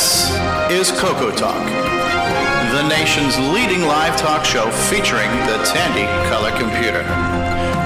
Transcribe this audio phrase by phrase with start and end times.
[0.00, 0.30] This
[0.70, 1.62] is Coco Talk,
[2.72, 7.02] the nation's leading live talk show featuring the Tandy color computer.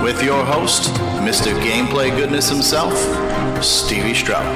[0.00, 0.92] With your host,
[1.24, 1.52] Mr.
[1.60, 2.94] Gameplay Goodness himself,
[3.60, 4.46] Stevie Stroud.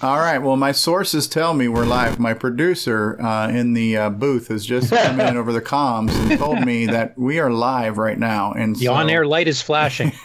[0.00, 0.38] All right.
[0.38, 2.18] Well, my sources tell me we're live.
[2.18, 6.38] My producer uh, in the uh, booth has just come in over the comms and
[6.38, 8.52] told me that we are live right now.
[8.52, 8.94] And the so...
[8.94, 10.12] on-air light is flashing.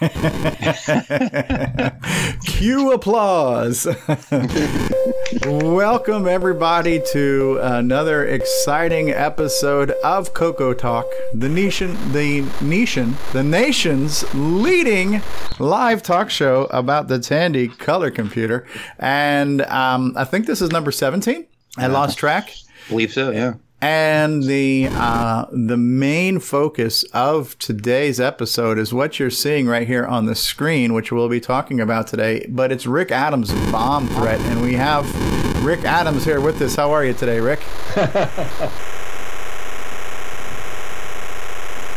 [2.60, 3.86] Cue applause.
[5.46, 14.26] Welcome everybody to another exciting episode of Coco Talk, the nation, the nation, the nation's
[14.34, 15.22] leading
[15.58, 18.66] live talk show about the Tandy color computer,
[18.98, 21.46] and um, I think this is number 17.
[21.78, 22.54] I lost track.
[22.90, 23.54] believe so, yeah.
[23.82, 30.04] And the uh, the main focus of today's episode is what you're seeing right here
[30.04, 32.44] on the screen, which we'll be talking about today.
[32.50, 35.06] But it's Rick Adams' bomb threat, and we have
[35.64, 36.74] Rick Adams here with us.
[36.74, 37.62] How are you today, Rick?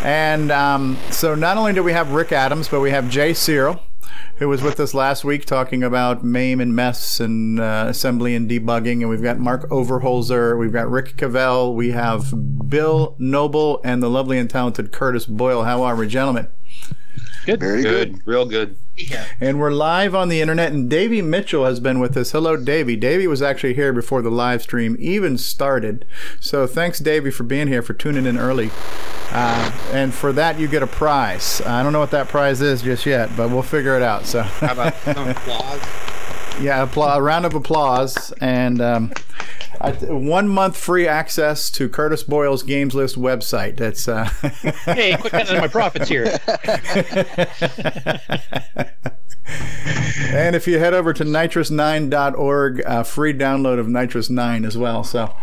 [0.05, 3.81] and um, so not only do we have Rick Adams, but we have Jay Cyril
[4.37, 8.49] who was with us last week talking about MAME and MESS and uh, assembly and
[8.49, 9.01] debugging.
[9.01, 12.33] And we've got Mark Overholzer, we've got Rick Cavell, we have
[12.69, 15.63] Bill Noble, and the lovely and talented Curtis Boyle.
[15.63, 16.47] How are we, gentlemen?
[17.45, 17.59] Good.
[17.59, 18.13] Very good.
[18.13, 18.21] good.
[18.27, 18.77] Real good.
[18.95, 19.25] Yeah.
[19.41, 22.31] And we're live on the internet, and Davey Mitchell has been with us.
[22.31, 22.95] Hello, Davey.
[22.95, 26.05] Davey was actually here before the live stream even started.
[26.39, 28.71] So thanks, Davey, for being here, for tuning in early.
[29.31, 31.59] Uh, and for that, you get a prize.
[31.61, 34.25] I don't know what that prize is just yet, but we'll figure it out.
[34.25, 35.81] So, how about some applause?
[36.61, 39.11] Yeah, applause, a round of applause, and um,
[39.91, 43.77] one month free access to Curtis Boyle's Games List website.
[43.77, 44.25] That's uh...
[44.85, 46.23] hey, quick cut my profits here.
[50.33, 55.03] and if you head over to nitros9.org, uh, free download of NitrOS-9 as well.
[55.03, 55.33] So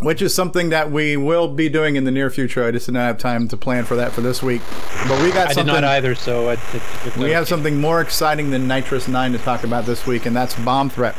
[0.00, 2.64] which is something that we will be doing in the near future.
[2.64, 4.62] I just did not have time to plan for that for this week.
[5.06, 5.66] But we got I something.
[5.66, 9.64] did not either, so it, it, we have something more exciting than NitrOS-9 to talk
[9.64, 11.14] about this week, and that's Bomb Threat.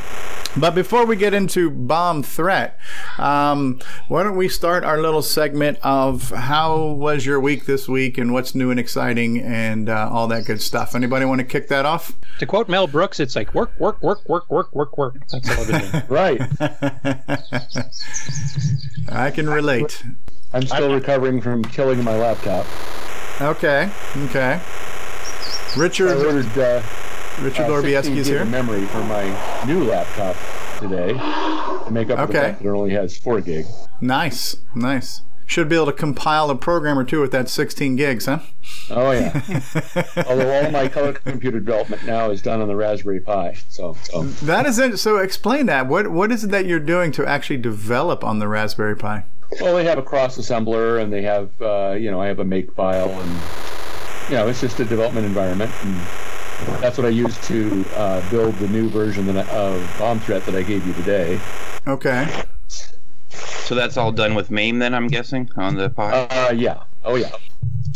[0.58, 2.78] But before we get into Bomb Threat,
[3.18, 8.18] um, why don't we start our little segment of how was your week this week
[8.18, 10.94] and what's new and exciting and uh, all that good stuff.
[10.94, 12.12] Anybody want to kick that off?
[12.40, 15.16] To quote Mel Brooks, it's like work, work, work, work, work, work, work.
[15.30, 16.04] That's all I've been doing.
[16.10, 16.42] right.
[19.10, 20.04] I can relate.
[20.54, 22.66] I'm still recovering from killing my laptop.
[23.42, 23.90] Okay.
[24.26, 24.60] Okay.
[25.78, 26.10] Richard.
[26.10, 26.84] I ordered uh,
[27.40, 28.46] Richard uh, here.
[28.46, 30.36] Memory for my new laptop
[30.80, 32.26] today to make up okay.
[32.26, 33.66] for the fact that it only has four gig.
[34.02, 34.58] Nice.
[34.76, 35.22] Nice.
[35.52, 38.40] Should be able to compile a program or two with that 16 gigs, huh?
[38.90, 39.34] Oh yeah.
[40.26, 44.24] Although all my color computer development now is done on the Raspberry Pi, so, so.
[44.24, 44.98] that is it.
[44.98, 45.88] So explain that.
[45.88, 49.26] What what is it that you're doing to actually develop on the Raspberry Pi?
[49.60, 52.46] Well, they have a cross assembler, and they have uh, you know I have a
[52.46, 53.32] make file, and
[54.30, 55.96] you know it's just a development environment, and
[56.82, 60.64] that's what I use to uh, build the new version of Bomb Threat that I
[60.64, 61.42] gave you today.
[61.86, 62.46] Okay.
[63.72, 66.12] So that's all done with MAME then, I'm guessing, on the Pi?
[66.12, 66.84] Uh, yeah.
[67.06, 67.32] Oh, yeah.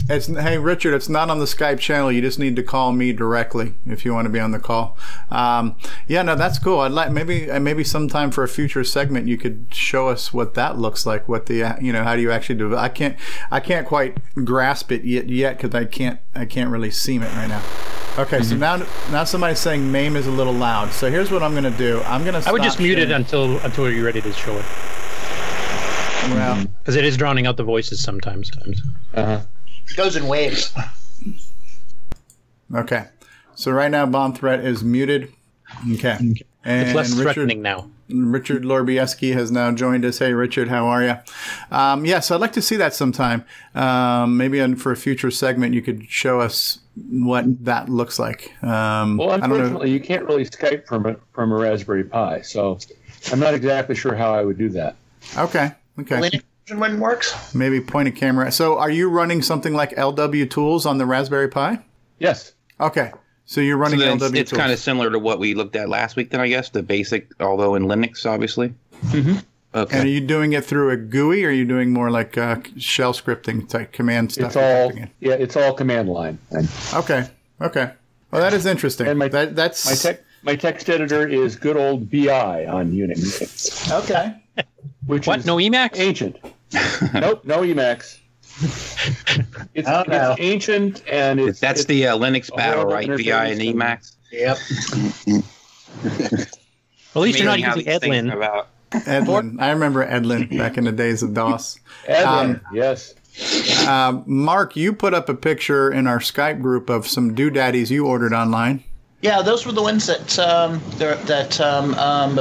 [0.08, 0.94] It's hey Richard.
[0.94, 2.10] It's not on the Skype channel.
[2.14, 4.98] You just need to call me directly if you want to be on the call.
[5.30, 5.76] Um,
[6.08, 6.80] yeah, no, that's cool.
[6.80, 10.54] I'd like maybe uh, maybe sometime for a future segment you could show us what
[10.54, 11.28] that looks like.
[11.28, 12.78] What the uh, you know how do you actually do it?
[12.78, 13.18] I can't
[13.52, 17.22] I can't quite grasp it yet yet because I can't I can't really see it
[17.22, 17.64] right now.
[18.18, 18.44] Okay, mm-hmm.
[18.44, 18.78] so now
[19.12, 20.92] now somebody's saying MAME is a little loud.
[20.92, 22.02] So here's what I'm going to do.
[22.04, 22.48] I'm going to.
[22.48, 24.66] I would just mute it until until you're ready to show it.
[26.30, 28.52] Well, because it is drowning out the voices sometimes.
[29.14, 29.42] Uh-huh.
[29.88, 30.74] It goes in waves.
[32.74, 33.06] Okay.
[33.56, 35.32] So right now, bomb threat is muted.
[35.94, 36.18] Okay.
[36.64, 37.90] And it's less Richard, threatening now.
[38.10, 40.20] Richard Lorbieski has now joined us.
[40.20, 41.16] Hey, Richard, how are you?
[41.72, 43.46] Um, yes, I'd like to see that sometime.
[43.76, 48.52] Um, maybe on, for a future segment, you could show us what that looks like.
[48.64, 52.80] Um, well, unfortunately, you can't really Skype from a, from a Raspberry Pi, so
[53.32, 54.96] I'm not exactly sure how I would do that.
[55.38, 55.72] Okay.
[56.00, 56.20] Okay.
[56.20, 56.44] Linux
[56.78, 57.54] when works.
[57.54, 58.52] Maybe point a camera.
[58.52, 61.80] So, are you running something like LW Tools on the Raspberry Pi?
[62.20, 62.54] Yes.
[62.80, 63.12] Okay.
[63.46, 65.88] So you're running so LW it's, it's kind of similar to what we looked at
[65.88, 68.74] last week, then I guess the basic, although in Linux, obviously.
[69.06, 69.38] Mm-hmm.
[69.76, 69.98] Okay.
[69.98, 72.58] And are you doing it through a GUI, or are you doing more like uh,
[72.78, 74.48] shell scripting type command stuff?
[74.48, 76.40] It's all yeah, it's all command line.
[76.94, 77.28] Okay.
[77.62, 77.92] Okay.
[78.32, 79.08] Well, that is interesting.
[79.08, 83.92] And my that, that's my tech my text editor is good old vi on Unix.
[84.04, 84.42] Okay.
[85.08, 85.46] Which what?
[85.46, 86.00] no Emacs?
[86.00, 86.38] Ancient.
[87.14, 88.20] nope, no Emacs.
[89.74, 93.06] It's, it's ancient and it's that's it's the uh, Linux battle, right?
[93.08, 94.16] vi and Emacs.
[94.32, 94.58] Yep.
[97.16, 98.34] At least you're not Amazing using Edlin.
[98.34, 98.70] about.
[98.92, 99.62] Edlin.
[99.62, 101.80] I remember Edlin back in the days of DOS.
[102.08, 103.14] Edwin, yes.
[103.88, 108.06] Uh, Mark, you put up a picture in our Skype group of some doodaddies you
[108.06, 108.84] ordered online.
[109.22, 112.36] Yeah, those were the ones that um, that um, um,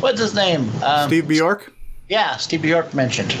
[0.00, 0.68] what's his name?
[0.82, 1.72] Um, Steve Bjork?
[2.08, 3.36] Yeah, Steve Bjork mentioned.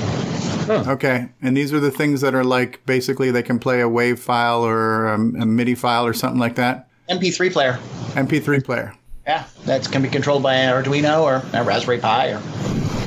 [0.70, 1.28] Okay.
[1.42, 4.64] And these are the things that are like basically they can play a WAV file
[4.64, 6.88] or a, a MIDI file or something like that.
[7.08, 7.78] MP3 player.
[8.10, 8.94] MP3 player.
[9.26, 12.42] Yeah, that can be controlled by an Arduino or a Raspberry Pi or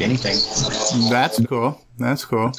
[0.01, 0.36] anything.
[1.09, 1.81] That's cool.
[1.98, 2.51] That's cool.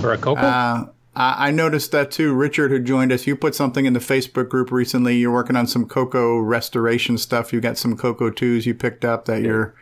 [0.00, 0.40] For a Coco?
[0.40, 2.34] Uh, I I noticed that too.
[2.34, 5.16] Richard, who joined us, you put something in the Facebook group recently.
[5.16, 7.52] You're working on some Coco restoration stuff.
[7.52, 9.74] You got some Coco 2s you picked up that you're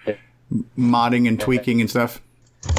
[0.78, 2.20] modding and tweaking and stuff.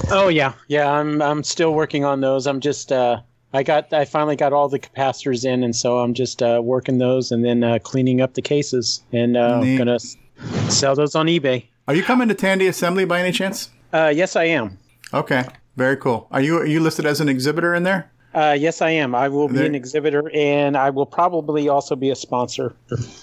[0.10, 0.90] Oh yeah, yeah.
[0.90, 2.48] I'm I'm still working on those.
[2.48, 3.22] I'm just uh,
[3.54, 6.98] I got I finally got all the capacitors in, and so I'm just uh, working
[6.98, 9.78] those and then uh, cleaning up the cases, and uh, Neat.
[9.78, 10.00] gonna
[10.70, 11.66] sell those on eBay.
[11.88, 13.70] Are you coming to Tandy Assembly by any chance?
[13.92, 14.78] Uh, yes, I am.
[15.14, 15.46] Okay,
[15.76, 16.28] very cool.
[16.32, 18.10] Are you are you listed as an exhibitor in there?
[18.34, 19.14] Uh, yes, I am.
[19.14, 22.74] I will be There- an exhibitor, and I will probably also be a sponsor.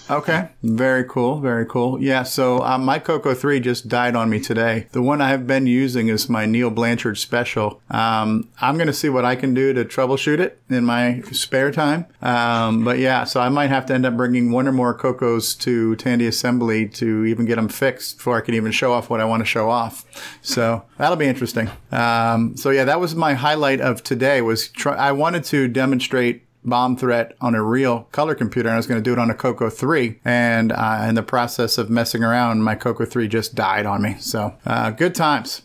[0.09, 2.01] Okay, very cool, very cool.
[2.01, 4.87] Yeah, so uh, my Coco 3 just died on me today.
[4.91, 7.81] The one I have been using is my Neil Blanchard special.
[7.89, 11.71] Um, I'm going to see what I can do to troubleshoot it in my spare
[11.71, 12.05] time.
[12.21, 15.55] Um, but yeah, so I might have to end up bringing one or more Cocos
[15.59, 19.19] to Tandy Assembly to even get them fixed before I can even show off what
[19.19, 20.05] I want to show off.
[20.41, 21.69] So that'll be interesting.
[21.91, 26.43] Um, so yeah, that was my highlight of today was try- I wanted to demonstrate
[26.63, 29.31] bomb threat on a real color computer and I was going to do it on
[29.31, 33.55] a Coco 3 and uh, in the process of messing around my Coco 3 just
[33.55, 34.17] died on me.
[34.19, 35.63] So uh, good times.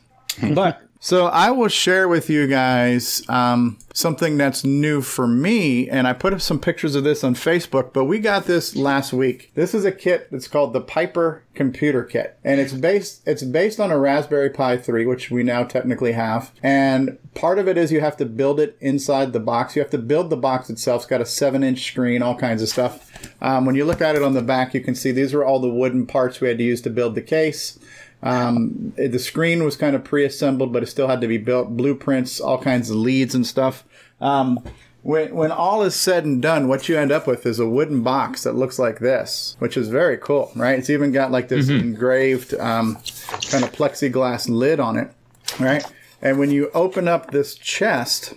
[0.54, 6.06] But so I will share with you guys um, something that's new for me, and
[6.06, 7.92] I put up some pictures of this on Facebook.
[7.92, 9.52] But we got this last week.
[9.54, 13.78] This is a kit that's called the Piper Computer Kit, and it's based it's based
[13.78, 16.50] on a Raspberry Pi 3, which we now technically have.
[16.62, 19.76] And part of it is you have to build it inside the box.
[19.76, 21.02] You have to build the box itself.
[21.02, 23.30] It's got a seven inch screen, all kinds of stuff.
[23.40, 25.60] Um, when you look at it on the back, you can see these were all
[25.60, 27.78] the wooden parts we had to use to build the case.
[28.22, 31.76] Um, the screen was kind of pre-assembled, but it still had to be built.
[31.76, 33.84] Blueprints, all kinds of leads and stuff.
[34.20, 34.60] Um,
[35.02, 38.02] when, when all is said and done, what you end up with is a wooden
[38.02, 40.78] box that looks like this, which is very cool, right?
[40.78, 42.96] It's even got like this engraved um,
[43.50, 45.12] kind of plexiglass lid on it,
[45.60, 45.84] right?
[46.20, 48.34] And when you open up this chest,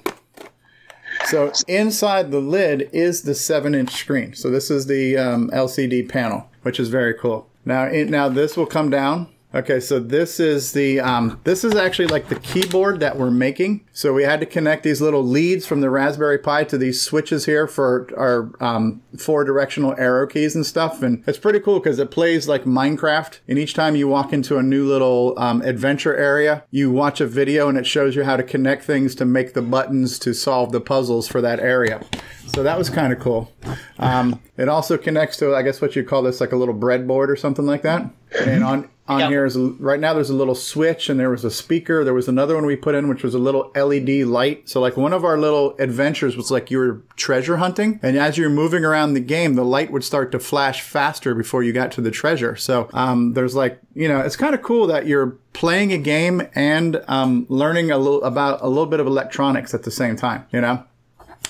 [1.25, 4.35] so inside the lid is the seven-inch screen.
[4.35, 7.49] So this is the um, LCD panel, which is very cool.
[7.65, 9.27] Now, it, now this will come down.
[9.53, 13.83] Okay, so this is the um, this is actually like the keyboard that we're making.
[13.91, 17.45] So we had to connect these little leads from the Raspberry Pi to these switches
[17.45, 21.01] here for our um, four directional arrow keys and stuff.
[21.01, 23.39] And it's pretty cool because it plays like Minecraft.
[23.47, 27.25] And each time you walk into a new little um, adventure area, you watch a
[27.25, 30.71] video and it shows you how to connect things to make the buttons to solve
[30.71, 32.05] the puzzles for that area.
[32.45, 33.51] So that was kind of cool.
[33.97, 37.29] Um, it also connects to, I guess, what you call this, like a little breadboard
[37.29, 38.09] or something like that.
[38.39, 39.27] And on on Yeah.
[39.29, 42.03] here is a- right now there's a little switch and there was a speaker.
[42.03, 44.69] There was another one we put in which was a little LED light.
[44.69, 48.37] So like one of our little adventures was like you were treasure hunting, and as
[48.37, 51.91] you're moving around the game, the light would start to flash faster before you got
[51.93, 52.55] to the treasure.
[52.55, 56.43] So um, there's like you know it's kind of cool that you're playing a game
[56.55, 60.45] and um, learning a little about a little bit of electronics at the same time.
[60.51, 60.83] You know.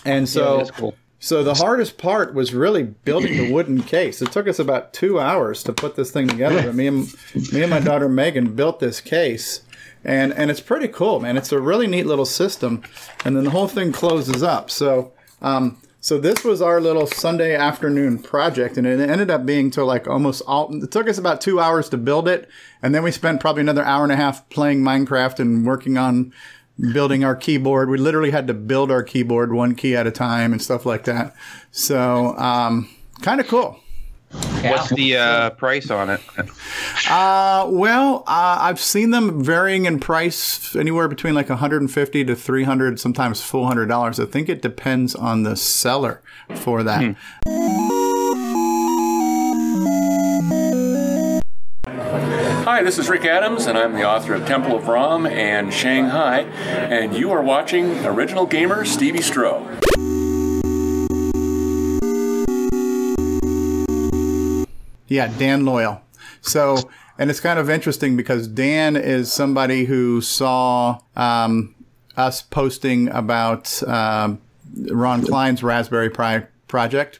[0.05, 0.95] And so, that's cool.
[1.19, 4.21] So the hardest part was really building the wooden case.
[4.21, 6.71] It took us about two hours to put this thing together.
[6.71, 7.13] Me and
[7.51, 9.61] me and my daughter Megan built this case,
[10.03, 11.35] and and it's pretty cool, man.
[11.35, 12.83] It's a really neat little system,
[13.25, 14.69] and then the whole thing closes up.
[14.71, 15.13] So.
[15.41, 19.83] Um, so this was our little Sunday afternoon project, and it ended up being to
[19.83, 20.73] like almost all.
[20.81, 22.49] It took us about two hours to build it,
[22.81, 26.31] and then we spent probably another hour and a half playing Minecraft and working on
[26.79, 27.89] building our keyboard.
[27.89, 31.05] We literally had to build our keyboard one key at a time and stuff like
[31.05, 31.36] that.
[31.71, 32.89] So, um,
[33.21, 33.79] kind of cool.
[34.31, 34.71] Yeah.
[34.71, 36.21] What's the uh, price on it?
[37.09, 43.00] Uh, well, uh, I've seen them varying in price anywhere between like 150 to 300,
[43.00, 44.21] sometimes $400.
[44.21, 46.21] I think it depends on the seller
[46.55, 47.15] for that.
[52.79, 56.43] Hi, this is Rick Adams, and I'm the author of Temple of Rom and Shanghai,
[56.43, 59.59] and you are watching Original Gamer Stevie Stroh.
[65.09, 66.01] Yeah, Dan Loyal.
[66.39, 71.75] So, and it's kind of interesting because Dan is somebody who saw um,
[72.15, 74.39] us posting about um,
[74.89, 77.19] Ron Klein's Raspberry Pi project.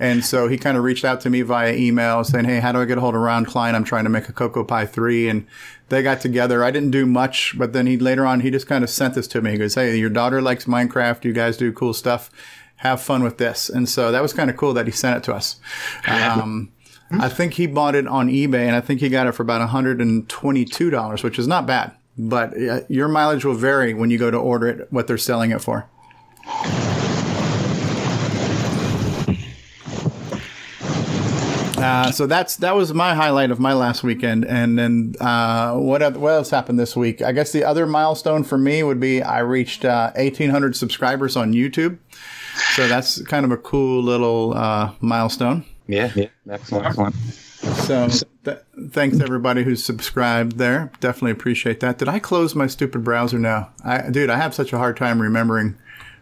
[0.00, 2.80] And so he kind of reached out to me via email saying, Hey, how do
[2.80, 3.74] I get a hold of Ron Klein?
[3.74, 5.28] I'm trying to make a CocoPi 3.
[5.28, 5.46] And
[5.90, 6.64] they got together.
[6.64, 9.28] I didn't do much, but then he later on, he just kind of sent this
[9.28, 9.52] to me.
[9.52, 11.24] He goes, Hey, your daughter likes Minecraft.
[11.24, 12.30] You guys do cool stuff.
[12.76, 13.68] Have fun with this.
[13.68, 15.60] And so that was kind of cool that he sent it to us.
[16.08, 16.72] Um,
[17.10, 19.68] I think he bought it on eBay and I think he got it for about
[19.68, 21.94] $122, which is not bad.
[22.16, 25.50] But uh, your mileage will vary when you go to order it, what they're selling
[25.50, 25.88] it for.
[31.80, 36.16] Uh, so that's that was my highlight of my last weekend, and then uh, what
[36.16, 37.22] what else happened this week?
[37.22, 41.36] I guess the other milestone for me would be I reached uh, eighteen hundred subscribers
[41.36, 41.98] on YouTube,
[42.74, 45.64] so that's kind of a cool little uh, milestone.
[45.86, 47.14] Yeah, yeah, excellent, excellent.
[47.14, 48.08] So
[48.44, 48.58] th-
[48.90, 50.90] thanks everybody who's subscribed there.
[51.00, 51.98] Definitely appreciate that.
[51.98, 53.70] Did I close my stupid browser now?
[53.84, 55.76] I, dude, I have such a hard time remembering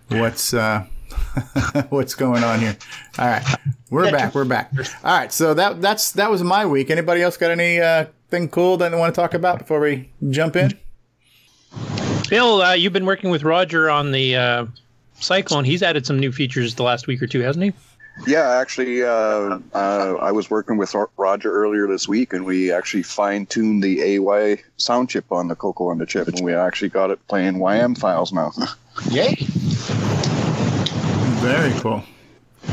[0.08, 0.86] what's uh,
[1.88, 2.76] what's going on here.
[3.18, 3.44] All right,
[3.90, 4.34] we're back.
[4.34, 4.72] We're back.
[5.04, 6.90] All right, so that that's that was my week.
[6.90, 10.10] Anybody else got any uh, thing cool that they want to talk about before we
[10.30, 10.72] jump in?
[12.28, 14.66] Bill, uh, you've been working with Roger on the uh,
[15.14, 15.64] Cyclone.
[15.64, 17.72] He's added some new features the last week or two, hasn't he?
[18.26, 23.04] Yeah, actually, uh, uh, I was working with Roger earlier this week, and we actually
[23.04, 26.88] fine tuned the AY sound chip on the Coco on the chip, and we actually
[26.88, 28.52] got it playing YM files now.
[29.10, 29.36] Yay!
[31.48, 32.04] Very cool.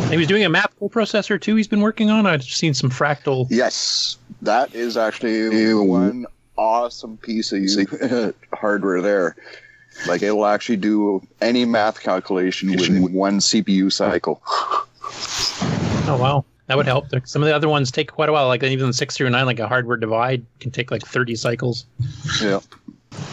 [0.09, 1.55] He was doing a map processor too.
[1.55, 2.25] He's been working on.
[2.25, 3.47] I've seen some fractal.
[3.49, 6.25] Yes, that is actually one
[6.57, 9.35] awesome piece of hardware there.
[10.07, 14.41] Like it will actually do any math calculation within one CPU cycle.
[16.07, 17.05] Oh wow, that would help.
[17.23, 18.47] Some of the other ones take quite a while.
[18.47, 21.85] Like even six through nine, like a hardware divide, can take like thirty cycles.
[22.41, 22.59] Yeah.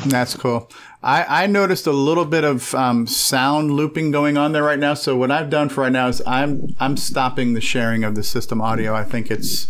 [0.06, 0.70] That's cool.
[1.02, 4.94] I, I noticed a little bit of um, sound looping going on there right now.
[4.94, 8.22] So what I've done for right now is I'm I'm stopping the sharing of the
[8.22, 8.94] system audio.
[8.94, 9.68] I think it's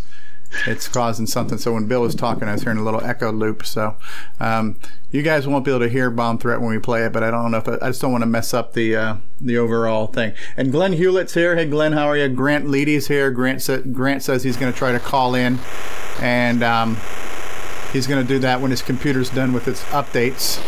[0.66, 1.56] it's causing something.
[1.58, 3.64] So when Bill was talking, I was hearing a little echo loop.
[3.64, 3.96] So
[4.40, 4.78] um,
[5.10, 7.30] you guys won't be able to hear Bomb Threat when we play it, but I
[7.30, 10.06] don't know if I, I just don't want to mess up the uh, the overall
[10.06, 10.34] thing.
[10.56, 11.56] And Glenn Hewlett's here.
[11.56, 12.28] Hey Glenn, how are you?
[12.28, 13.30] Grant Leedy's here.
[13.30, 15.58] Grant sa- Grant says he's going to try to call in,
[16.20, 16.96] and um,
[17.92, 20.60] he's going to do that when his computer's done with its updates.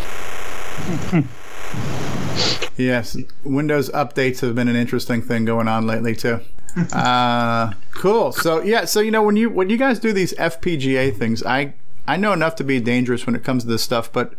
[2.77, 6.39] yes, Windows updates have been an interesting thing going on lately too.
[6.91, 8.33] Uh, cool.
[8.33, 11.73] So yeah, so you know when you when you guys do these FPGA things, I
[12.05, 14.33] I know enough to be dangerous when it comes to this stuff, but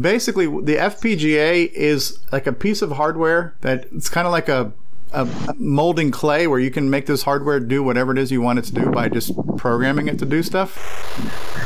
[0.00, 4.72] basically the FPGA is like a piece of hardware that it's kind of like a
[5.12, 8.58] a molding clay where you can make this hardware do whatever it is you want
[8.58, 10.78] it to do by just programming it to do stuff?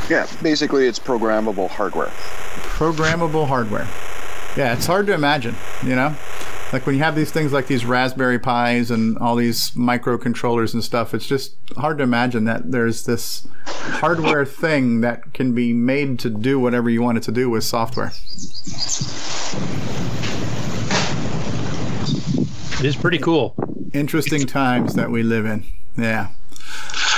[0.09, 2.11] Yeah, basically it's programmable hardware.
[2.77, 3.87] Programmable hardware.
[4.57, 6.15] Yeah, it's hard to imagine, you know?
[6.73, 10.83] Like when you have these things like these Raspberry Pis and all these microcontrollers and
[10.83, 16.19] stuff, it's just hard to imagine that there's this hardware thing that can be made
[16.19, 18.11] to do whatever you want it to do with software.
[22.79, 23.55] It is pretty cool.
[23.93, 25.65] Interesting times that we live in.
[25.97, 26.31] Yeah.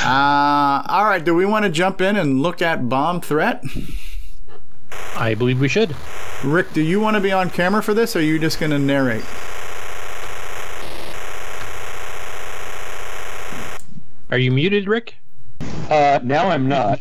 [0.03, 1.23] Uh, all right.
[1.23, 3.63] Do we want to jump in and look at bomb threat?
[5.15, 5.95] I believe we should.
[6.43, 8.69] Rick, do you want to be on camera for this, or are you just going
[8.69, 9.25] to narrate?
[14.29, 15.15] Are you muted, Rick?
[15.89, 16.99] Uh, now I'm not.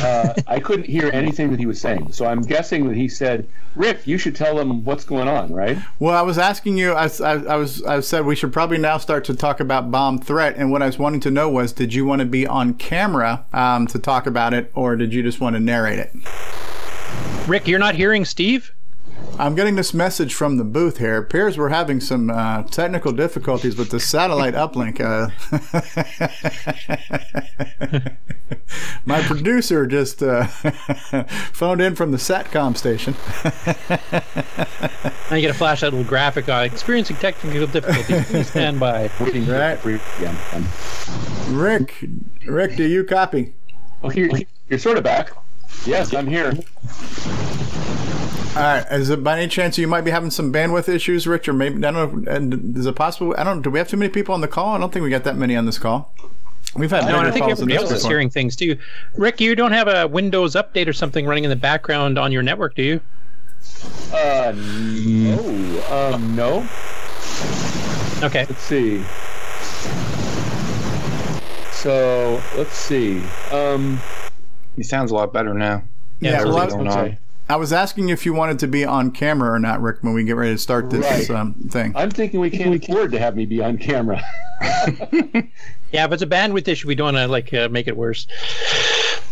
[0.00, 3.48] Uh, I couldn't hear anything that he was saying, so I'm guessing that he said,
[3.74, 5.78] "Rick, you should tell them what's going on." Right?
[5.98, 6.92] Well, I was asking you.
[6.92, 7.82] I, I, I was.
[7.82, 10.86] I said we should probably now start to talk about bomb threat, and what I
[10.86, 14.26] was wanting to know was, did you want to be on camera um, to talk
[14.26, 16.12] about it, or did you just want to narrate it?
[17.48, 18.72] Rick, you're not hearing Steve.
[19.38, 21.14] I'm getting this message from the booth here.
[21.14, 25.00] It appears we're having some uh, technical difficulties with the satellite uplink.
[25.00, 25.30] Uh,
[29.04, 30.46] my producer just uh,
[31.52, 33.14] phoned in from the SATCOM station.
[35.30, 38.26] now you get a flash that little graphic on experiencing technical difficulties.
[38.26, 39.08] Please stand by.
[39.46, 39.78] Right.
[41.48, 42.04] Rick,
[42.44, 43.54] Rick, do you copy?
[44.02, 44.30] Oh, here,
[44.68, 45.30] you're sort of back.
[45.86, 46.52] Yes, I'm here.
[48.58, 48.86] All right.
[48.90, 51.76] Is it by any chance you might be having some bandwidth issues, Rich, or maybe
[51.84, 52.32] I don't know?
[52.32, 53.34] And is it possible?
[53.38, 53.62] I don't.
[53.62, 54.74] Do we have too many people on the call?
[54.74, 56.12] I don't think we got that many on this call.
[56.74, 57.06] We've had.
[57.06, 58.76] No, I think everybody else is hearing things too.
[59.16, 62.42] Rick, you don't have a Windows update or something running in the background on your
[62.42, 63.00] network, do you?
[64.12, 66.12] Uh, no.
[66.14, 66.68] Um, no.
[68.22, 68.44] Okay.
[68.48, 69.04] Let's see.
[71.72, 73.22] So let's see.
[73.52, 74.00] Um,
[74.74, 75.84] he sounds a lot better now.
[76.20, 77.18] Yeah, yeah well, going on.
[77.50, 80.22] I was asking if you wanted to be on camera or not, Rick, when we
[80.24, 81.30] get ready to start this Right.
[81.38, 81.92] um, thing.
[81.96, 84.22] I'm thinking we can't afford to have me be on camera.
[85.90, 88.26] Yeah, if it's a bandwidth issue, we don't want to like uh, make it worse.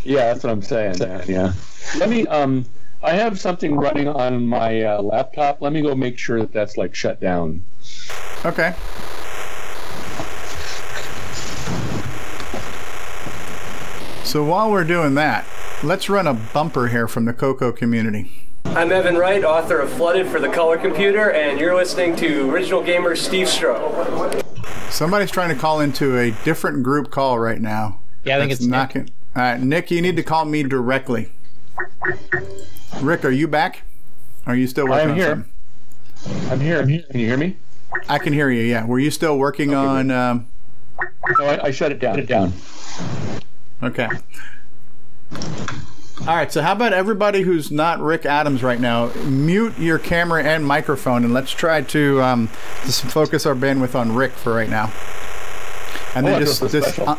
[0.04, 0.98] Yeah, that's what I'm saying.
[1.00, 1.52] man, Yeah.
[1.98, 2.26] Let me.
[2.28, 2.64] Um,
[3.02, 5.60] I have something running on my uh, laptop.
[5.60, 7.62] Let me go make sure that that's like shut down.
[8.46, 8.74] Okay.
[14.24, 15.46] So while we're doing that,
[15.82, 18.48] let's run a bumper here from the Coco community.
[18.64, 22.82] I'm Evan Wright, author of Flooded for the Color Computer, and you're listening to Original
[22.82, 24.42] Gamer Steve Stroh.
[24.90, 27.98] Somebody's trying to call into a different group call right now.
[28.24, 29.06] Yeah, I think That's it's not Nick.
[29.34, 31.32] gonna- All right, Nick, you need to call me directly.
[33.00, 33.82] Rick, are you back?
[34.46, 35.28] Are you still working I'm on here.
[36.24, 36.50] something?
[36.50, 36.80] I'm here.
[36.80, 37.02] I'm here.
[37.10, 37.56] Can you hear me?
[38.08, 38.62] I can hear you.
[38.62, 38.84] Yeah.
[38.84, 40.10] Were you still working on?
[40.10, 40.46] Um,
[41.38, 42.14] No, I, I shut it down.
[42.14, 42.52] Shut it down.
[43.82, 44.08] okay.
[45.32, 46.50] All right.
[46.50, 51.24] So how about everybody who's not Rick Adams right now, mute your camera and microphone,
[51.24, 52.48] and let's try to um,
[52.84, 54.92] just focus our bandwidth on Rick for right now.
[56.14, 57.18] And Oh, then just feel so just un-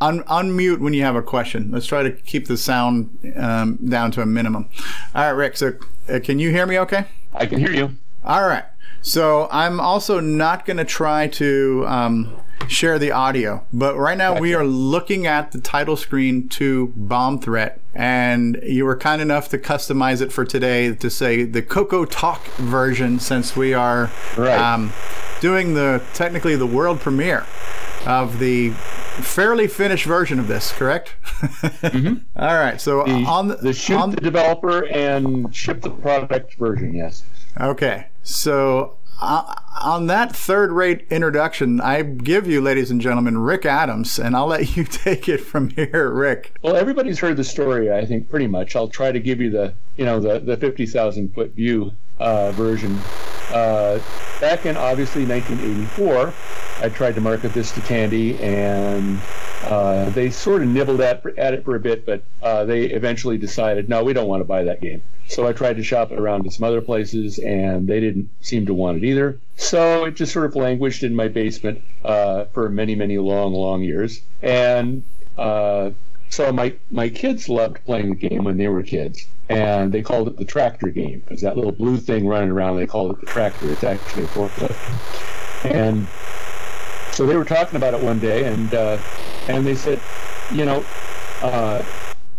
[0.00, 1.70] un- unmute when you have a question.
[1.70, 4.66] Let's try to keep the sound um, down to a minimum.
[5.14, 5.56] All right, Rick.
[5.56, 5.74] So
[6.08, 6.78] uh, can you hear me?
[6.80, 7.04] Okay.
[7.34, 7.96] I can hear you.
[8.24, 8.64] All right.
[9.02, 12.36] So I'm also not going to try to um,
[12.68, 17.40] share the audio, but right now we are looking at the title screen to Bomb
[17.40, 22.04] Threat, and you were kind enough to customize it for today to say the Coco
[22.04, 24.58] Talk version, since we are Right.
[24.58, 24.92] um,
[25.40, 27.46] doing the technically the world premiere
[28.06, 30.70] of the fairly finished version of this.
[30.72, 31.14] Correct?
[32.36, 32.80] All right.
[32.80, 36.94] So The, on the, the shoot on- the developer and ship the product version.
[36.94, 37.24] Yes.
[37.60, 44.18] Okay, so uh, on that third-rate introduction, I give you, ladies and gentlemen, Rick Adams,
[44.18, 46.54] and I'll let you take it from here, Rick.
[46.62, 48.76] Well, everybody's heard the story, I think, pretty much.
[48.76, 52.98] I'll try to give you the, you know, the, the 50,000 foot view uh, version.
[53.52, 53.98] Uh,
[54.40, 56.32] back in obviously 1984,
[56.80, 59.18] I tried to market this to Tandy, and
[59.64, 63.38] uh, they sort of nibbled at, at it for a bit, but uh, they eventually
[63.38, 65.02] decided, no, we don't want to buy that game.
[65.28, 68.66] So I tried to shop it around to some other places, and they didn't seem
[68.66, 69.38] to want it either.
[69.56, 73.82] So it just sort of languished in my basement uh, for many, many long, long
[73.82, 74.22] years.
[74.40, 75.02] And
[75.36, 75.90] uh,
[76.30, 80.28] so my my kids loved playing the game when they were kids, and they called
[80.28, 82.76] it the tractor game because that little blue thing running around.
[82.76, 83.70] They called it the tractor.
[83.70, 85.64] It's actually a forklift.
[85.64, 86.06] And
[87.12, 88.98] so they were talking about it one day, and uh,
[89.48, 90.00] and they said,
[90.52, 90.84] you know,
[91.42, 91.82] uh,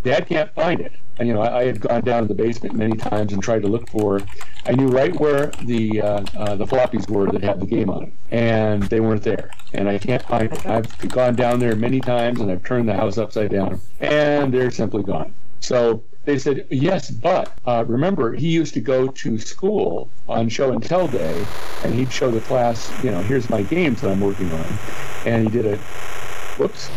[0.03, 0.93] Dad can't find it.
[1.19, 3.61] And you know, I, I had gone down to the basement many times and tried
[3.63, 4.21] to look for.
[4.65, 8.03] I knew right where the uh, uh, the floppies were that had the game on
[8.03, 9.51] it, and they weren't there.
[9.73, 10.65] And I can't find it.
[10.65, 14.71] I've gone down there many times, and I've turned the house upside down, and they're
[14.71, 15.33] simply gone.
[15.59, 20.71] So they said, yes, but uh, remember, he used to go to school on show
[20.71, 21.45] and tell day,
[21.83, 24.79] and he'd show the class, you know, here's my games that I'm working on,
[25.25, 25.77] and he did a.
[26.57, 26.89] Whoops.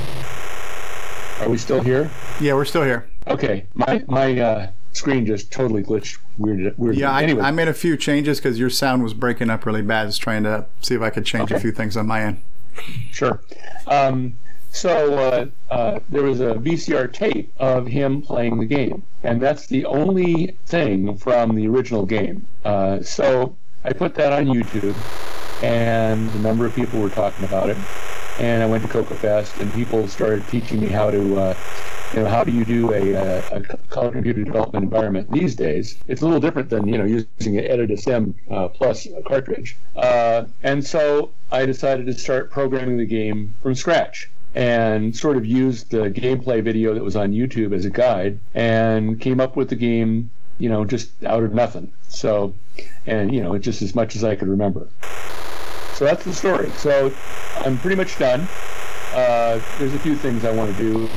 [1.41, 2.11] Are we still here?
[2.41, 3.09] Yeah, we're still here.
[3.29, 6.77] Okay, my my uh, screen just totally glitched weird.
[6.79, 6.97] weird.
[6.97, 9.83] Yeah, I, anyway, I made a few changes because your sound was breaking up really
[9.83, 10.09] bad.
[10.09, 12.43] Just trying to see if I could change a few things on my end.
[13.11, 13.41] Sure.
[13.87, 14.35] Um,
[14.71, 19.67] so uh, uh, there was a VCR tape of him playing the game, and that's
[19.67, 22.47] the only thing from the original game.
[22.65, 23.55] Uh, so
[23.85, 24.97] I put that on YouTube,
[25.63, 27.77] and a number of people were talking about it.
[28.39, 31.55] And I went to CocoFest, and people started teaching me how to, uh,
[32.15, 35.99] you know, how do you do a, uh, a, computer development environment these days?
[36.09, 39.77] It's a little different than you know using an EDTASM uh, plus cartridge.
[39.95, 45.47] Uh, and so I decided to start programming the game from scratch and sort of
[45.47, 49.69] used the gameplay video that was on YouTube as a guide and came up with
[49.69, 51.93] the game, you know, just out of nothing.
[52.09, 52.55] So,
[53.07, 54.89] and you know, just as much as I could remember.
[56.03, 56.69] So that's the story.
[56.71, 57.13] So
[57.59, 58.41] I'm pretty much done.
[59.15, 61.09] Uh, there's a few things I want to do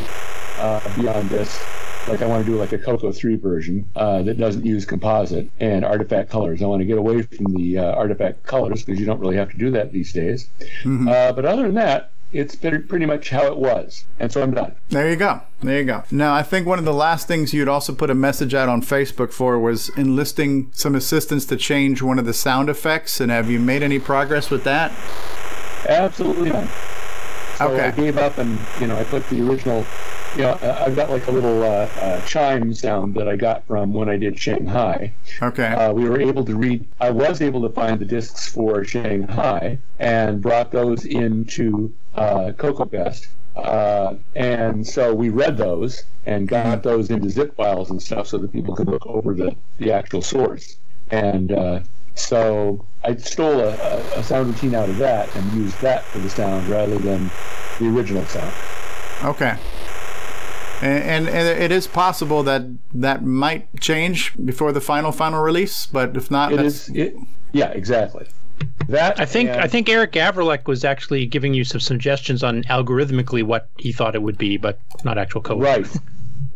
[0.59, 1.59] uh, beyond this.
[2.07, 5.49] Like I want to do like a Coco 3 version uh, that doesn't use composite
[5.59, 6.61] and artifact colors.
[6.61, 9.49] I want to get away from the uh, artifact colors because you don't really have
[9.49, 10.47] to do that these days.
[11.09, 14.05] Uh, but other than that, it's been pretty much how it was.
[14.19, 14.75] And so I'm done.
[14.89, 15.41] There you go.
[15.61, 16.03] There you go.
[16.11, 18.81] Now, I think one of the last things you'd also put a message out on
[18.81, 23.21] Facebook for was enlisting some assistance to change one of the sound effects.
[23.21, 24.91] And have you made any progress with that?
[25.87, 26.69] Absolutely done.
[27.57, 27.85] So Okay.
[27.87, 29.85] I gave up and, you know, I put the original,
[30.35, 33.93] you know, I've got like a little uh, uh, chime sound that I got from
[33.93, 35.13] when I did Shanghai.
[35.41, 35.67] Okay.
[35.67, 39.79] Uh, we were able to read, I was able to find the discs for Shanghai
[39.99, 43.27] and brought those into uh, CocoFest.
[43.55, 48.37] Uh, and so we read those and got those into zip files and stuff so
[48.37, 50.75] that people could look over the, the actual source.
[51.09, 51.79] And uh,
[52.15, 56.19] so I stole a, a, a sound routine out of that and used that for
[56.19, 57.29] the sound rather than
[57.79, 58.53] the original sound.
[59.23, 59.57] Okay.
[60.81, 65.85] And, and, and it is possible that that might change before the final final release,
[65.85, 67.15] but if not, It that's, is, it,
[67.53, 68.27] yeah, exactly.
[68.87, 72.63] That I think and- I think Erik Gavriluk was actually giving you some suggestions on
[72.63, 75.61] algorithmically what he thought it would be, but not actual code.
[75.61, 75.87] Right.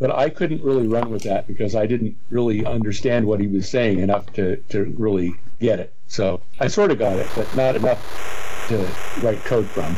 [0.00, 3.68] But I couldn't really run with that because I didn't really understand what he was
[3.68, 5.92] saying enough to, to really get it.
[6.08, 8.78] So I sort of got it, but not enough to
[9.22, 9.94] write code from.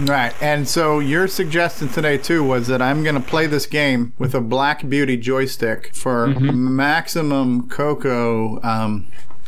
[0.06, 0.34] right.
[0.42, 4.34] And so your suggestion today too was that I'm going to play this game with
[4.34, 9.06] a Black Beauty joystick for maximum Coco um,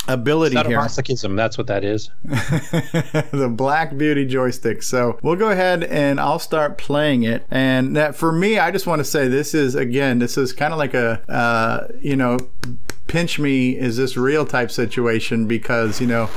[0.08, 0.64] ability here.
[0.64, 2.10] Sadomasochism, that's what that is.
[2.24, 4.82] the Black Beauty joystick.
[4.82, 7.46] So we'll go ahead and I'll start playing it.
[7.50, 10.72] And that for me, I just want to say this is again, this is kind
[10.72, 12.38] of like a uh, you know,
[13.10, 16.30] pinch me is this real type situation because you know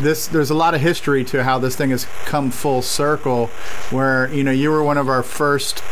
[0.00, 3.46] this there's a lot of history to how this thing has come full circle
[3.90, 5.82] where you know you were one of our first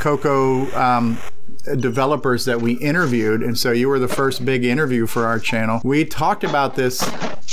[0.00, 1.18] coco um,
[1.76, 5.80] developers that we interviewed and so you were the first big interview for our channel.
[5.84, 7.00] We talked about this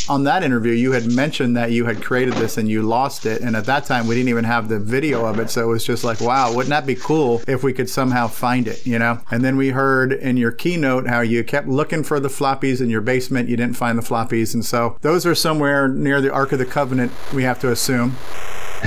[0.10, 3.42] on that interview you had mentioned that you had created this and you lost it.
[3.42, 5.50] And at that time we didn't even have the video of it.
[5.50, 8.68] So it was just like wow wouldn't that be cool if we could somehow find
[8.68, 9.20] it you know?
[9.32, 12.90] And then we heard in your keynote how you kept looking for the floppies in
[12.90, 13.50] your basement.
[13.50, 14.54] You didn't find the floppies.
[14.54, 18.18] And so those are somewhere near the ark of the covenant we have to assume.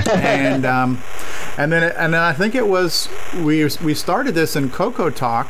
[0.07, 1.01] And um,
[1.57, 5.47] and then and then I think it was we we started this in Coco Talk,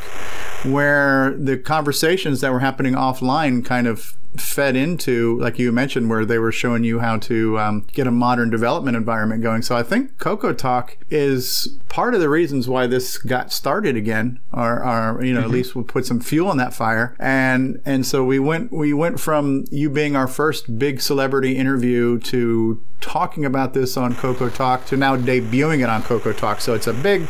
[0.63, 6.25] where the conversations that were happening offline kind of fed into, like you mentioned, where
[6.25, 9.61] they were showing you how to um, get a modern development environment going.
[9.61, 14.39] So I think Coco Talk is part of the reasons why this got started again,
[14.53, 17.15] or, or you know, at least we'll put some fuel on that fire.
[17.19, 22.19] And and so we went we went from you being our first big celebrity interview
[22.19, 26.61] to talking about this on Coco Talk to now debuting it on Coco Talk.
[26.61, 27.27] So it's a big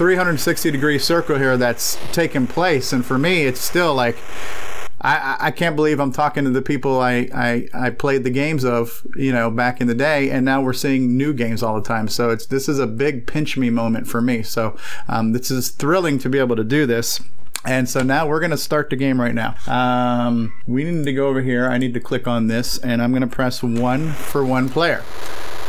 [0.00, 2.90] 360 degree circle here that's taken place.
[2.90, 4.16] And for me, it's still like,
[4.98, 8.64] I, I can't believe I'm talking to the people I, I, I played the games
[8.64, 11.86] of, you know, back in the day, and now we're seeing new games all the
[11.86, 12.08] time.
[12.08, 14.42] So it's this is a big pinch me moment for me.
[14.42, 14.74] So
[15.06, 17.20] um, this is thrilling to be able to do this.
[17.64, 19.54] And so now we're going to start the game right now.
[19.66, 21.68] Um, we need to go over here.
[21.68, 25.02] I need to click on this, and I'm going to press one for one player.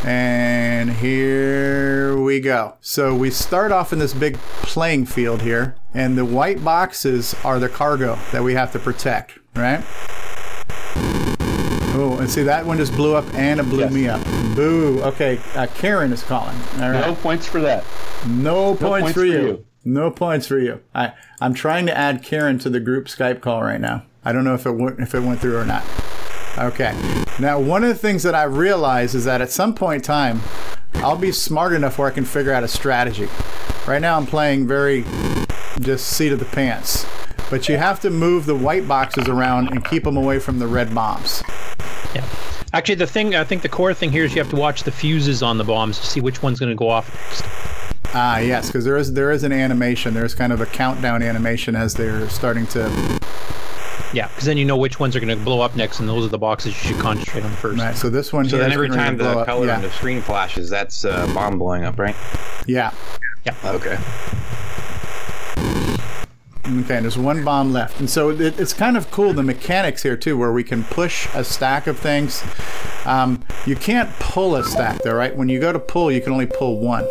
[0.04, 2.74] And here we go.
[2.80, 7.58] So we start off in this big playing field here, and the white boxes are
[7.60, 9.84] the cargo that we have to protect, right?
[11.94, 13.92] Oh, and see that one just blew up and it blew Yes.
[13.92, 14.24] me up.
[14.56, 15.02] Boo.
[15.02, 16.56] Okay, uh, Karen is calling.
[16.76, 17.06] All right.
[17.06, 17.84] No points for that.
[18.26, 19.32] No, points, points for, for you.
[19.42, 19.66] you.
[19.84, 20.80] No points for you.
[20.94, 24.04] I I'm trying to add Karen to the group Skype call right now.
[24.24, 25.84] I don't know if it went if it went through or not.
[26.58, 26.94] Okay.
[27.40, 30.40] Now, one of the things that I realize is that at some point in time,
[30.96, 33.28] I'll be smart enough where I can figure out a strategy.
[33.86, 35.04] Right now, I'm playing very
[35.80, 37.06] just seat of the pants.
[37.50, 40.66] But you have to move the white boxes around and keep them away from the
[40.66, 41.42] red bombs.
[42.14, 42.26] Yeah.
[42.72, 44.92] Actually, the thing I think the core thing here is you have to watch the
[44.92, 47.71] fuses on the bombs to see which one's going to go off next.
[48.14, 50.12] Ah, yes, because there is there is an animation.
[50.14, 52.90] There's kind of a countdown animation as they're starting to
[54.12, 56.24] Yeah, because then you know which ones are going to blow up next, and those
[56.26, 57.80] are the boxes you should concentrate on first.
[57.80, 57.96] Right.
[57.96, 59.46] So this one So here then is every time the up.
[59.46, 59.76] color yeah.
[59.76, 62.16] on the screen flashes, that's uh, bomb blowing up, right?
[62.66, 62.92] Yeah.
[63.44, 63.54] Yeah.
[63.64, 63.98] Okay.
[66.68, 67.00] Okay.
[67.00, 70.36] There's one bomb left, and so it, it's kind of cool the mechanics here too,
[70.36, 72.44] where we can push a stack of things.
[73.04, 75.34] Um, you can't pull a stack though, right?
[75.34, 77.04] When you go to pull, you can only pull one.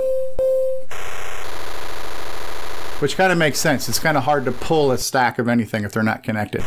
[3.02, 3.90] Which kind of makes sense.
[3.90, 6.64] It's kind of hard to pull a stack of anything if they're not connected.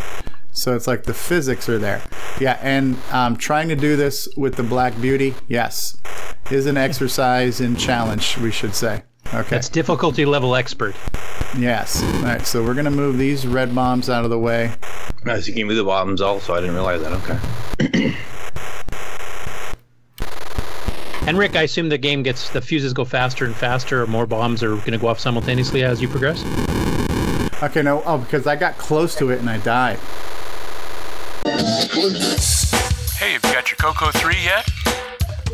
[0.50, 2.02] So it's like the physics are there.
[2.40, 5.96] Yeah, and um, trying to do this with the Black Beauty, yes,
[6.50, 9.02] is an exercise in challenge, we should say.
[9.28, 9.48] Okay.
[9.50, 10.96] That's difficulty level expert.
[11.56, 12.02] Yes.
[12.02, 12.46] All right.
[12.46, 14.72] So we're gonna move these red bombs out of the way.
[15.24, 15.46] Nice.
[15.46, 16.54] You can move the bombs also.
[16.54, 17.12] I didn't realize that.
[17.12, 18.16] Okay.
[21.26, 24.26] And Rick, I assume the game gets the fuses go faster and faster, or more
[24.26, 26.44] bombs are going to go off simultaneously as you progress.
[27.62, 27.82] Okay.
[27.82, 28.02] No.
[28.04, 29.98] Oh, because I got close to it and I died.
[33.16, 34.68] Hey, have you got your Coco 3 yet?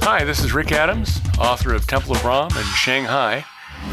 [0.03, 3.45] Hi, this is Rick Adams, author of Temple of Rom and Shanghai,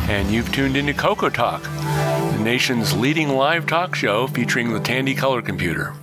[0.08, 5.14] and you've tuned into Coco Talk, the nation's leading live talk show featuring the Tandy
[5.14, 5.94] color computer.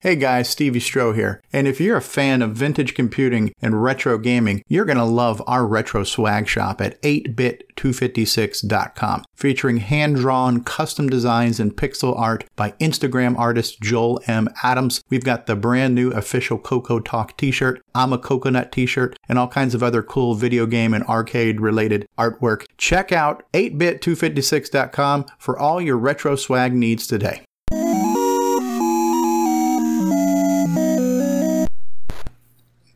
[0.00, 1.40] Hey guys, Stevie Stroh here.
[1.54, 5.42] And if you're a fan of vintage computing and retro gaming, you're going to love
[5.46, 13.38] our retro swag shop at 8bit256.com, featuring hand-drawn custom designs and pixel art by Instagram
[13.38, 14.50] artist Joel M.
[14.62, 15.00] Adams.
[15.08, 19.48] We've got the brand new official Coco Talk t-shirt, I'm a Coconut t-shirt, and all
[19.48, 22.66] kinds of other cool video game and arcade related artwork.
[22.76, 27.45] Check out 8bit256.com for all your retro swag needs today.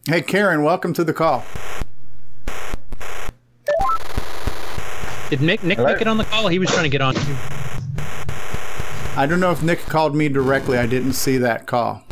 [0.07, 1.45] Hey, Karen, welcome to the call.
[5.29, 6.49] Did Nick Nick make it on the call?
[6.49, 7.37] He was trying to get on too.
[9.15, 10.79] I don't know if Nick called me directly.
[10.79, 12.03] I didn't see that call.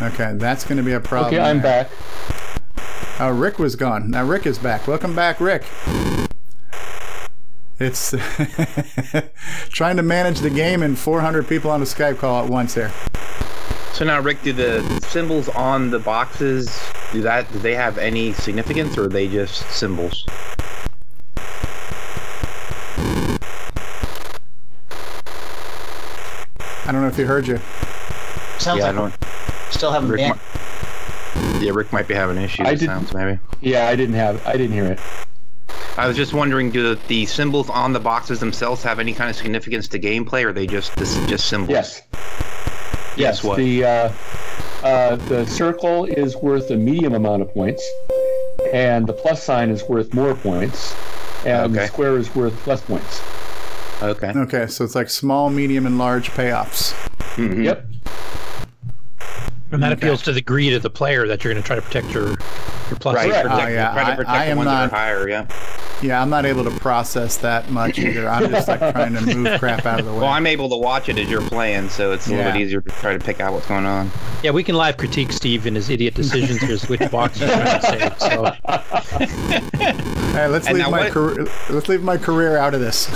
[0.00, 1.34] Okay, that's going to be a problem.
[1.34, 1.84] Okay, I'm there.
[1.84, 1.90] back.
[3.20, 4.10] Oh, Rick was gone.
[4.10, 4.88] Now Rick is back.
[4.88, 5.64] Welcome back, Rick.
[7.78, 8.10] It's
[9.68, 12.90] trying to manage the game and 400 people on a Skype call at once here.
[13.92, 16.76] So now, Rick, do the symbols on the boxes
[17.12, 17.50] do that?
[17.52, 20.24] Do they have any significance, or are they just symbols?
[26.84, 27.58] I don't know if he heard you.
[28.58, 29.14] Sounds yeah, I don't.
[29.70, 30.28] still haven't Rick been.
[30.30, 32.66] might, yeah, Rick might be having issues.
[32.66, 33.38] I didn't- sounds maybe.
[33.60, 34.44] Yeah, I didn't have.
[34.46, 35.00] I didn't hear it.
[35.96, 39.28] I was just wondering, do the, the symbols on the boxes themselves have any kind
[39.30, 41.70] of significance to gameplay, or are they just this just symbols?
[41.70, 42.02] Yes.
[43.16, 43.44] Yes, Yes.
[43.44, 43.56] what?
[43.58, 44.12] The uh,
[44.82, 47.82] uh, the circle is worth a medium amount of points,
[48.72, 50.94] and the plus sign is worth more points,
[51.46, 53.22] and the square is worth less points.
[54.02, 54.32] Okay.
[54.34, 56.92] Okay, so it's like small, medium, and large payoffs.
[57.36, 57.64] Mhm.
[57.64, 57.86] Yep.
[59.70, 61.82] And that appeals to the greed of the player that you're going to try to
[61.82, 63.14] protect your your plus.
[63.16, 63.28] Right.
[63.30, 65.28] Protect, Oh, yeah, I- I am not- higher.
[65.28, 65.46] Yeah.
[66.02, 68.28] Yeah, I'm not able to process that much either.
[68.28, 70.18] I'm just like trying to move crap out of the way.
[70.18, 72.52] Well, I'm able to watch it as you're playing, so it's a little Yeah.
[72.52, 74.10] bit easier to try to pick out what's going on.
[74.42, 77.80] Yeah, we can live critique Steve and his idiot decisions here, which box he's trying
[77.80, 78.18] to save.
[78.20, 78.44] So
[80.32, 81.46] Hey, let's And leave my what- career.
[81.70, 83.06] Let's leave my career out of this.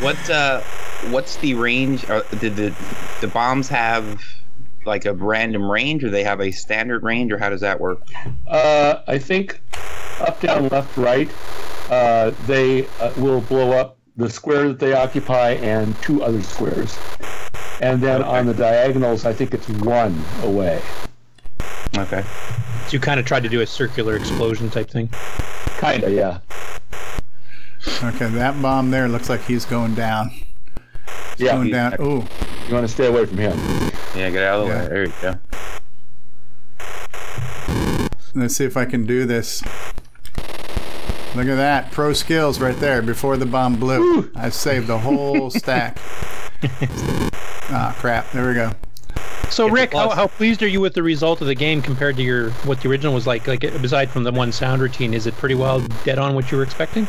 [0.00, 0.60] What uh,
[1.10, 2.08] what's the range?
[2.10, 2.74] Or did the
[3.20, 4.22] the bombs have
[4.84, 8.02] like a random range, or they have a standard range, or how does that work?
[8.46, 9.60] Uh, I think
[10.20, 11.30] up, down, left, right,
[11.90, 16.96] uh, they uh, will blow up the square that they occupy and two other squares.
[17.80, 20.80] And then on the diagonals, I think it's one away.
[21.96, 22.22] Okay.
[22.22, 25.08] so you kind of tried to do a circular explosion type thing.
[25.80, 26.38] Kinda, yeah.
[28.02, 30.30] okay, that bomb there looks like he's going down.
[31.36, 31.96] Yeah, Going you down.
[32.00, 32.24] Ooh,
[32.68, 33.58] You want to stay away from him.
[34.16, 34.82] Yeah, get out of the Yeah.
[34.82, 34.88] way.
[34.88, 35.34] There you go.
[38.34, 39.62] let's see if I can do this.
[41.34, 43.02] Look at that, pro skills right there.
[43.02, 45.98] Before the bomb blew, I saved the whole stack.
[47.70, 48.30] Ah, crap.
[48.30, 48.70] There we go.
[49.50, 52.16] So Get Rick, how, how pleased are you with the result of the game compared
[52.16, 53.46] to your what the original was like?
[53.46, 56.56] Like aside from the one sound routine, is it pretty well dead on what you
[56.56, 57.06] were expecting?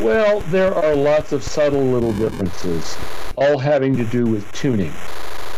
[0.00, 2.96] Well, there are lots of subtle little differences,
[3.36, 4.92] all having to do with tuning.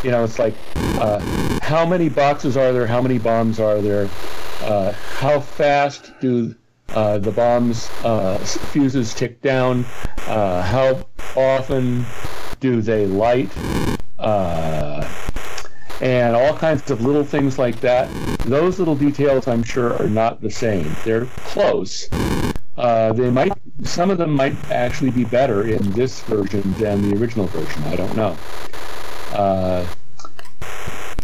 [0.02, 1.20] You know, it's like uh,
[1.62, 2.86] how many boxes are there?
[2.86, 4.10] How many bombs are there?
[4.60, 6.54] Uh, how fast do
[6.94, 9.84] uh, the bombs uh, fuses tick down?
[10.26, 12.04] Uh, how often
[12.60, 13.50] do they light?
[14.18, 15.08] Uh,
[16.00, 18.08] and all kinds of little things like that.
[18.40, 20.94] Those little details, I'm sure, are not the same.
[21.04, 22.08] They're close.
[22.76, 23.52] Uh, they might,
[23.82, 27.82] some of them might actually be better in this version than the original version.
[27.84, 28.36] I don't know.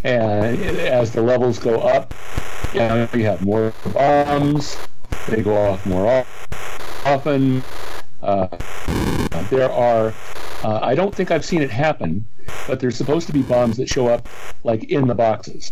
[0.04, 2.14] And as the levels go up,
[2.72, 4.76] you know, you have more bombs.
[5.29, 6.25] They go off more
[7.05, 7.62] often.
[8.23, 8.49] Uh,
[9.51, 10.12] there are.
[10.64, 12.27] Uh, I don't think I've seen it happen,
[12.67, 14.29] but there's supposed to be bombs that show up
[14.64, 15.71] like in the boxes.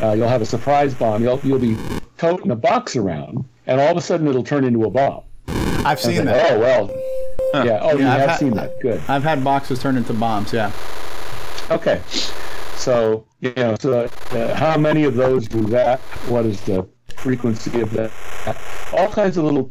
[0.00, 1.22] Uh, you'll have a surprise bomb.
[1.22, 1.76] You'll you'll be
[2.18, 5.22] toting a box around, and all of a sudden it'll turn into a bomb.
[5.48, 6.52] I've I seen think, that.
[6.52, 6.90] Oh well.
[7.64, 7.78] Yeah.
[7.82, 8.78] Oh, you Yeah, I've have had- seen that.
[8.80, 9.00] Good.
[9.08, 10.52] I've had boxes turn into bombs.
[10.52, 10.70] Yeah.
[11.70, 12.00] Okay.
[12.76, 15.98] So you know, so uh, how many of those do that?
[16.28, 16.86] What is the
[17.18, 18.10] frequency of that?
[18.92, 19.70] All kinds of little.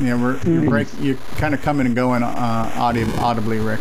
[0.00, 3.80] Yeah, we're you're, break, you're kind of coming and going uh, audi- audibly, Rick.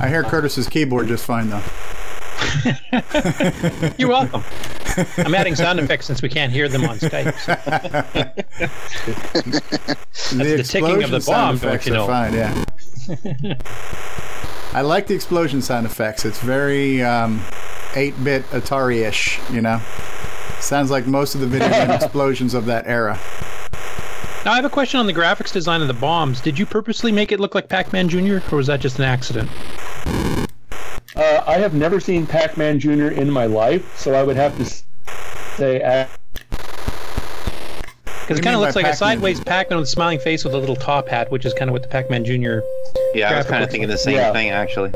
[0.00, 1.62] I hear Curtis's keyboard just fine though.
[3.98, 4.44] You're welcome.
[5.18, 7.36] I'm adding sound effects since we can't hear them on Skype.
[7.40, 7.54] so-
[10.36, 12.06] the, the ticking of the bomb, don't effects you are know?
[12.06, 13.54] fine, yeah.
[14.72, 16.24] I like the explosion sound effects.
[16.24, 17.40] It's very um,
[17.92, 19.80] 8-bit Atari-ish, you know.
[20.60, 23.18] Sounds like most of the video game explosions of that era.
[24.44, 26.40] Now I have a question on the graphics design of the bombs.
[26.40, 28.38] Did you purposely make it look like Pac-Man Jr.
[28.52, 29.50] or was that just an accident?
[31.16, 33.08] Uh, I have never seen Pac-Man Jr.
[33.08, 34.64] in my life, so I would have to
[35.56, 35.80] say
[38.28, 40.52] Because it kind of looks like a Pac-Man sideways Pac-Man with a smiling face with
[40.52, 42.58] a little top hat, which is kind of what the Pac-Man Jr.
[43.14, 44.32] Yeah, I was kind of looks thinking the same Yeah.
[44.34, 44.92] thing actually.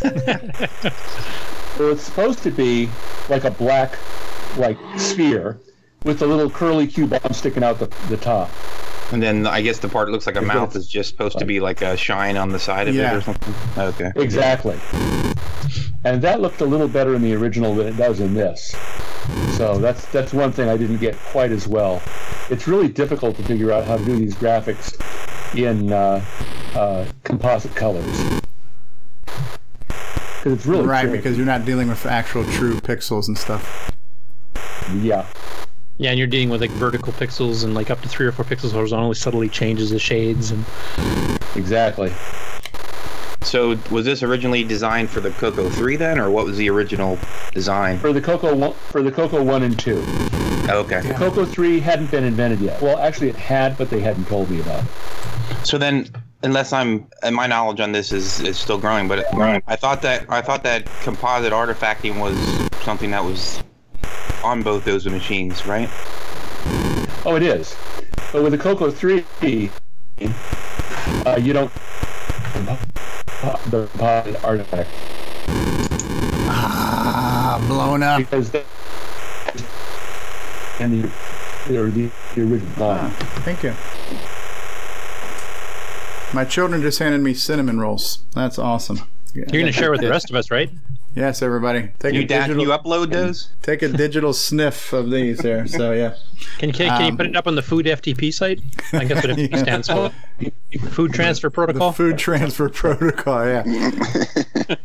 [1.76, 2.88] So it's supposed to be
[3.28, 3.98] like a black,
[4.56, 5.58] like sphere
[6.06, 8.50] with the little curly Q bomb sticking out the, the top.
[9.12, 11.38] And then I guess the part that looks like a It mouth is just supposed
[11.38, 13.12] to be like a shine on the side of Yeah.
[13.12, 13.54] it or something.
[13.76, 14.12] Okay.
[14.16, 14.78] Exactly.
[16.04, 18.74] And that looked a little better in the original than it does in this.
[19.56, 22.00] So that's that's one thing I didn't get quite as well.
[22.50, 24.94] It's really difficult to figure out how to do these graphics
[25.56, 26.24] in uh,
[26.74, 28.40] uh, composite colors.
[29.26, 31.16] Because it's really right, tricky.
[31.16, 33.90] because you're not dealing with actual true pixels and stuff.
[34.94, 35.26] yeah.
[35.98, 38.44] Yeah, and you're dealing with like vertical pixels and like up to three or four
[38.44, 40.64] pixels horizontally subtly changes the shades and
[41.54, 42.12] Exactly.
[43.42, 47.18] So was this originally designed for the Coco 3 then, or what was the original
[47.52, 47.98] design?
[47.98, 50.04] For the Coco one, for the Coco one and two,
[50.68, 51.00] Okay.
[51.00, 52.82] The Coco three hadn't been invented yet.
[52.82, 54.90] Well, actually, it had, but they hadn't told me about it.
[55.64, 56.08] So then,
[56.42, 60.26] unless I'm, and my knowledge on this is, is still growing, but I thought that
[60.28, 62.36] I thought that composite artifacting was
[62.84, 63.62] something that was
[64.46, 65.88] on both those machines, right?
[67.26, 67.76] Oh, it is.
[68.32, 69.24] But with the Coco 3,
[71.26, 71.70] uh, you don't
[72.54, 74.88] the composite artifact
[76.48, 78.18] Ah, blown up.
[78.18, 78.64] because the
[80.80, 81.08] and the
[81.78, 83.08] or the, the original Ah,
[83.44, 83.74] thank you.
[86.34, 88.24] My children just handed me cinnamon rolls.
[88.34, 89.00] That's awesome.
[89.34, 90.70] you're going to share with the rest of us, right?
[91.16, 91.88] Yes, everybody.
[91.98, 93.48] Take You, a da- digital, you upload those?
[93.62, 95.66] take a digital sniff of these there.
[95.66, 96.14] So yeah.
[96.58, 98.60] Can, can, can you Um, put it up on the Food FTP site?
[98.92, 100.12] I guess what FTP stands for.
[100.90, 101.92] Food Transfer Protocol.
[101.92, 103.46] Food transfer protocol.
[103.46, 103.62] Yeah.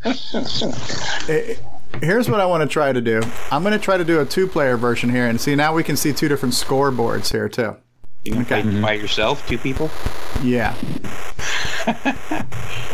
[1.29, 1.55] Eh,
[2.01, 3.21] Here's what I want to try to do.
[3.51, 5.97] I'm going to try to do a two-player version here, and see now we can
[5.97, 7.75] see two different scoreboards here too.
[8.23, 8.61] You can Okay.
[8.61, 9.91] play by yourself, two people.
[10.41, 10.73] Yeah.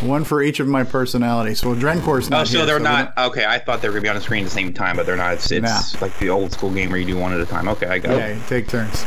[0.00, 1.62] One for each of my personalities.
[1.64, 3.44] Well, Drencor's not Oh, so here, they're we not okay.
[3.44, 5.14] I thought they were gonna be on the screen at the same time, but they're
[5.16, 5.34] not.
[5.34, 7.68] It's, it's like the old school game where you do one at a time.
[7.68, 8.36] Okay, I got don't- it.
[8.38, 9.04] Yeah, take turns.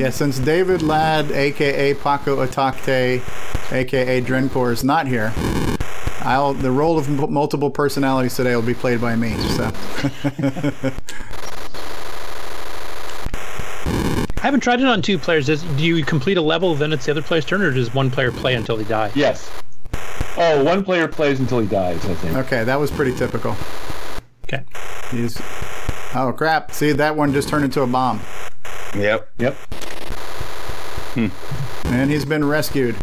[0.00, 3.20] Yeah, since David Ladd, aka Paco Atakte,
[3.72, 5.32] aka Drencor, is not here,
[6.20, 9.36] I'll the role of m- multiple personalities today will be played by me.
[9.36, 9.70] So.
[14.38, 15.46] I haven't tried it on two players.
[15.46, 18.30] Do you complete a level, then it's the other player's turn, or does one player
[18.30, 19.10] play until they die?
[19.14, 19.50] Yes.
[20.38, 22.04] Oh, one player plays until he dies.
[22.04, 22.36] I think.
[22.36, 23.56] Okay, that was pretty typical.
[24.44, 24.62] Okay.
[25.10, 25.40] He's,
[26.14, 26.72] oh crap!
[26.72, 28.20] See that one just turned into a bomb,
[28.94, 29.28] Yep.
[29.38, 29.56] Yep.
[31.16, 32.96] and he's been rescued.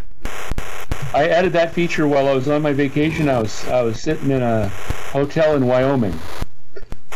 [1.14, 3.30] I added that feature while I was on my vacation.
[3.30, 4.68] I was I was sitting in a
[5.12, 6.18] hotel in Wyoming.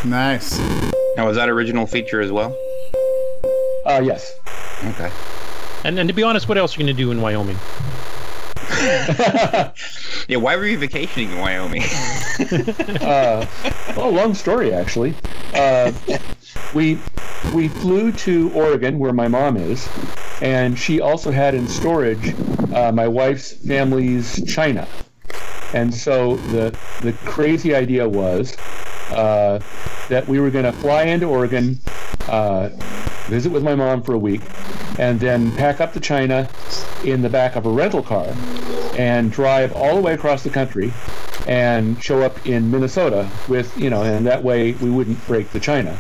[0.06, 0.60] Nice.
[1.16, 2.56] Now, was that original feature as well?
[3.86, 4.32] Uh, yes.
[4.84, 5.10] Okay.
[5.84, 7.58] And, and to be honest, what else are you going to do in Wyoming?
[10.28, 10.38] Yeah.
[10.38, 11.84] Why were you vacationing in Wyoming?
[13.02, 13.46] uh,
[13.96, 15.16] well, long story actually.
[15.54, 15.94] Uh,
[16.74, 17.00] we
[17.54, 19.88] we flew to Oregon, where my mom is,
[20.42, 22.36] and she also had in storage
[22.74, 24.86] uh, my wife's family's china.
[25.74, 28.56] And so the the crazy idea was
[29.12, 29.60] uh,
[30.10, 31.80] that we were going to fly into Oregon,
[32.28, 32.70] uh,
[33.28, 34.42] visit with my mom for a week,
[34.98, 36.50] and then pack up the china
[37.04, 38.28] in the back of a rental car
[38.98, 40.92] and drive all the way across the country
[41.48, 45.60] and show up in Minnesota with, you know, and that way we wouldn't break the
[45.60, 45.98] china.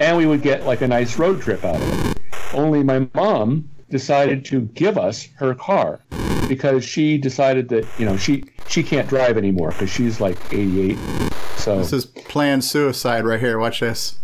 [0.00, 2.18] And we would get like a nice road trip out of it.
[2.52, 6.00] Only my mom decided to give us her car
[6.48, 10.98] because she decided that, you know, she she can't drive anymore because she's like 88.
[11.56, 13.58] So This is planned suicide right here.
[13.58, 14.18] Watch this.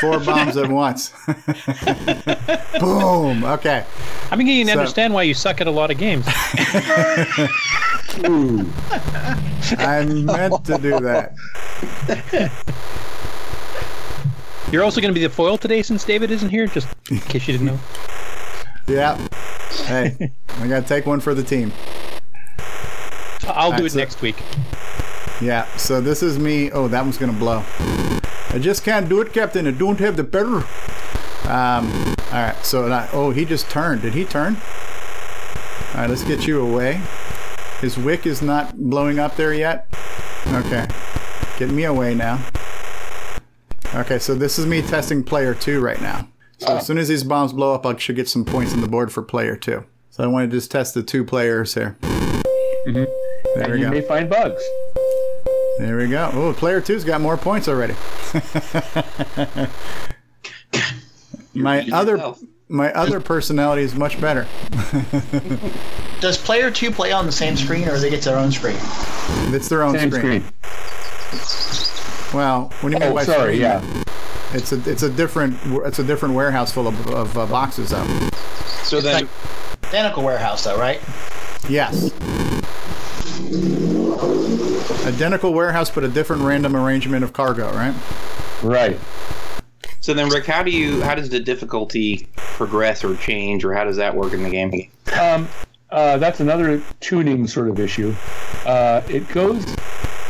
[0.00, 1.12] Four bombs at once.
[2.80, 3.44] Boom.
[3.44, 3.84] Okay.
[4.30, 6.26] I'm beginning to So- understand why you suck at a lot of games.
[8.26, 8.66] ooh,
[9.78, 11.34] I meant to do that.
[14.72, 17.46] You're also going to be the foil today since David isn't here, just in case
[17.46, 17.78] you didn't know.
[18.86, 19.16] Yeah.
[19.86, 21.72] Hey, I got to take one for the team.
[23.46, 23.98] I'll do it it.
[23.98, 24.36] next week.
[25.40, 25.66] Yeah.
[25.76, 26.70] So this is me.
[26.70, 27.62] Oh, that one's going to blow.
[28.50, 29.66] I just can't do it, Captain.
[29.66, 30.64] I don't have the better.
[31.48, 31.92] Um,
[32.32, 34.02] all right, so I, oh, he just turned.
[34.02, 34.56] Did he turn?
[34.56, 37.02] All right, let's get you away.
[37.80, 39.86] His wick is not blowing up there yet.
[40.46, 40.86] Okay,
[41.58, 42.42] get me away now.
[43.94, 46.26] Okay, so this is me testing player two right now.
[46.66, 48.88] So as soon as these bombs blow up, I should get some points on the
[48.88, 49.84] board for player two.
[50.10, 51.96] So I want to just test the two players here.
[52.86, 53.06] Mhm.
[53.54, 53.90] There and we you go.
[53.90, 54.62] may find bugs.
[55.78, 56.30] There we go.
[56.32, 57.94] Oh, player two's got more points already.
[61.54, 62.34] my other
[62.68, 64.46] my other personality is much better.
[66.20, 68.76] Does player two play on the same screen, or do they get their own screen?
[69.52, 70.42] It's their own Same screen.
[70.42, 70.52] screen.
[72.32, 73.60] Well, what do you mean Oh, by sorry, screen?
[73.60, 73.82] yeah.
[74.54, 78.06] It's a it's a different it's a different warehouse full of, of uh, boxes though.
[78.84, 79.28] So then,
[79.94, 81.00] Identical warehouse, though, right?
[81.68, 82.12] Yes.
[85.06, 87.94] Identical warehouse, but a different random arrangement of cargo, right?
[88.62, 88.98] Right.
[90.00, 93.84] so then, Rick, how do you how does the difficulty progress or change, or how
[93.84, 94.90] does that work in the game?
[95.16, 95.48] Um,
[95.90, 98.16] uh, that's another tuning sort of issue.
[98.66, 99.64] Uh, it goes.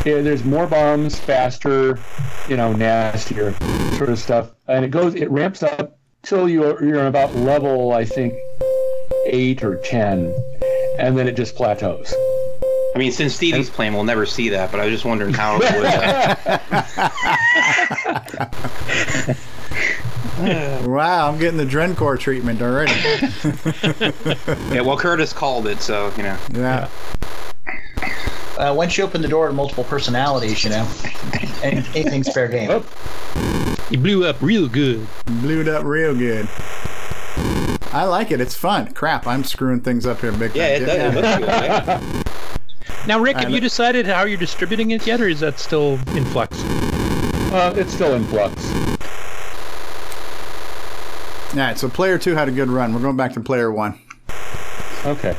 [0.04, 1.98] Yeah, there's more bombs, faster,
[2.48, 3.54] you know, nastier
[3.96, 5.14] sort of stuff, and it goes.
[5.14, 8.34] It ramps up till you're you're about level, I think,
[9.26, 10.34] eight or ten,
[10.98, 12.14] and then it just plateaus.
[12.94, 14.70] I mean, since Stevie's playing, we'll never see that.
[14.70, 15.86] But I was just wondering how it would.
[19.26, 19.34] Uh,
[20.84, 22.92] Wow, I'm getting the Drencor treatment already.
[24.74, 26.36] yeah, well, Curtis called it, so you know.
[26.52, 26.88] Yeah.
[28.58, 30.88] Uh, once you open the door to multiple personalities, you know,
[31.62, 32.84] anything's fair game.
[33.90, 35.06] You blew up real good.
[35.42, 36.48] Blew it up real good.
[37.92, 38.40] I like it.
[38.40, 38.92] It's fun.
[38.92, 40.56] Crap, I'm screwing things up here big time.
[40.56, 41.40] Yeah, it, does, it looks.
[41.52, 42.22] Yeah.
[43.06, 46.24] Now, Rick, have you decided how you're distributing it yet, or is that still in
[46.24, 46.58] flux?
[47.52, 48.66] Uh, it's still in flux.
[51.52, 52.94] All right, so player two had a good run.
[52.94, 53.98] We're going back to player one.
[55.04, 55.36] Okay.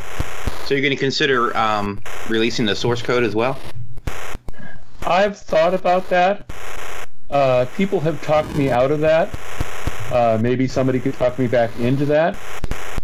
[0.66, 3.60] So you're going to consider um, releasing the source code as well?
[5.06, 6.52] I've thought about that.
[7.30, 9.30] Uh, people have talked me out of that.
[10.12, 12.38] Uh, maybe somebody could talk me back into that.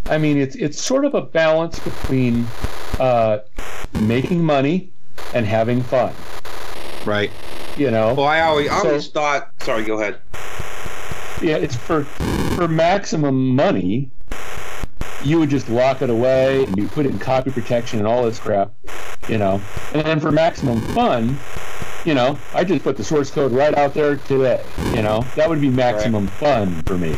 [0.08, 2.46] I mean, it's it's sort of a balance between
[3.00, 3.40] uh,
[4.02, 4.92] making money
[5.34, 6.14] and having fun.
[7.06, 7.32] Right.
[7.78, 8.14] You know.
[8.16, 9.50] Well, I always, I So- always thought.
[9.62, 10.20] Sorry, go ahead.
[11.42, 12.04] yeah, it's for
[12.56, 14.10] for maximum money.
[15.24, 18.24] You would just lock it away and you put it in copy protection and all
[18.24, 18.74] this crap,
[19.28, 19.62] you know.
[19.94, 21.38] And then for maximum fun,
[22.06, 24.64] you know, I just put the source code right out there today.
[24.94, 27.16] You know, that would be maximum fun for me.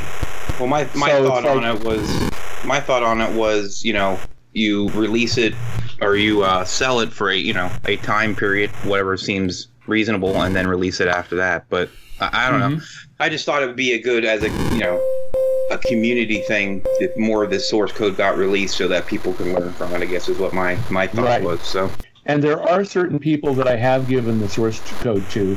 [0.60, 2.32] Well, my my So it's thought on it was
[2.66, 4.20] my thought on it was you know
[4.54, 5.54] you release it
[6.02, 10.42] or you uh, sell it for a you know a time period whatever seems reasonable
[10.42, 11.66] and then release it after that.
[11.70, 11.90] But
[12.20, 12.82] I, I don't know.
[13.20, 15.23] I just thought it would be a good as a you know
[15.72, 19.54] a community thing if more of this source code got released so that people can
[19.54, 20.02] learn from it.
[20.02, 21.44] I guess is what my my thought Right.
[21.44, 21.62] was.
[21.62, 21.90] So
[22.26, 25.50] And there are certain people that I have given the source code to.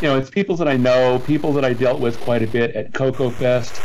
[0.00, 2.74] You know, it's people that I know, people that I dealt with quite a bit
[2.74, 3.80] at CocoFest,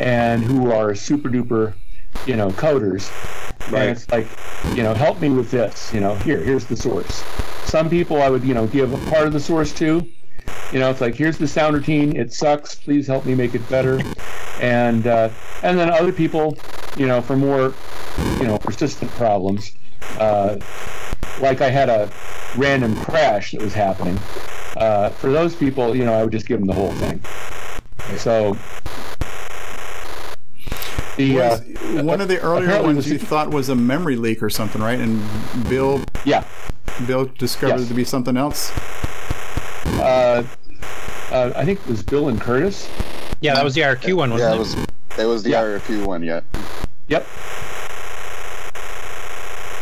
[0.00, 1.74] and who are super duper,
[2.26, 3.10] you know, coders.
[3.70, 3.82] Right.
[3.82, 4.26] And it's like,
[4.76, 5.92] you know, help me with this.
[5.92, 7.24] You know, here, here's the source.
[7.64, 10.06] Some people I would, you know, give a part of the source to.
[10.72, 12.16] You know, it's like here's the sound routine.
[12.16, 12.74] It sucks.
[12.74, 14.00] Please help me make it better.
[14.60, 15.30] And uh,
[15.62, 16.56] and then other people,
[16.96, 17.74] you know, for more,
[18.40, 19.72] you know, persistent problems.
[20.18, 20.56] Uh,
[21.40, 22.10] like I had a
[22.56, 24.18] random crash that was happening.
[24.76, 27.20] Uh, for those people, you know, I would just give them the whole thing.
[28.18, 28.56] So
[31.16, 31.58] the uh,
[32.04, 34.98] one of the earlier ones you thought was a memory leak or something, right?
[34.98, 35.22] And
[35.68, 36.44] Bill, yeah,
[37.06, 37.86] Bill discovered Yes.
[37.86, 38.70] it to be something else.
[40.00, 40.44] Uh,
[41.30, 42.88] uh, I think it was Bill and Curtis.
[43.40, 44.56] Yeah, that was the RQ one, wasn't yeah, it?
[44.56, 44.74] it was
[45.18, 45.62] it was the Yeah.
[45.62, 46.22] RFQ one.
[46.22, 46.40] Yeah.
[47.08, 47.26] Yep.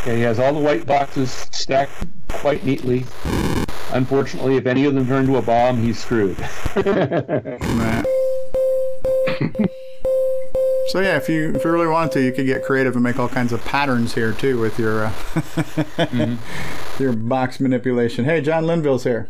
[0.05, 1.91] Yeah, he has all the white boxes stacked
[2.29, 3.05] quite neatly.
[3.91, 6.37] Unfortunately, if any of them turn to a bomb, he's screwed.
[10.89, 13.17] So yeah, if you if you really wanted to, you could get creative and make
[13.17, 15.13] all kinds of patterns here too with your uh,
[16.99, 18.23] your box manipulation.
[18.23, 19.27] Hey, John Linville's here.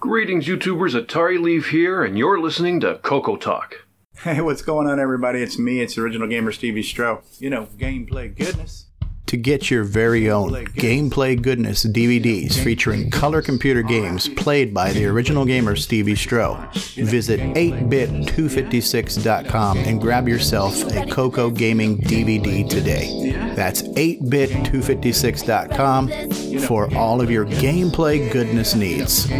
[0.00, 0.94] Greetings, YouTubers.
[0.94, 3.84] Atari Leaf here, and you're listening to Coco Talk.
[4.18, 5.42] Hey, what's going on, everybody?
[5.42, 5.80] It's me.
[5.80, 7.20] It's original gamer Stevie Stroh.
[7.40, 8.87] You know, gameplay goodness.
[9.28, 15.04] To get your very own Gameplay Goodness DVDs featuring color computer games played by the
[15.04, 23.52] original gamer Stevie Stroh, visit 8bit256.com and grab yourself a Coco Gaming DVD today.
[23.54, 29.28] That's 8bit256.com for all of your gameplay goodness needs.
[29.28, 29.36] You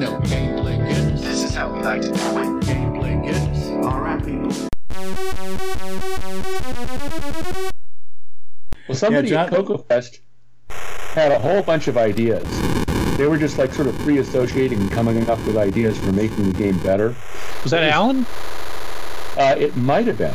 [0.00, 0.18] know,
[1.52, 2.16] Select with
[2.64, 3.68] gameplay goodness.
[3.84, 4.48] All right, people.
[8.88, 10.18] Well, somebody Yeah, at John- CocoFest
[11.14, 12.44] had a whole bunch of ideas.
[13.16, 16.50] They were just like sort of free associating and coming up with ideas for making
[16.52, 17.14] the game better.
[17.62, 18.26] Was that Alan?
[19.36, 20.34] Uh, it might have been.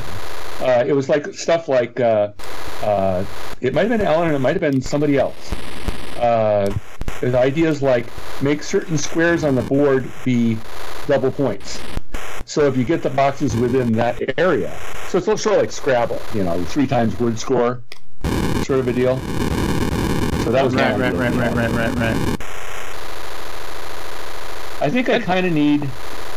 [0.61, 2.31] Uh, it was like stuff like uh,
[2.83, 3.25] uh,
[3.61, 5.53] it might have been Alan and it might have been somebody else.
[6.17, 6.71] Uh,
[7.21, 8.05] with ideas like
[8.41, 10.57] make certain squares on the board be
[11.07, 11.79] double points.
[12.45, 14.79] So if you get the boxes within that area,
[15.09, 17.81] so it's sort of like Scrabble, you know, three times word score,
[18.65, 19.17] sort of a deal.
[20.43, 22.37] So that was Right, kind right, of right, right, right, right, right.
[24.79, 25.89] I think I kind of need,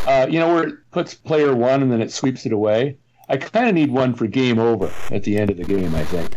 [0.06, 2.96] uh, you know, where it puts player one and then it sweeps it away.
[3.28, 5.94] I kind of need one for game over at the end of the game.
[5.94, 6.34] I think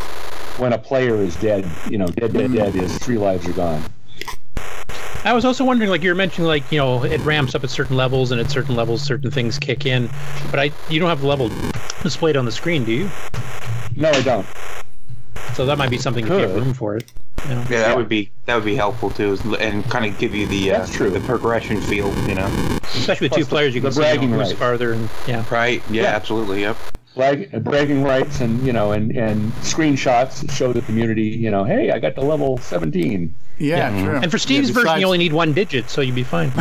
[0.59, 3.83] when a player is dead, you know, dead, dead, dead is three lives are gone.
[5.25, 7.69] I was also wondering, like you were mentioning, like you know, it ramps up at
[7.69, 10.09] certain levels, and at certain levels, certain things kick in.
[10.51, 11.49] But I, you don't have the level
[12.01, 13.09] displayed on the screen, do you?
[13.95, 14.45] No, I don't.
[15.53, 17.11] So that might be something if you have room for it.
[17.47, 17.61] You know?
[17.69, 20.71] Yeah, that would be that would be helpful too, and kind of give you the
[20.71, 21.09] uh, That's true.
[21.09, 22.45] the progression feel, you know.
[22.83, 24.53] Especially with Plus two the- players, you the can see you know, bragging who's rights.
[24.59, 25.45] farther, and yeah.
[25.51, 25.81] Right?
[25.89, 26.09] Yeah, Yeah.
[26.09, 26.61] absolutely.
[26.61, 26.77] Yep.
[27.13, 31.91] Flag, bragging rights and you know and and screenshots show the community, you know, hey,
[31.91, 33.35] I got to level seventeen.
[33.59, 34.03] Yeah, Yeah.
[34.05, 34.15] true.
[34.17, 36.51] And for Steve's Yeah, version, you only need one digit, so you'd be fine.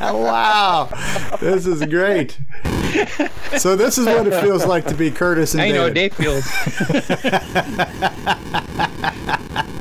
[0.00, 0.88] wow,
[1.40, 2.38] this is great.
[3.58, 5.94] So this is what it feels like to be Curtis and I know David.
[5.94, 6.44] Dave feels.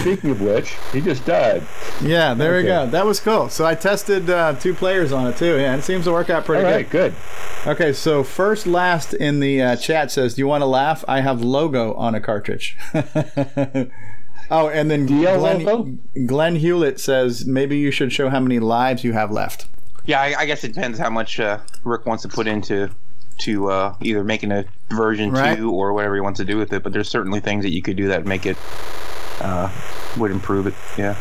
[0.00, 1.66] Speaking of which, he just died.
[2.02, 2.86] Yeah, there we go.
[2.86, 3.48] That was cool.
[3.48, 5.58] So I tested uh, two players on it too.
[5.58, 6.90] Yeah, it seems to work out pretty All good.
[6.90, 7.14] good.
[7.66, 11.04] Okay, so first last in the uh, chat says, "Do you want to laugh?
[11.08, 15.98] I have logo on a cartridge." oh, and then DL Glenn, logo?
[16.26, 19.66] Glenn Hewlett says, "Maybe you should show how many lives you have left."
[20.04, 22.90] Yeah, I, I guess it depends how much uh, Rick wants to put into
[23.38, 25.56] to uh, either making a version Right.
[25.56, 26.82] two or whatever he wants to do with it.
[26.82, 28.56] But there's certainly things that you could do that make it
[29.40, 29.70] uh,
[30.16, 30.74] would improve it.
[30.96, 31.16] Yeah.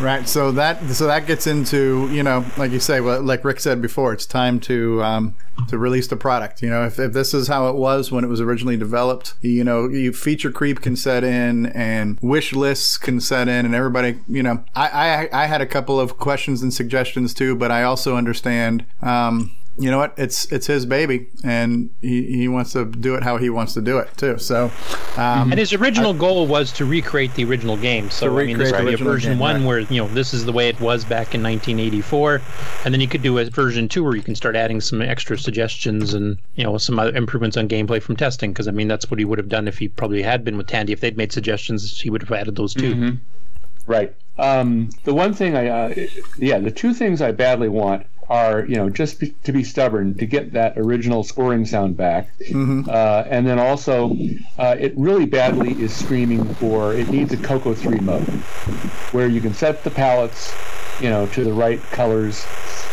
[0.00, 0.28] Right.
[0.28, 4.12] So that so that gets into you know, like you say, like Rick said before,
[4.12, 5.36] it's time to um,
[5.68, 6.62] to release the product.
[6.62, 9.62] You know, if, if this is how it was when it was originally developed, you
[9.62, 14.18] know, you feature creep can set in and wish lists can set in, and everybody,
[14.28, 17.84] you know, I I, I had a couple of questions and suggestions too, but I
[17.84, 18.84] also understand.
[19.00, 20.14] Um, you know what?
[20.16, 23.80] It's it's his baby, and he, he wants to do it how he wants to
[23.80, 24.38] do it too.
[24.38, 24.70] So,
[25.16, 28.08] um, And his original goal was to recreate the original game.
[28.10, 29.66] So I mean, this recreate the would be a version game, one right.
[29.66, 32.40] where you know this is the way it was back in 1984,
[32.84, 35.36] and then you could do a version two where you can start adding some extra
[35.36, 38.52] suggestions and you know some other improvements on gameplay from testing.
[38.52, 40.68] Because I mean, that's what he would have done if he probably had been with
[40.68, 40.92] Tandy.
[40.92, 42.94] If they'd made suggestions, he would have added those too.
[42.94, 43.18] Mhm.
[43.86, 44.14] Right.
[44.38, 45.94] Um, the one thing I, uh,
[46.38, 50.14] yeah, the two things I badly want are, you know, just be, to be stubborn
[50.18, 54.16] to get that original scoring sound back, uh, and then also,
[54.58, 56.94] uh, it really badly is screaming for.
[56.94, 58.22] It needs a Coco Three mode,
[59.12, 60.54] where you can set the palettes,
[61.00, 62.46] you know, to the right colors,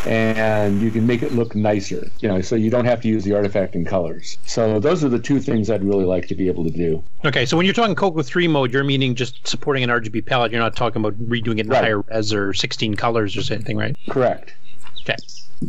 [0.05, 3.23] and you can make it look nicer, you know, so you don't have to use
[3.23, 4.37] the artifact in colors.
[4.45, 7.03] So those are the two things I'd really like to be able to do.
[7.23, 10.51] Okay, so when you're talking Coco 3 mode, you're meaning just supporting an RGB palette.
[10.51, 11.83] You're not talking about redoing it in Right.
[11.83, 13.95] higher res or 16 colors or something, right?
[14.09, 14.53] Correct.
[15.01, 15.15] Okay.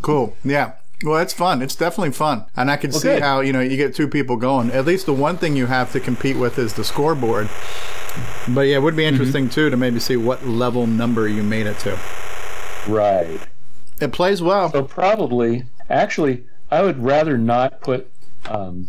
[0.03, 0.35] Cool.
[0.45, 0.73] Yeah.
[1.05, 1.63] Well, it's fun.
[1.63, 3.23] It's definitely fun, and I can Well, see good.
[3.23, 4.71] how you know you get two people going.
[4.71, 7.49] At least the one thing you have to compete with is the scoreboard.
[8.49, 9.09] But yeah, it would be Mm-hmm.
[9.15, 11.99] interesting too to maybe see what level number you made it to.
[12.87, 13.41] Right.
[14.01, 14.71] It plays well.
[14.71, 18.11] So probably, actually, I would rather not put.
[18.49, 18.89] Um,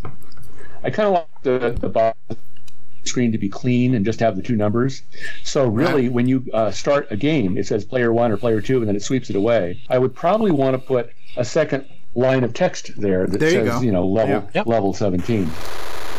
[0.84, 2.16] I kind of like the the bottom
[3.04, 5.02] screen to be clean and just have the two numbers.
[5.42, 8.78] So really, when you uh, start a game, it says player one or player two,
[8.78, 9.80] and then it sweeps it away.
[9.90, 13.54] I would probably want to put a second line of text there that There you
[13.66, 13.80] says go.
[13.80, 14.50] you know level Yeah.
[14.54, 14.66] Yep.
[14.66, 15.50] level seventeen.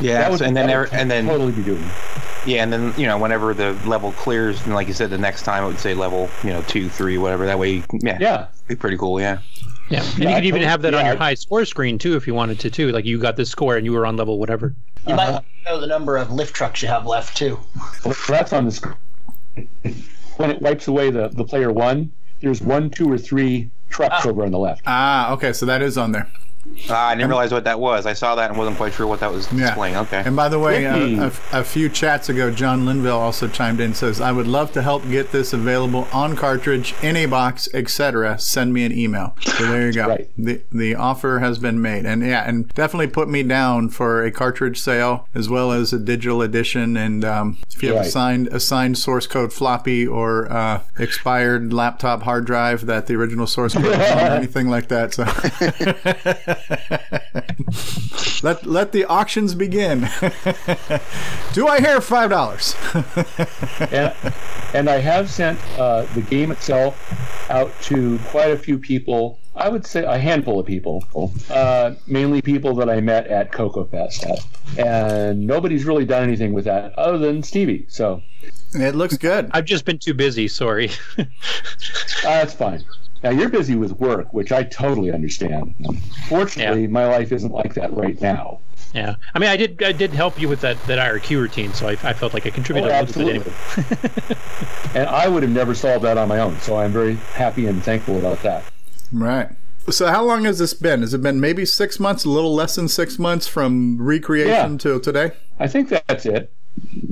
[0.01, 0.19] Yeah.
[0.19, 1.83] That would, and then would and then totally be doing.
[2.45, 5.43] yeah, and then you know whenever the level clears, and like you said, the next
[5.43, 7.45] time it would say level you know two, three, whatever.
[7.45, 8.47] That way, yeah, Yeah.
[8.67, 9.21] be pretty cool.
[9.21, 9.39] Yeah.
[9.89, 11.63] Yeah, and Yeah, you I could even totally- have that on your I- high score
[11.65, 12.91] screen too if you wanted to too.
[12.91, 14.73] Like you got this score and you were on level whatever.
[15.07, 15.31] You Uh-huh.
[15.65, 17.59] might know the number of lift trucks you have left too.
[18.03, 18.95] Well, that's on the screen.
[20.37, 22.11] When it wipes away the, the player one,
[22.41, 24.29] there's one, two, or three trucks Ah.
[24.29, 24.81] over on the left.
[24.85, 26.27] Ah, okay, so that is on there.
[26.89, 28.05] Ah, I didn't realize what that was.
[28.05, 29.67] I saw that and wasn't quite sure what that was Yeah.
[29.67, 29.95] displaying.
[29.97, 30.21] Okay.
[30.25, 33.85] And by the way, uh, a, a few chats ago, John Linville also chimed in
[33.87, 37.69] and says, I would love to help get this available on cartridge, in a box,
[37.73, 38.37] etc.
[38.39, 39.35] Send me an email.
[39.41, 40.07] So there you go.
[40.07, 40.29] Right.
[40.37, 42.05] The the offer has been made.
[42.05, 45.99] And yeah, and definitely put me down for a cartridge sale as well as a
[45.99, 46.97] digital edition.
[46.97, 48.11] And um, if you have a Right.
[48.11, 53.47] signed, a signed source code floppy or uh, expired laptop hard drive that the original
[53.47, 55.13] source code is on or anything like that.
[55.13, 55.23] So
[58.43, 60.09] let let the auctions begin.
[61.53, 62.75] Do I hear five dollars?
[63.91, 64.13] and,
[64.73, 66.99] and I have sent uh, the game itself
[67.49, 69.39] out to quite a few people.
[69.57, 71.05] I would say a handful of people,
[71.49, 74.25] uh, mainly people that I met at CocoFest,
[74.77, 77.85] and nobody's really done anything with that other than Stevie.
[77.87, 78.21] So
[78.73, 79.49] it looks good.
[79.51, 80.49] I've just been too busy.
[80.49, 80.91] Sorry.
[81.17, 81.23] uh,
[82.23, 82.83] that's fine.
[83.23, 85.73] Now you're busy with work, which I totally understand.
[86.29, 88.59] Fortunately, my life isn't like that right now.
[88.93, 89.15] yeah.
[89.33, 89.81] I mean, I did.
[89.81, 92.49] I did help you with that that IRQ routine, so I, I felt like I
[92.51, 94.13] contributed Oh, a little bit absolutely.
[94.23, 94.37] anyway.
[94.95, 96.59] and I would have never solved that on my own.
[96.59, 98.63] So I'm very happy and thankful about that.
[99.11, 99.49] Right.
[99.89, 101.01] So how long has this been?
[101.01, 104.77] Has it been maybe six months, a little less than six months from recreation Yeah.
[104.77, 105.31] till today?
[105.59, 106.51] I think that's it.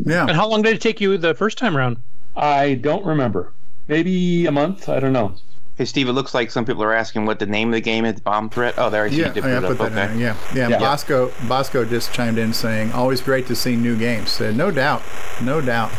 [0.06, 0.24] Yeah.
[0.28, 1.98] And how long did it take you the first time around?
[2.36, 3.52] I don't remember.
[3.88, 4.90] Maybe a month.
[4.90, 5.36] I don't know.
[5.76, 8.06] Hey, Steve, it looks like some people are asking what the name of the game
[8.06, 8.20] is.
[8.20, 8.76] Bomb Threat.
[8.78, 9.94] Oh, there I see Yeah, you did I put it put up.
[9.94, 10.24] that in Okay.
[10.24, 10.36] there.
[10.36, 10.68] Yeah, yeah.
[10.70, 10.80] Yeah.
[10.80, 15.02] Bosco, Bosco just chimed in saying, "Always great to see new games." Said, no doubt,
[15.42, 15.92] no doubt.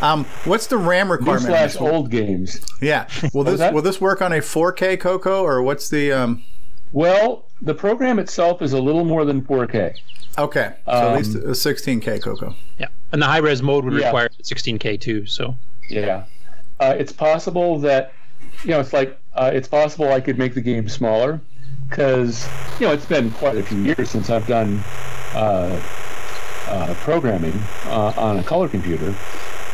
[0.00, 1.44] Um, what's the RAM requirement?
[1.54, 2.58] on slash old games.
[2.80, 3.06] Yeah.
[3.34, 6.10] Will this will this work on a 4K Coco or what's the?
[6.10, 6.42] Um,
[6.92, 9.92] Well, the program itself is a little more than 4K.
[10.38, 12.54] okay, so at Um, least a 16K Coco.
[12.78, 12.86] Yeah.
[13.12, 14.06] And the high res mode would Yeah.
[14.06, 15.26] require 16K too.
[15.26, 15.54] So
[15.90, 16.22] Yeah.
[16.80, 18.12] Uh, it's possible that,
[18.64, 21.40] you know, it's like, uh, it's possible I could make the game smaller
[21.88, 22.46] because,
[22.80, 24.78] you know, it's been quite a few years since I've done
[25.34, 25.80] uh,
[26.68, 27.54] uh, programming
[27.86, 29.14] uh, on a color computer.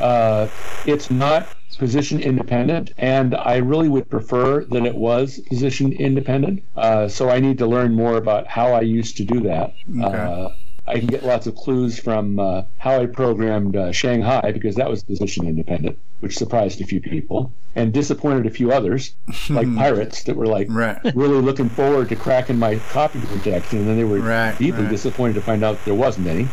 [0.00, 0.48] Uh,
[0.86, 6.62] it's not position independent, and I really would prefer that it was position independent.
[6.76, 9.74] Uh, so I need to learn more about how I used to do that.
[10.02, 10.50] Uh,
[10.86, 14.90] I can get lots of clues from uh, how I programmed uh, Shanghai because that
[14.90, 19.14] was position independent, which surprised a few people and disappointed a few others,
[19.48, 20.98] like pirates that were like Right.
[21.14, 24.90] really looking forward to cracking my copy protection, and then they were Right, deeply right.
[24.90, 26.48] disappointed to find out there wasn't any.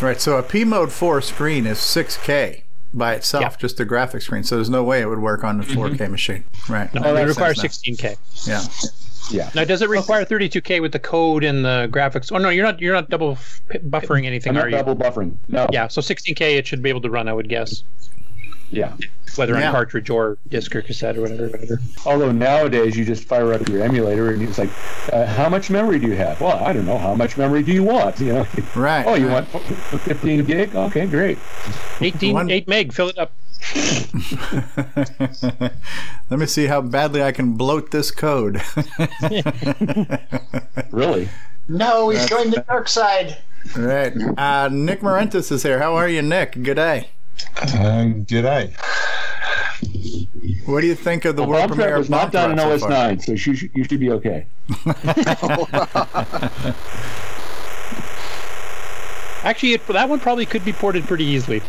[0.00, 0.20] Right.
[0.20, 2.62] So a PMODE 4 screen is 6K
[2.94, 3.56] by itself, Yeah.
[3.58, 4.44] just a graphic screen.
[4.44, 6.44] So there's no way it would work on the 4K machine.
[6.68, 6.92] Right.
[6.94, 8.16] no, That it requires 16K.
[8.48, 8.62] Yeah.
[9.30, 9.50] Yeah.
[9.54, 12.32] Now, does it require 32K with the code and the graphics?
[12.32, 12.80] Oh no, you're not.
[12.80, 14.76] You're not double f- buffering anything, I'm are not you?
[14.84, 15.36] double buffering.
[15.48, 15.68] No.
[15.72, 15.88] Yeah.
[15.88, 17.28] So 16K, it should be able to run.
[17.28, 17.84] I would guess,
[18.70, 18.92] Yeah.
[19.36, 19.68] whether Yeah.
[19.68, 21.46] on cartridge or disc or cassette or whatever.
[21.48, 21.80] whatever.
[22.06, 24.70] Although nowadays you just fire up your emulator and it's like,
[25.12, 26.40] uh, how much memory do you have?
[26.40, 26.98] Well, I don't know.
[26.98, 28.18] How much memory do you want?
[28.20, 28.46] You know.
[28.74, 29.06] Right.
[29.06, 29.46] Oh, you right.
[29.54, 29.64] want
[30.02, 30.74] 15 gig?
[30.74, 31.38] Okay, great.
[32.00, 32.92] 18, One- 8 meg.
[32.92, 33.30] Fill it up.
[36.30, 38.60] Let me see how badly I can bloat this code.
[40.90, 41.28] Really?
[41.68, 43.38] No, he's going the dark side.
[43.76, 44.12] right.
[44.36, 45.78] Uh, Nick Marentes is here.
[45.78, 46.60] How are you, Nick?
[46.62, 47.10] Good day.
[47.56, 48.74] Uh, day.
[50.66, 52.58] What do you think of the Well, world Bomb premiere was not Bomb done in
[52.58, 54.46] OS so 9, so you should, you should be okay.
[59.42, 61.62] Actually, it, that one probably could be ported pretty easily.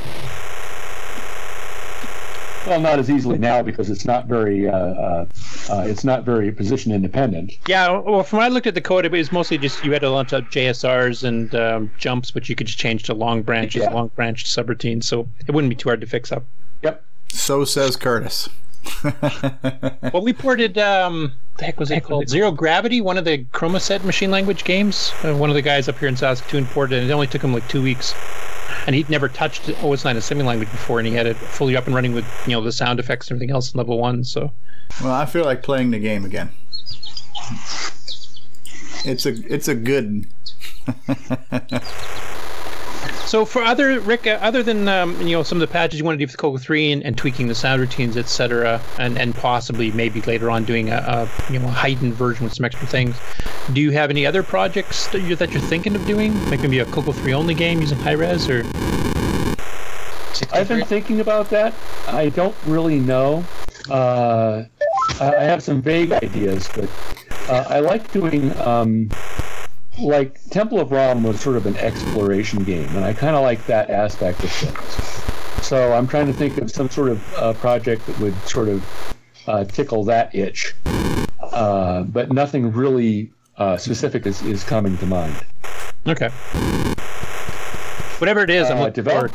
[2.68, 5.26] Well, not as easily now because it's not very uh, uh,
[5.70, 7.54] uh, it's not very position independent.
[7.68, 10.02] Yeah, well, from when I looked at the code, it was mostly just you had
[10.02, 13.82] to launch up JSRs and um, jumps, but you could just change to long branches,
[13.84, 13.92] Yeah.
[13.92, 16.46] long branched subroutines, so it wouldn't be too hard to fix up.
[16.84, 17.04] Yep.
[17.30, 18.50] So says Curtis.
[20.14, 22.28] Well, we ported, um, the heck was it called?
[22.28, 25.12] Zero Gravity, one of the Chromasette machine language games.
[25.24, 27.44] Uh, one of the guys up here in Saskatoon ported it, and it only took
[27.44, 28.14] him like two weeks.
[28.88, 31.86] And he'd never touched OS 9 assembly language before, and he had it fully up
[31.86, 34.52] and running with, you know, the sound effects and everything else in level one, so.
[35.04, 36.52] Well, I feel like playing the game again.
[39.04, 40.28] It's a it's a good.
[43.26, 46.06] So for other Rick, uh, other than um, you know some of the patches you
[46.06, 49.34] want to do with Coco three and, and tweaking the sound routines, etc., and and
[49.34, 52.86] possibly maybe later on doing a, a you know a heightened version with some extra
[52.88, 53.16] things.
[53.74, 56.34] Do you have any other projects that you're, that you're thinking of doing?
[56.50, 58.64] Like maybe a Coco three only game using high res or?
[60.52, 61.74] I've been thinking about that.
[62.08, 63.46] I don't really know.
[63.90, 64.64] Uh,
[65.20, 66.90] I have some vague ideas, but
[67.48, 69.10] uh, I like doing um,
[70.00, 73.66] like Temple of ROM was sort of an exploration game, and I kind of like
[73.68, 75.66] that aspect of things.
[75.66, 79.16] So I'm trying to think of some sort of uh, project that would sort of
[79.48, 80.74] uh, tickle that itch,
[81.42, 85.36] uh, but nothing really uh, specific is, is coming to mind.
[86.08, 86.30] Okay.
[88.20, 89.32] Whatever it is, I'm Uh, looking develop-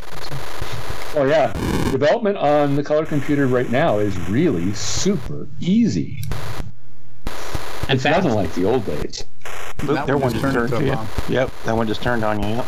[1.19, 1.53] Oh yeah,
[1.93, 6.21] development on the color computer right now is really super easy.
[7.89, 8.25] And it's fast.
[8.25, 9.25] nothing like the old days.
[9.85, 11.07] Look, That there one one just just turned turned to bomb.
[11.29, 11.35] you.
[11.35, 12.57] Yep, that one just turned on you.
[12.57, 12.67] Yep.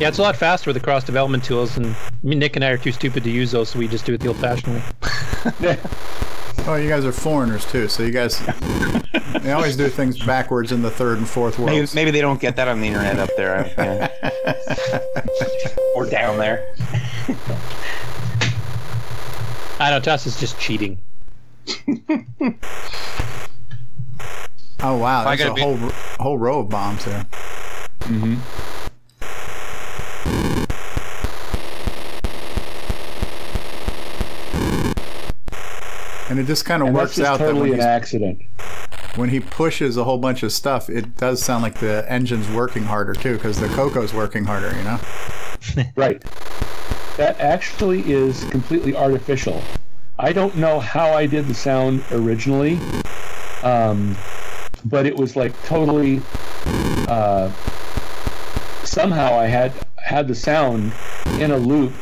[0.00, 2.68] Yeah, it's a lot faster with the cross development tools, and me, Nick and I
[2.70, 4.82] are too stupid to use those, so we just do it the old-fashioned
[5.60, 5.78] way.
[6.66, 8.38] Oh, you guys are foreigners too, so you guys
[9.40, 11.94] they always do things backwards in the third and fourth Maybe, worlds.
[11.94, 13.72] maybe they don't get that on the internet up there.
[13.78, 14.58] yeah.
[15.96, 16.68] or down there.
[19.80, 20.98] I know, to us, it's just cheating.
[24.82, 25.76] Oh wow, I there's a be- whole
[26.18, 27.26] whole row of bombs there.
[28.00, 28.36] Mm-hmm.
[36.30, 38.40] And it just kind of And works that's just out that totally when, an accident.
[39.16, 42.84] when he pushes a whole bunch of stuff, it does sound like the engine's working
[42.84, 45.00] harder too, because the Coco's working harder, you know?
[45.96, 46.22] Right.
[47.16, 49.60] That actually is completely artificial.
[50.22, 52.78] I don't know how I did the sound originally,
[53.62, 54.14] um,
[54.84, 56.20] but it was like totally.
[57.08, 57.50] Uh,
[58.84, 60.92] somehow I had had the sound
[61.38, 61.94] in a loop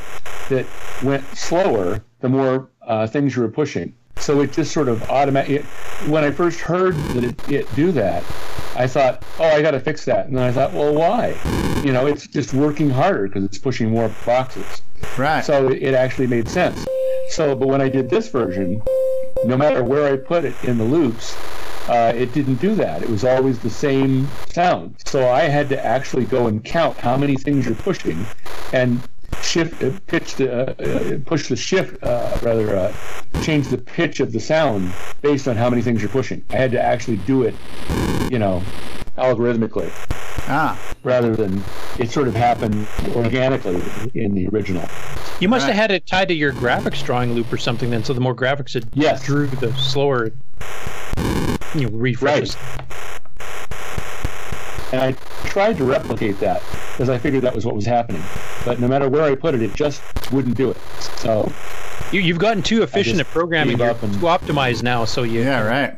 [0.49, 0.67] that
[1.05, 3.95] went slower the more uh, things you were pushing.
[4.17, 5.65] So it just sort of automatic.
[6.09, 8.25] When I first heard that it, it do that,
[8.75, 10.27] I thought, oh, I got to fix that.
[10.27, 11.37] And then I thought, well, why?
[11.85, 14.83] You know, it's just working harder because it's pushing more boxes.
[15.17, 15.45] Right.
[15.45, 16.85] So it actually made sense.
[17.31, 18.83] So, but when I did this version,
[19.45, 21.37] no matter where I put it in the loops,
[21.89, 23.03] uh, it didn't do that.
[23.03, 24.97] It was always the same sound.
[25.07, 28.27] So I had to actually go and count how many things you're pushing,
[28.73, 29.01] and
[29.43, 32.95] shift, uh, pitch the, uh, uh, push the shift, uh, rather, uh,
[33.43, 36.43] change the pitch of the sound based on how many things you're pushing.
[36.51, 37.55] I had to actually do it,
[38.31, 38.63] you know,
[39.17, 39.91] algorithmically
[40.51, 41.63] Ah, rather than
[41.99, 43.83] it sort of happened organically
[44.15, 44.89] in the original.
[45.41, 45.75] You must Right.
[45.75, 48.35] have had it tied to your graphics drawing loop or something then, so the more
[48.35, 49.23] graphics it Yes.
[49.25, 50.35] drew, the slower it,
[51.75, 52.57] you know, refreshes.
[54.91, 55.13] And I
[55.45, 58.23] tried to replicate that because I figured that was what was happening.
[58.65, 60.01] But no matter where I put it, it just
[60.33, 60.79] wouldn't do it.
[61.19, 61.53] So
[62.11, 63.77] You, you've gotten too efficient just at programming.
[63.77, 65.43] gave You're up and- too optimized now, so you.
[65.43, 65.95] yeah, right.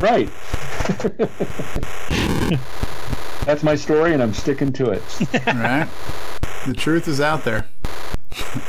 [0.00, 0.28] right.
[3.44, 5.02] That's my story, and I'm sticking to it.
[5.46, 5.88] right.
[6.66, 7.66] The truth is out there.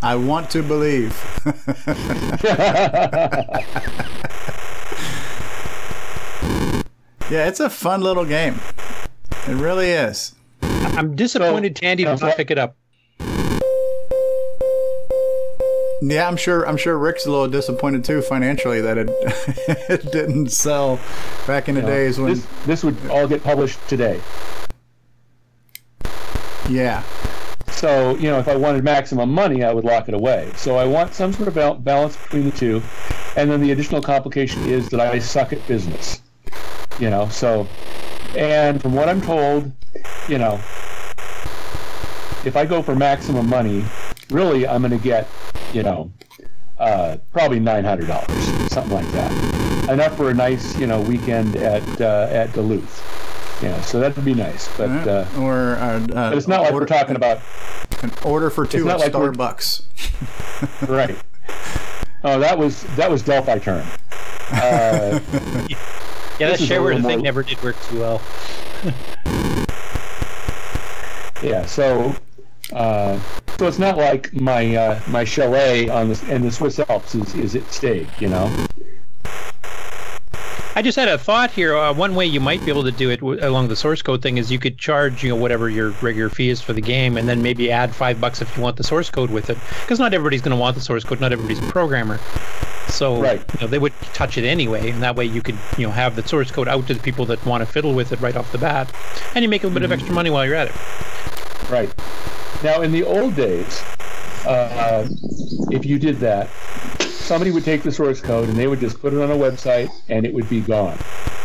[0.04, 1.16] I want to believe.
[7.30, 8.60] yeah, it's a fun little game.
[9.48, 10.36] It really is.
[10.62, 12.76] I'm disappointed Tandy did uh, not pick it up.
[16.02, 16.68] Yeah, I'm sure.
[16.68, 19.10] I'm sure Rick's a little disappointed too financially that it
[19.90, 21.00] it didn't sell
[21.48, 22.34] back in the days when.
[22.34, 24.20] this this would all get published today.
[26.70, 27.04] Yeah,
[27.68, 30.52] So, you know, if I wanted maximum money, I would lock it away.
[30.56, 32.82] So I want some sort of balance between the two.
[33.36, 36.22] And then the additional complication is that I suck at business.
[37.00, 37.68] You know, so,
[38.36, 39.72] and from what I'm told,
[40.30, 40.56] you know,
[42.46, 43.84] if I go for maximum money,
[44.30, 45.28] really I'm going to get,
[45.74, 46.12] you know,
[46.80, 49.90] uh, probably $900, something like that.
[49.90, 53.02] Enough for a nice, you know, weekend at, uh, at Duluth.
[53.62, 54.68] Yeah, so that would be nice.
[54.78, 57.42] But, uh, or uh, uh, but it's not like we're talking about
[58.02, 60.88] an order for two at like Starbucks.
[60.90, 61.18] right.
[62.24, 63.86] Oh, that was that was Delphi turn.
[64.52, 65.20] Uh,
[66.38, 68.22] Yeah, that This is a shareware thing more- never did work too well.
[71.42, 72.14] yeah, so
[72.74, 73.18] uh,
[73.58, 77.34] so it's not like my uh, my chalet on the in the Swiss Alps is
[77.36, 78.52] is at stake, you know.
[80.78, 81.74] I just had a thought here.
[81.76, 84.22] Uh, one way you might be able to do it w- along the source code
[84.22, 87.16] thing is you could charge, you know, whatever your regular fee is for the game,
[87.18, 89.58] and then maybe add five bucks if you want the source code with it.
[89.82, 91.22] Because not everybody's going to want the source code.
[91.22, 92.20] Not everybody's a programmer.
[92.90, 93.42] So Right.
[93.54, 96.18] you know, they would touch it anyway, and that way you could, you know, have
[96.18, 98.52] the source code out to the people that want to fiddle with it right off
[98.52, 98.94] the bat,
[99.34, 100.76] and you make a little bit of extra money while you're at it.
[101.72, 101.94] Right.
[102.64, 103.82] Now, in the old days,
[104.46, 105.08] uh,
[105.72, 106.50] if you did that,
[107.26, 109.90] somebody would take the source code and they would just put it on a website
[110.10, 110.98] and it would be gone.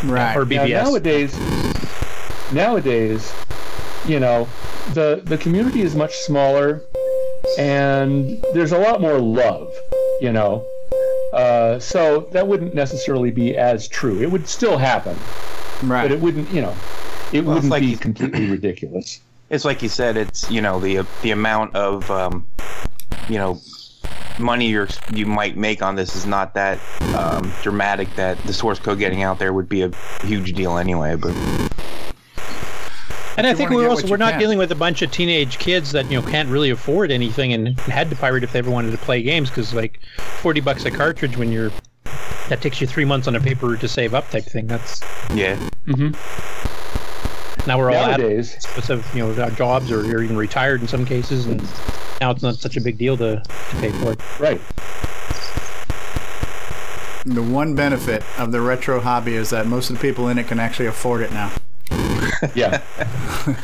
[0.05, 0.37] Right.
[0.37, 1.37] Or Now, nowadays,
[2.53, 3.33] nowadays,
[4.07, 4.49] you know,
[4.95, 6.83] the the community is much smaller,
[7.59, 9.73] and there's a lot more love.
[10.21, 10.67] You know,
[11.33, 14.21] uh, so that wouldn't necessarily be as true.
[14.23, 15.17] It would still happen,
[15.83, 16.03] right.
[16.03, 16.51] but it wouldn't.
[16.51, 16.77] You know,
[17.33, 19.21] it Well, wouldn't like be completely ridiculous.
[19.51, 20.17] It's like you said.
[20.17, 22.47] It's you know the the amount of um,
[23.29, 23.61] you know
[24.39, 26.79] money you're you might make on this is not that
[27.15, 29.91] um, dramatic that the source code getting out there would be a
[30.23, 31.17] huge deal anyway.
[31.17, 31.35] But
[33.37, 34.41] And I think we're also we're not can.
[34.41, 37.79] dealing with a bunch of teenage kids that you know can't really afford anything and
[37.81, 40.91] had to pirate if they ever wanted to play games because like forty bucks a
[40.91, 41.71] cartridge when you're
[42.49, 44.67] that takes you three months on a paper route to save up type thing.
[44.67, 45.01] That's
[45.35, 45.57] yeah,
[45.87, 46.11] hmm
[47.67, 50.89] now we're all Nowadays- adults have you know our jobs or you're even retired in
[50.89, 51.61] some cases and
[52.21, 54.21] now it's not such a big deal to, to pay for it.
[54.41, 54.61] Right.
[57.27, 60.47] The one benefit of the retro hobby is that most of the people in it
[60.47, 61.51] can actually afford it now.
[62.55, 62.79] Yeah.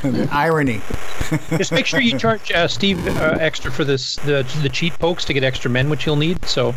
[0.02, 0.82] the irony.
[1.56, 5.24] Just make sure you charge uh, Steve uh, extra for this the the cheat pokes
[5.24, 6.44] to get extra men, which he'll need.
[6.44, 6.72] So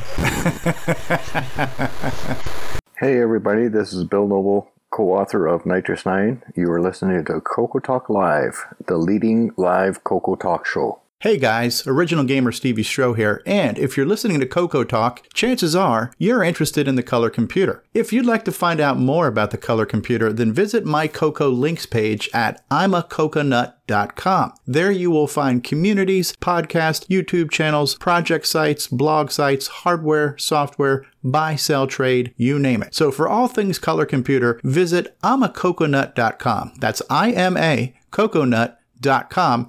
[3.00, 6.56] Hey, everybody, this is Bill Noble, co author of NitrOS-9.
[6.56, 11.00] You are listening to Coco Talk Live, the leading live Coco Talk show.
[11.22, 15.76] Hey guys, original gamer Stevie Stroh here, and if you're listening to Coco Talk, chances
[15.76, 17.84] are you're interested in the color computer.
[17.94, 21.50] If you'd like to find out more about the color computer, then visit my Coco
[21.50, 24.54] links page at imacoconut.com.
[24.66, 31.58] There you will find communities, podcasts, YouTube channels, project sites, blog sites, hardware, software, buy,
[31.58, 32.96] sell, trade, you name it.
[32.96, 36.76] So for all things color computer, visit imacoconut.com.
[36.80, 38.79] That's I M A coconut com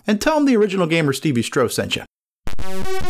[0.06, 3.09] and tell them the original gamer Stevie Stroh sent you.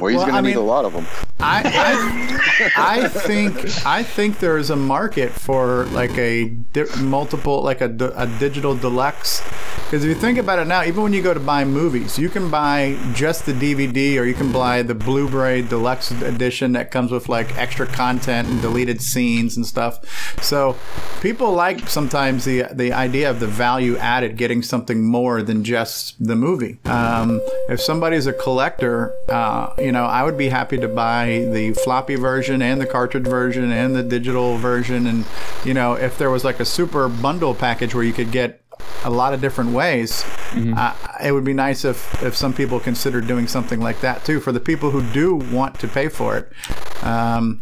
[0.00, 1.06] Well, he's Well, going I to need mean- a lot of them.
[1.40, 1.62] I,
[2.76, 7.88] I, I think I think there's a market for like a di- multiple like a,
[7.88, 9.42] d- a digital deluxe.
[9.84, 12.28] Because if you think about it now even when you go to buy movies you
[12.30, 17.10] can buy just the DVD or you can buy the Blu-ray deluxe edition that comes
[17.10, 20.00] with like extra content and deleted scenes and stuff.
[20.42, 20.76] So
[21.20, 26.14] people like sometimes the the idea of the value added getting something more than just
[26.24, 26.78] the movie.
[26.86, 31.72] Um, if somebody's a collector uh, you know I would be happy to buy the
[31.72, 35.06] floppy version and the cartridge version and the digital version.
[35.06, 35.24] And
[35.64, 38.63] you know if there was like a super bundle package where you could get
[39.04, 40.24] a lot of different ways.
[40.54, 44.38] Uh, it would be nice if if some people consider doing something like that too
[44.38, 46.52] for the people who do want to pay for it
[47.02, 47.60] um,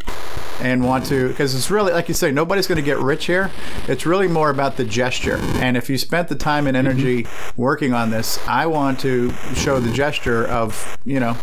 [0.61, 3.51] and want to because it's really like you say nobody's going to get rich here.
[3.89, 5.37] It's really more about the gesture.
[5.37, 9.81] And if you spent the time and energy working on this i want to show
[9.81, 11.37] the gesture of you know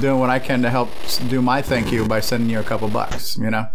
[0.00, 0.90] doing what i can to help
[1.28, 3.66] do my thank you by sending you a couple bucks you know?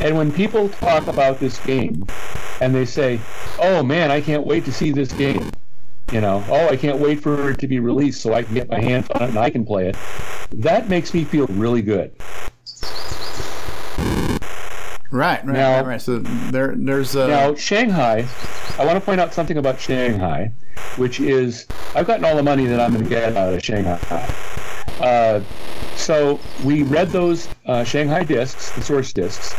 [0.00, 2.04] And when people talk about this game
[2.60, 3.20] and they say,
[3.60, 5.50] oh man, I can't wait to see this game,
[6.12, 8.68] you know, oh, I can't wait for it to be released so I can get
[8.68, 9.96] my hands on it and I can play it,
[10.52, 12.12] that makes me feel really good.
[15.10, 16.02] right right Now- right, right.
[16.02, 18.26] so there there's uh, Now, Shanghai,
[18.78, 20.52] I want to point out something about Shanghai,
[20.96, 23.98] which is I've gotten all the money that I'm going to get out of Shanghai.
[25.00, 25.40] Uh,
[26.04, 29.54] so we read those uh, Shanghai discs, the source discs,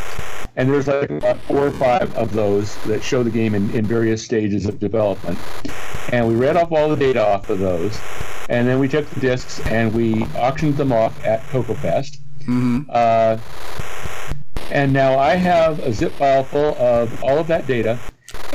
[0.56, 3.84] and there's like about four or five of those that show the game in, in
[3.84, 5.40] various stages of development.
[6.12, 7.98] And we read off all the data off of those,
[8.48, 12.20] and then we took the discs and we auctioned them off at CocoFest.
[12.92, 13.40] Uh,
[14.70, 17.98] and now I have a zip file full of all of that data,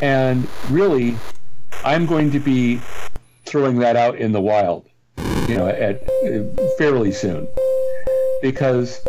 [0.00, 1.16] and really,
[1.84, 2.80] I'm going to be
[3.46, 4.86] throwing that out in the wild,
[5.48, 6.08] you know, at
[6.78, 7.48] fairly soon,
[8.42, 9.00] because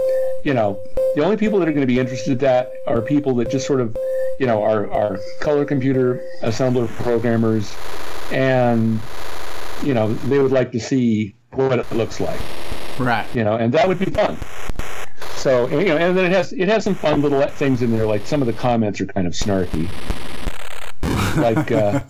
[0.43, 0.79] you know
[1.15, 3.67] the only people that are going to be interested in that are people that just
[3.67, 3.95] sort of,
[4.39, 7.75] you know, are are color computer assembler programmers,
[8.31, 8.99] and
[9.83, 12.39] you know they would like to see what it looks like
[12.99, 14.37] right you know, and that would be fun.
[15.35, 17.91] So and, you know, and then it has it has some fun little things in
[17.91, 18.05] there.
[18.05, 19.89] Like some of the comments are kind of snarky.
[21.37, 22.01] Like uh,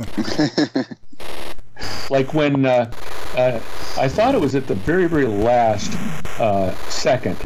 [2.09, 2.91] like when uh,
[3.35, 3.59] uh,
[3.97, 5.93] I thought it was at the very very last
[6.39, 7.37] uh, second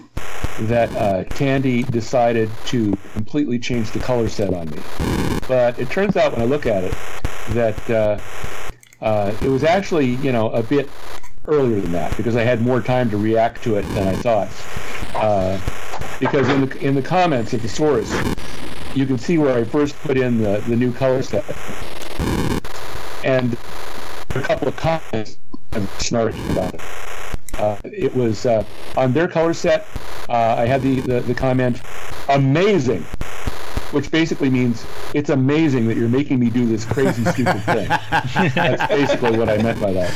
[0.61, 4.77] that uh, Tandy decided to completely change the color set on me.
[5.47, 6.95] But it turns out when I look at it
[7.49, 8.19] that uh,
[9.01, 10.89] uh, it was actually you know a bit
[11.47, 14.49] earlier than that because I had more time to react to it than I thought.
[16.19, 18.11] Because in the in the comments of the source,
[18.95, 21.45] you can see where I first put in the, the new color set,
[23.23, 23.57] and
[24.35, 25.37] a couple of comments
[25.75, 26.81] I'm snarky about it.
[27.59, 28.63] Uh, it was uh,
[28.97, 29.87] on their color set.
[30.29, 31.81] Uh, I had the, the, the comment,
[32.29, 33.03] amazing,
[33.91, 37.87] which basically means it's amazing that you're making me do this crazy stupid thing.
[38.55, 40.13] That's basically what I meant by that.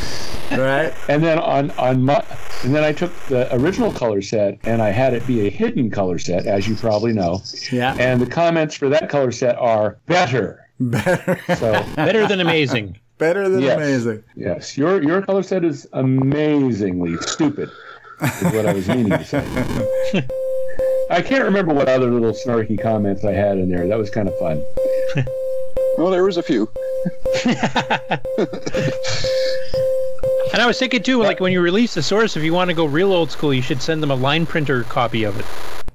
[0.51, 0.93] Right.
[1.07, 2.23] And then on on my
[2.63, 5.89] and then I took the original color set and I had it be a hidden
[5.91, 7.41] color set, as you probably know.
[7.71, 7.95] Yeah.
[7.99, 10.67] And the comments for that color set are better.
[10.79, 11.39] Better.
[11.55, 12.97] So better than amazing.
[13.19, 13.77] Better than Yes.
[13.77, 14.23] amazing.
[14.35, 17.69] Yes, your your color set is amazingly stupid.
[18.21, 19.45] Is what I was meaning to say.
[21.11, 23.87] I can't remember what other little snarky comments I had in there.
[23.87, 24.61] That was kind of fun.
[25.97, 26.69] Well, there was a few.
[30.51, 32.73] And I was thinking too, like when you release the source, if you want to
[32.73, 35.45] go real old school, you should send them a line printer copy of it.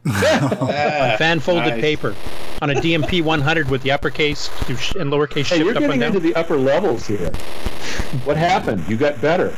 [0.06, 0.12] On
[1.18, 1.80] fan folded nice.
[1.80, 2.14] paper
[2.62, 4.48] on a DMP 100 with the uppercase
[4.94, 7.30] and lowercase Hey, shift you're up getting into the upper levels here.
[8.24, 8.86] What happened?
[8.88, 9.56] You got better.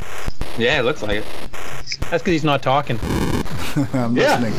[0.58, 1.24] Yeah, it looks like it.
[2.10, 2.98] That's because he's not talking.
[3.92, 4.38] I'm Yeah.
[4.40, 4.54] listening.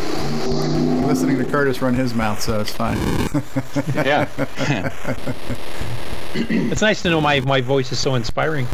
[1.00, 2.98] I'm listening to Curtis run his mouth, so it's fine.
[3.96, 4.28] Yeah.
[6.72, 8.68] It's nice to know my, my voice is so inspiring.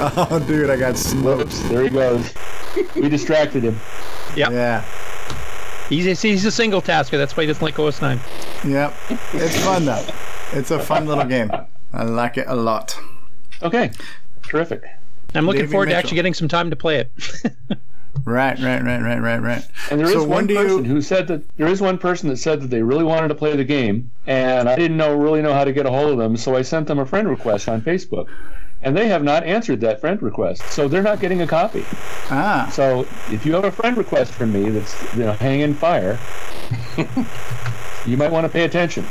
[0.00, 1.38] oh, dude, I got smoked.
[1.38, 2.32] Whoops, there he goes.
[2.94, 3.78] We distracted him.
[4.36, 4.50] Yeah.
[4.50, 4.84] Yeah.
[5.88, 7.18] He's a, he's a single tasker.
[7.18, 8.18] That's why he doesn't like OS9.
[8.70, 8.94] Yep.
[9.34, 10.06] It's fun though.
[10.52, 11.50] It's a fun little game.
[11.92, 12.98] I like it a lot.
[13.62, 13.90] Okay.
[14.42, 14.84] Terrific.
[15.34, 17.12] I'm looking Davey forward to actually getting some time to play it.
[18.24, 19.66] Right, right, right, right, right, right.
[19.90, 20.90] And there is so one when do person you?
[20.90, 23.54] who said that there is one person that said that they really wanted to play
[23.56, 26.36] the game, and I didn't know really know how to get a hold of them,
[26.36, 28.26] so I sent them a friend request on Facebook,
[28.82, 31.84] and they have not answered that friend request, so they're not getting a copy.
[32.30, 33.00] Ah, So
[33.30, 36.18] if you have a friend request from me that's you know hanging fire,
[38.06, 39.04] you might want to pay attention.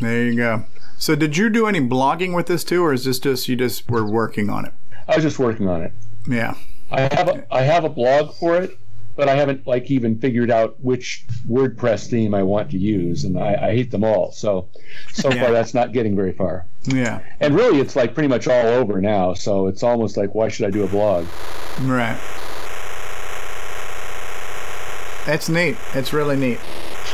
[0.00, 0.64] there you go.
[0.98, 3.88] So did you do any blogging with this too, or is this just you just
[3.88, 4.72] were working on it?
[5.06, 5.92] I was just working on it.
[6.28, 6.54] Yeah.
[6.90, 8.78] I have a I have a blog for it,
[9.16, 13.38] but I haven't like even figured out which WordPress theme I want to use, and
[13.38, 14.32] I, I hate them all.
[14.32, 14.68] So
[15.12, 15.42] so Yeah.
[15.44, 16.64] far that's not getting very far.
[16.84, 17.20] Yeah.
[17.40, 19.34] And really, it's like pretty much all over now.
[19.34, 21.26] So it's almost like why should I do a blog?
[21.82, 22.18] Right.
[25.26, 25.76] That's neat.
[25.92, 26.58] That's really neat.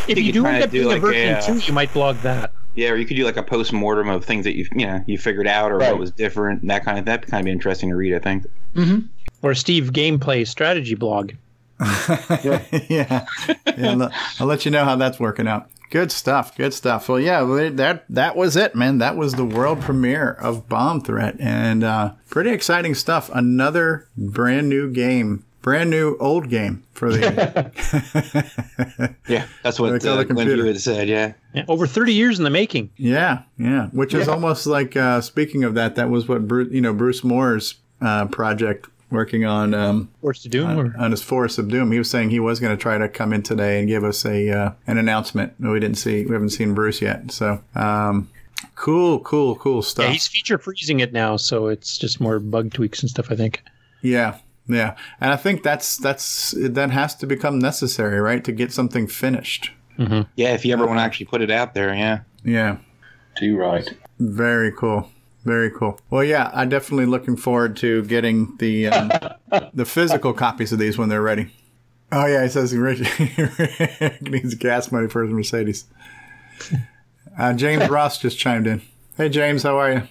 [0.07, 2.17] If You you do end up do doing a version a, 2, you might blog
[2.19, 2.53] that.
[2.77, 5.03] Yeah, or you could do like a post mortem of things that you you know
[5.07, 5.91] you figured out or Right.
[5.91, 6.67] what was different.
[6.69, 8.15] That kind of that kind of be interesting to read.
[8.15, 8.47] I think.
[8.77, 9.07] Mm-hmm.
[9.45, 11.33] Or Steve gameplay strategy blog.
[11.79, 12.65] yeah.
[12.89, 13.27] yeah.
[13.67, 15.69] I'll, I'll let you know how that's working out.
[15.91, 16.57] Good stuff.
[16.57, 17.11] Good stuff.
[17.11, 18.97] Well, yeah, that that was it, man.
[18.99, 23.31] That was the world premiere of Bomb Threat, and uh, pretty exciting stuff.
[23.35, 27.71] Another brand new game, brand new old game for the.
[29.29, 30.25] Yeah, that's what color uh.
[30.25, 31.07] Glenn had said.
[31.07, 31.35] Yeah.
[31.53, 32.91] Yeah, over 30 years in the making.
[32.97, 33.89] yeah, yeah.
[33.89, 37.23] Which is almost like uh, speaking of that, that was what Bruce, you know, Bruce
[37.23, 39.73] Moore's uh, project working on.
[39.75, 40.79] Um, Forced to Doom.
[40.79, 41.93] or, on his Forest of Doom.
[41.93, 44.25] He was saying he was going to try to come in today and give us
[44.27, 45.55] a uh, an announcement.
[45.59, 47.31] We didn't see, we haven't seen Bruce yet.
[47.31, 48.29] So, um,
[48.75, 50.07] cool, cool, cool stuff.
[50.07, 53.37] yeah, he's feature freezing it now, so it's just more bug tweaks and stuff, I
[53.37, 53.63] think.
[54.03, 54.97] yeah, yeah.
[55.21, 59.71] And I think that's that's that has to become necessary, right, to get something finished.
[59.97, 62.21] Yeah, if you ever want to actually put it out there, yeah.
[62.45, 62.79] Yeah,
[63.37, 63.89] Too right.
[64.19, 65.09] very cool.
[65.45, 66.01] Very cool.
[66.09, 69.11] Well, yeah, I'm definitely looking forward to getting the um,
[69.75, 71.53] the physical copies of these when they're ready.
[72.11, 73.01] Oh yeah, he says Rich
[74.23, 75.85] needs gas money for his Mercedes.
[77.37, 78.83] Uh, James Ross just chimed in.
[79.17, 80.03] Hey James, how are you?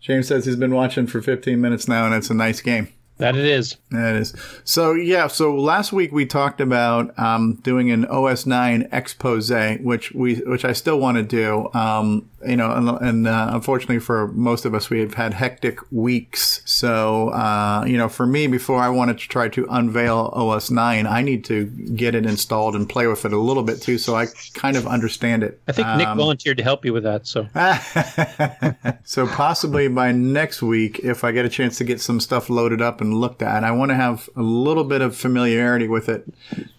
[0.00, 2.88] James says he's been watching for 15 minutes now, and it's a nice game.
[3.18, 3.76] That it is.
[3.90, 4.34] That is.
[4.64, 5.26] So yeah.
[5.26, 9.50] So last week we talked about um, doing an OS nine expose,
[9.80, 11.72] which we which I still want to do.
[11.74, 15.78] Um, you know, and, and uh, unfortunately for most of us, we have had hectic
[15.90, 16.62] weeks.
[16.64, 21.06] So uh, you know, for me, before I wanted to try to unveil OS nine,
[21.06, 24.14] I need to get it installed and play with it a little bit too, so
[24.14, 25.60] I kind of understand it.
[25.68, 27.48] I think Nick Um, volunteered to help you with that, so.
[29.04, 32.80] so possibly by next week, if I get a chance to get some stuff loaded
[32.80, 36.24] up and looked at, I want to have a little bit of familiarity with it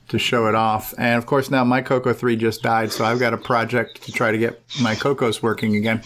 [0.10, 0.94] to show it off.
[0.98, 4.12] And of course, now my Coco 3 just died, so I've got a project to
[4.12, 6.02] try to get my Cocos working again.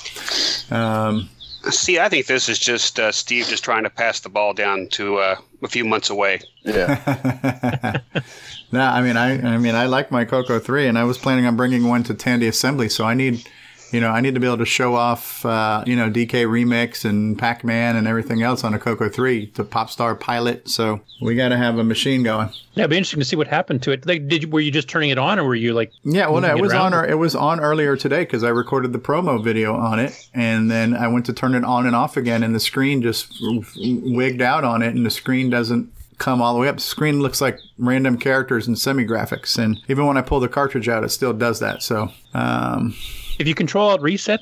[0.71, 1.29] Um,
[1.69, 4.87] See, I think this is just uh, Steve just trying to pass the ball down
[4.91, 6.39] to uh, a few months away.
[6.63, 7.99] Yeah.
[8.71, 11.45] no, I mean, I, I mean, I like my Coco 3, and I was planning
[11.45, 13.45] on bringing one to Tandy Assembly, so I need.
[13.91, 17.05] You know, I need to be able to show off, uh, you know, DK Remix
[17.05, 20.67] and Pac Man and everything else on a Coco 3 to Popstar Pilot.
[20.67, 22.49] So we got to have a machine going.
[22.73, 24.05] Yeah, it'd be interesting to see what happened to it.
[24.05, 25.91] Like, did you, were you just turning it on, or were you like?
[26.03, 27.09] Yeah, well, no, moving it was on.
[27.09, 30.93] It was on earlier today because I recorded the promo video on it, and then
[30.93, 33.41] I went to turn it on and off again, and the screen just
[33.77, 36.77] wigged out on it, and the screen doesn't come all the way up.
[36.77, 40.49] The screen looks like random characters and semi graphics, and even when I pull the
[40.49, 41.81] cartridge out, it still does that.
[41.83, 42.95] So, um,
[43.39, 44.41] If you control alt reset,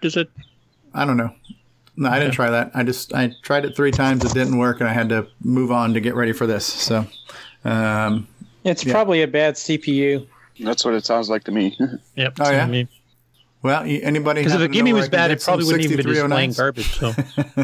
[0.00, 0.30] does it?
[0.94, 1.34] I don't know.
[1.96, 2.70] No, I didn't try that.
[2.74, 4.24] I just I tried it three times.
[4.24, 6.64] It didn't work, and I had to move on to get ready for this.
[6.66, 7.06] So,
[7.64, 8.28] um,
[8.64, 8.92] It's Yeah.
[8.92, 10.26] probably a bad CPU.
[10.60, 11.76] That's what it sounds like to me.
[12.16, 12.32] Yep.
[12.40, 12.64] Oh, yeah?
[12.64, 12.88] I mean,
[13.62, 14.40] Well, y- anybody?
[14.40, 16.02] Because if the happen to know gaming where was bad, it probably wouldn't even be
[16.02, 16.98] displaying garbage.
[16.98, 17.14] So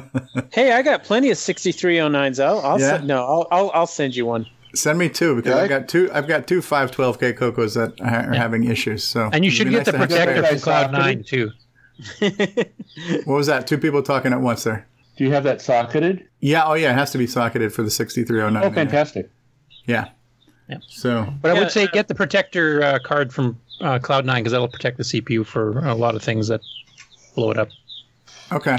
[0.53, 2.43] Hey, I got plenty of 6309s.
[2.43, 2.97] I'll, I'll Yeah?
[2.97, 4.47] send, no, I'll, I'll, I'll send you one.
[4.75, 6.11] Send me two because Yeah, I- I've got two.
[6.13, 9.05] I've got two 512k Cocos that are having issues.
[9.05, 10.51] So and you should get nice the protector spare.
[10.53, 11.51] from Cloud Nine too.
[13.25, 13.67] What was that?
[13.67, 14.87] Two people talking at once there.
[15.17, 16.27] Do you have that socketed?
[16.41, 16.65] Yeah.
[16.67, 16.91] Oh, yeah.
[16.91, 18.63] It has to be socketed for the 6309.
[18.65, 19.31] Oh, fantastic.
[19.87, 20.09] Yeah.
[20.69, 20.79] Yeah.
[20.89, 24.43] So But I Yeah, would say get the protector uh, card from uh, Cloud Nine
[24.43, 26.61] because that'll protect the CPU for a lot of things that
[27.35, 27.69] blow it up.
[28.53, 28.79] okay.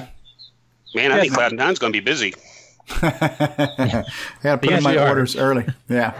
[0.96, 2.34] Man, I think Cloud Nine's going to be busy.
[3.04, 4.04] yeah,
[4.42, 5.10] put They in my are.
[5.10, 5.66] orders early.
[5.90, 6.14] Yeah,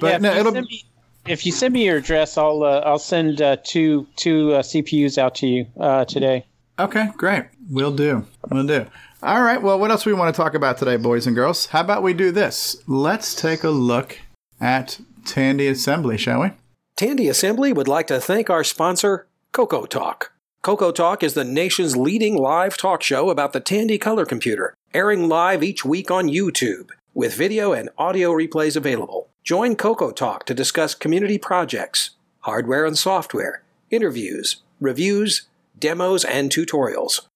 [0.00, 0.52] but Yeah, no, if, you it'll.
[0.52, 0.84] send me,
[1.26, 5.18] if you send me your address, I'll uh, I'll send uh, two two uh, CPUs
[5.18, 6.46] out to you uh, today.
[6.78, 7.44] Okay, great.
[7.70, 8.26] We'll do.
[8.50, 8.86] We'll do.
[9.22, 9.62] All right.
[9.62, 11.66] Well, what else we want to talk about today, boys and girls?
[11.66, 12.82] How about we do this?
[12.86, 14.18] Let's take a look
[14.60, 16.50] at Tandy Assembly, shall we?
[16.96, 20.32] Tandy Assembly would like to thank our sponsor, Coco Talk.
[20.64, 25.28] Coco Talk is the nation's leading live talk show about the Tandy color computer, airing
[25.28, 29.28] live each week on YouTube, with video and audio replays available.
[29.42, 35.48] Join Coco Talk to discuss community projects, hardware and software, interviews, reviews,
[35.78, 37.26] demos, and tutorials.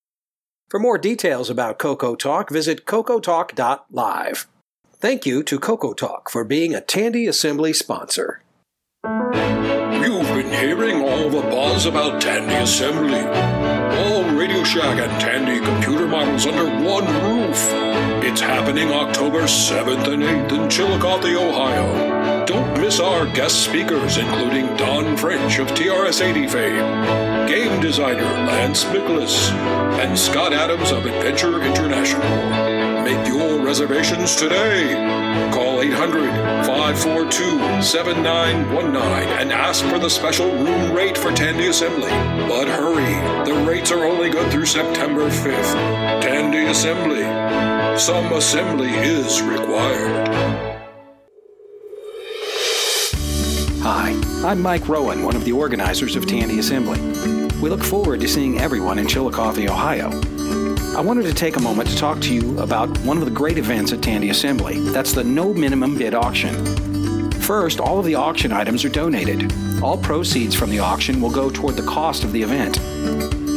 [0.70, 4.46] For more details about Coco Talk, visit cocotalk.live.
[4.94, 8.40] Thank you to Coco Talk for being a Tandy Assembly sponsor.
[9.04, 10.97] You've been hearing
[11.78, 13.20] buzz about Tandy Assembly.
[14.00, 17.56] All Radio Shack and Tandy computer models under one roof.
[18.24, 22.46] It's happening October 7th and 8th in Chillicothe, Ohio.
[22.46, 29.48] Don't miss our guest speakers, including Don French of TRS-80 fame, game designer Lance Micklus,
[30.00, 32.87] and Scott Adams of Adventure International.
[33.04, 34.92] Make your reservations today.
[35.52, 36.30] Call 800
[36.66, 38.96] 542 7919
[39.38, 42.10] and ask for the special room rate for Tandy Assembly.
[42.48, 46.22] But hurry, the rates are only good through September 5th.
[46.22, 47.22] Tandy Assembly.
[47.98, 50.28] Some assembly is required.
[53.82, 57.00] Hi, I'm Mike Rowan, one of the organizers of Tandy Assembly.
[57.60, 60.10] We look forward to seeing everyone in Chillicothe, Ohio.
[60.98, 63.56] I wanted to take a moment to talk to you about one of the great
[63.56, 64.80] events at Tandy Assembly.
[64.90, 67.30] That's the no minimum bid auction.
[67.40, 69.52] First, all of the auction items are donated.
[69.80, 72.80] All proceeds from the auction will go toward the cost of the event.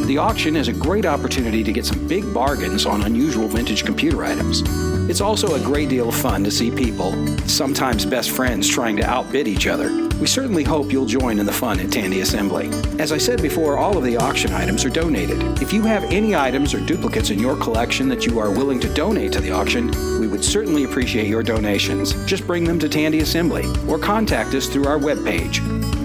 [0.05, 4.23] The auction is a great opportunity to get some big bargains on unusual vintage computer
[4.23, 4.61] items.
[5.09, 7.11] It's also a great deal of fun to see people,
[7.47, 10.10] sometimes best friends, trying to outbid each other.
[10.21, 12.69] We certainly hope you'll join in the fun at Tandy Assembly.
[12.99, 15.41] As I said before, all of the auction items are donated.
[15.63, 18.93] If you have any items or duplicates in your collection that you are willing to
[18.93, 19.87] donate to the auction,
[20.19, 22.13] we would certainly appreciate your donations.
[22.27, 25.55] Just bring them to Tandy Assembly or contact us through our webpage,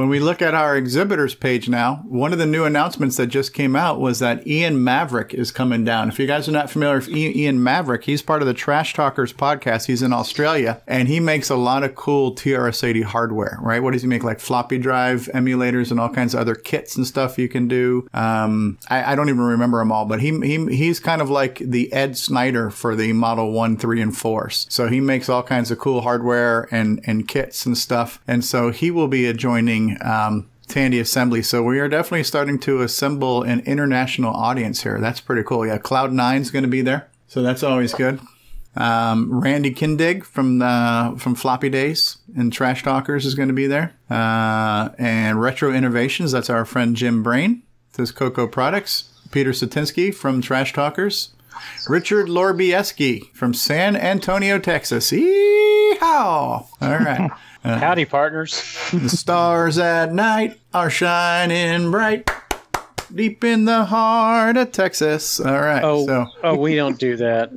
[0.00, 3.52] when we look at our exhibitors page now, one of the new announcements that just
[3.52, 6.08] came out was that Ian Mavric is coming down.
[6.08, 9.34] If you guys are not familiar with Ian Mavric, he's part of the Trash Talkers
[9.34, 9.88] podcast.
[9.88, 13.82] He's in Australia and he makes a lot of cool TRS-80 hardware, right?
[13.82, 14.24] What does he make?
[14.24, 18.08] Like floppy drive emulators and all kinds of other kits and stuff you can do.
[18.14, 21.58] Um, I, I don't even remember them all, but he, he he's kind of like
[21.58, 24.72] the Ed Snyder for the Model 1, 3, and 4s.
[24.72, 28.18] So he makes all kinds of cool hardware and, and kits and stuff.
[28.26, 31.42] And so he will be joining um, Tandy Assembly.
[31.42, 35.00] So we are definitely starting to assemble an international audience here.
[35.00, 35.66] That's pretty cool.
[35.66, 38.20] Yeah, Cloud Nine's going to be there, so that's always good.
[38.76, 43.66] Um, Randy Kindig from the from Floppy Days and Trash Talkers is going to be
[43.66, 46.32] there, uh, and Retro Innovations.
[46.32, 47.62] That's our friend Jim Brain.
[47.96, 49.08] Says Coco Products.
[49.30, 51.30] Peter Cetinski from Trash Talkers.
[51.88, 55.10] Richard Lorbieski from San Antonio, Texas.
[55.10, 56.00] Yeehaw!
[56.02, 57.30] All right.
[57.62, 58.62] Uh, Howdy, partners.
[58.92, 62.30] the stars at night are shining bright
[63.14, 65.40] deep in the heart of Texas.
[65.40, 65.82] All right.
[65.82, 67.50] Oh, so oh, we don't do that.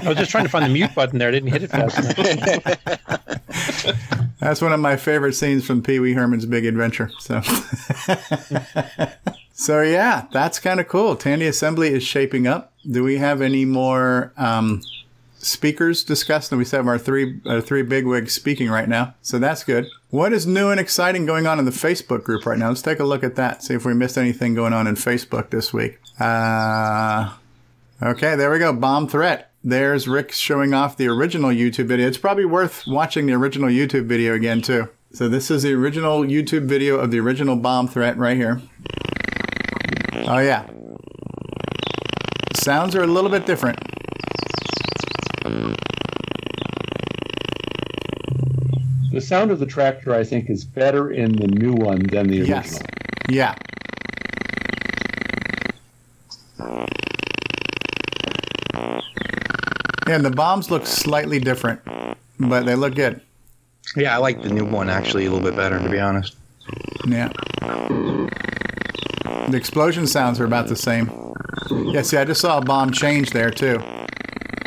[0.04, 1.28] I was just trying to find the mute button there.
[1.28, 2.16] I didn't hit it fast enough.
[4.40, 7.10] that's one of my favorite scenes from Pee Wee Herman's Big Adventure.
[7.18, 7.42] So,
[9.52, 11.16] so yeah, that's kind of cool.
[11.16, 12.72] Tandy Assembly is shaping up.
[12.90, 14.82] Do we have any more um,
[15.42, 16.52] speakers discussed?
[16.52, 19.86] And we have our three our three bigwigs speaking right now, so that's good.
[20.10, 22.68] What is new and exciting going on in the Facebook group right now?
[22.68, 23.62] Let's take a look at that.
[23.62, 25.98] See if we missed anything going on in Facebook this week.
[26.18, 27.32] Uh,
[28.02, 28.72] okay, there we go.
[28.72, 29.50] Bomb threat.
[29.64, 32.08] There's Rick showing off the original YouTube video.
[32.08, 34.88] It's probably worth watching the original YouTube video again too.
[35.12, 38.60] So this is the original YouTube video of the original bomb threat right here.
[40.26, 40.66] Oh yeah.
[42.54, 43.78] Sounds are a little bit different.
[49.12, 52.40] The sound of the tractor, I think, is better in the new one than the
[52.40, 52.62] original.
[52.62, 52.82] Yes.
[53.28, 53.54] Yeah.
[60.06, 61.80] And the bombs look slightly different,
[62.40, 63.20] but they look good.
[63.96, 66.36] Yeah, I like the new one actually a little bit better, to be honest.
[67.06, 67.28] Yeah.
[69.48, 71.10] The explosion sounds are about the same.
[71.70, 73.78] Yeah, see, I just saw a bomb change there, too.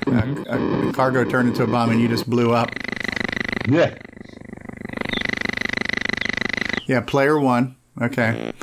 [0.08, 2.72] A, a cargo turned into a bomb and you just blew up.
[3.68, 3.96] Yeah.
[6.88, 7.76] Yeah, player one.
[8.02, 8.54] Okay.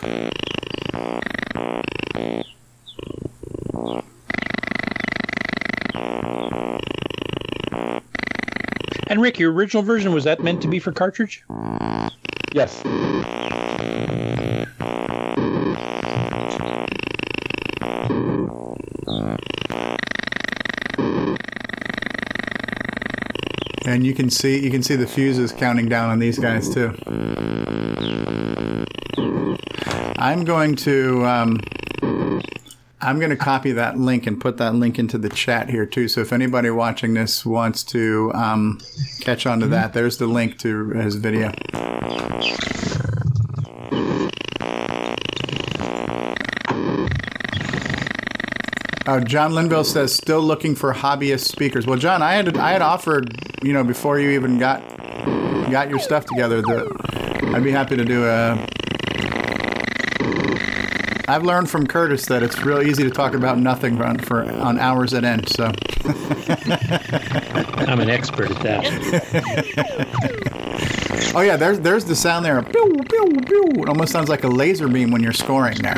[9.09, 11.45] And Rick, your original version was that meant to be for cartridge?
[12.53, 12.83] Yes.
[24.03, 26.93] And you can see you can see the fuses counting down on these guys too.
[30.19, 31.61] I'm going to um,
[33.01, 36.09] I'm going to copy that link and put that link into the chat here too.
[36.09, 38.81] So if anybody watching this wants to um,
[39.21, 41.53] catch on to that, there's the link to his video.
[49.05, 51.87] Oh, John Linville says still looking for hobbyist speakers.
[51.87, 54.81] Well, John, I had I had offered, you know, before you even got
[55.71, 56.63] got your stuff together,
[57.55, 58.67] I'd be happy to do a.
[61.29, 64.79] I've learned from Curtis that it's real easy to talk about nothing on, for on
[64.79, 65.49] hours at end.
[65.49, 65.67] So
[66.05, 68.85] I'm an expert at that.
[71.35, 72.61] oh yeah, there's there's the sound there.
[72.63, 73.65] Pew, pew, pew.
[73.83, 75.97] It almost sounds like a laser beam when you're scoring there.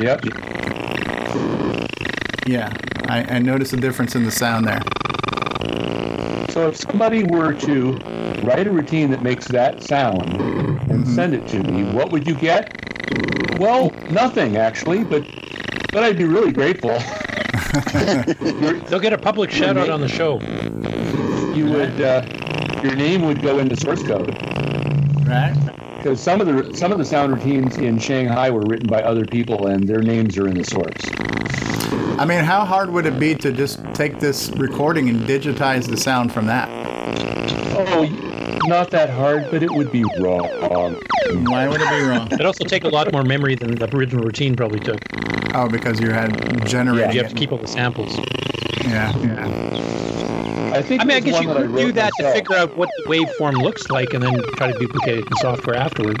[0.00, 0.24] Yep.
[2.46, 2.72] Yeah,
[3.08, 4.82] I, I noticed a difference in the sound there.
[6.76, 7.92] So if somebody were to
[8.42, 10.38] write a routine that makes that sound
[10.90, 12.70] and send it to me, what would you get?
[13.58, 15.24] Well, nothing actually, but
[15.90, 16.90] but I'd be really grateful.
[18.90, 20.38] They'll get a public shout out on the show.
[21.54, 22.26] You would uh,
[22.82, 24.36] your name would go into source code.
[25.26, 25.54] Right.
[25.96, 29.24] Because some of the some of the sound routines in Shanghai were written by other
[29.24, 31.02] people, and their names are in the source.
[32.18, 35.96] I mean, how hard would it be to just take this recording and digitize the
[35.96, 36.68] sound from that?
[37.78, 38.06] Oh,
[38.66, 40.48] not that hard, but it would be wrong.
[41.44, 42.28] Why would it be wrong?
[42.32, 45.00] It'd also take a lot more memory than the original routine probably took.
[45.54, 47.14] Oh, because you had generated.
[47.14, 48.16] You have to keep all the samples.
[48.84, 50.72] Yeah, yeah.
[50.74, 51.02] I think.
[51.02, 52.88] I mean, I guess you one that could wrote do that to figure out what
[52.96, 56.20] the waveform looks like and then try to duplicate it in software afterwards.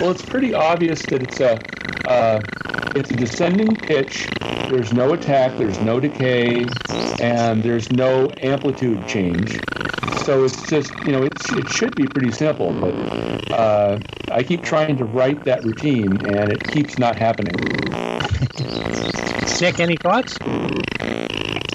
[0.00, 1.58] Well, it's pretty obvious that it's a
[2.08, 2.40] uh,
[2.94, 4.28] it's a descending pitch.
[4.70, 5.56] There's no attack.
[5.58, 6.66] There's no decay,
[7.20, 9.60] and there's no amplitude change.
[10.24, 13.98] So it's just you know it's it should be pretty simple, but uh,
[14.30, 17.54] I keep trying to write that routine, and it keeps not happening.
[19.62, 20.36] Nick, any thoughts?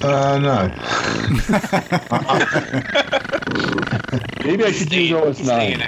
[0.02, 0.68] Uh, no.
[4.45, 5.80] Maybe I should use OS nine.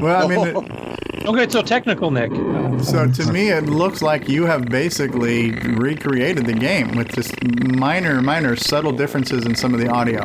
[0.00, 0.56] Well, I mean, it,
[1.24, 2.30] Don't get so technical, Nick.
[2.84, 8.20] so to me, it looks like you have basically recreated the game with just minor,
[8.20, 10.22] minor, subtle differences in some of the audio.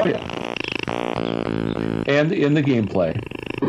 [0.00, 0.54] Oh yeah.
[2.06, 3.20] And in the gameplay,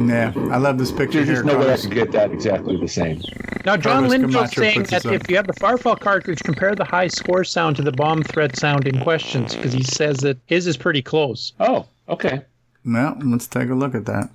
[0.08, 1.36] Yeah, I love this picture there's here.
[1.44, 1.82] just no way I Carlos.
[1.88, 3.20] could get that exactly the same.
[3.66, 6.86] Now, John Carlos Linville's Camacho saying that if you have the Firefall cartridge, compare the
[6.86, 10.66] high score sound to the bomb threat sound in questions, because he says that his
[10.68, 11.54] is pretty close.
[11.60, 12.42] Oh, okay.
[12.86, 14.30] Well, let's take a look at that.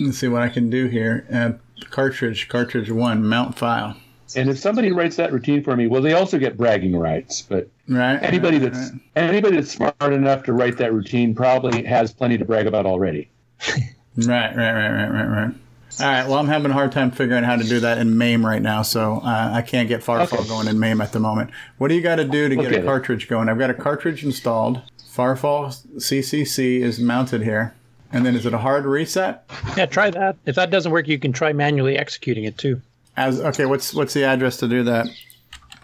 [0.00, 1.26] Let's see what I can do here.
[1.32, 1.52] Uh,
[1.90, 3.96] cartridge, cartridge one, mount file.
[4.34, 7.42] And if somebody writes that routine for me, well, they also get bragging rights.
[7.42, 8.16] But Right.
[8.22, 9.00] anybody right, that's right.
[9.14, 13.28] anybody that's smart enough to write that routine probably has plenty to brag about already.
[14.18, 15.54] Right, right, right, right, right, right.
[16.00, 16.26] All right.
[16.26, 18.62] Well, I'm having a hard time figuring out how to do that in MAME right
[18.62, 20.48] now, so uh, I can't get Farfall Okay.
[20.48, 21.50] going in MAME at the moment.
[21.76, 23.50] What do you got to do to get at a cartridge going?
[23.50, 24.80] I've got a cartridge installed.
[25.14, 25.68] Farfall
[25.98, 27.74] CCC is mounted here,
[28.12, 29.44] and then is it a hard reset?
[29.76, 30.36] Yeah, try that.
[30.46, 32.80] If that doesn't work, you can try manually executing it too.
[33.16, 35.06] As okay, what's what's the address to do that?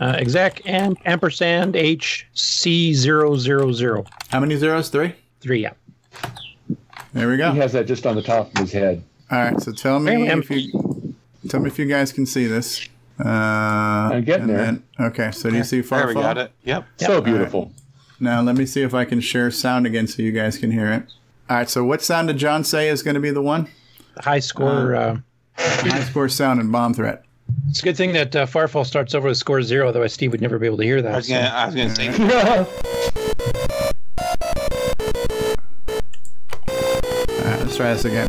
[0.01, 4.89] Uh, exec amp ampersand HC zero zero zero How many zeros?
[4.89, 5.15] Three.
[5.41, 5.63] three.
[5.63, 5.73] Yeah.
[7.13, 7.53] There we go.
[7.53, 9.03] He has that just on the top of his head.
[9.31, 9.61] All right.
[9.61, 11.15] So tell me Hey, if you
[11.49, 12.89] tell me if you guys can see this.
[13.23, 14.79] Uh, I'm getting there.
[14.99, 15.31] okay.
[15.31, 15.99] So do you see far?
[16.01, 16.51] There we got it.
[16.65, 16.85] Yep.
[16.97, 17.73] So beautiful.
[18.19, 20.91] Now let me see if I can share sound again so you guys can hear
[20.93, 21.05] it.
[21.53, 21.69] All right.
[21.69, 23.69] So what sound did John say is going to be the one?
[24.17, 24.95] High score.
[24.95, 25.19] Uh,
[25.59, 27.27] high score sound and bomb threat.
[27.69, 30.41] It's a good thing that uh, Farfall starts over with score zero, otherwise Steve would
[30.41, 31.13] never be able to hear that.
[31.13, 32.09] I was gonna, I gonna say.
[32.09, 32.17] All
[37.45, 38.29] right, let's try this again.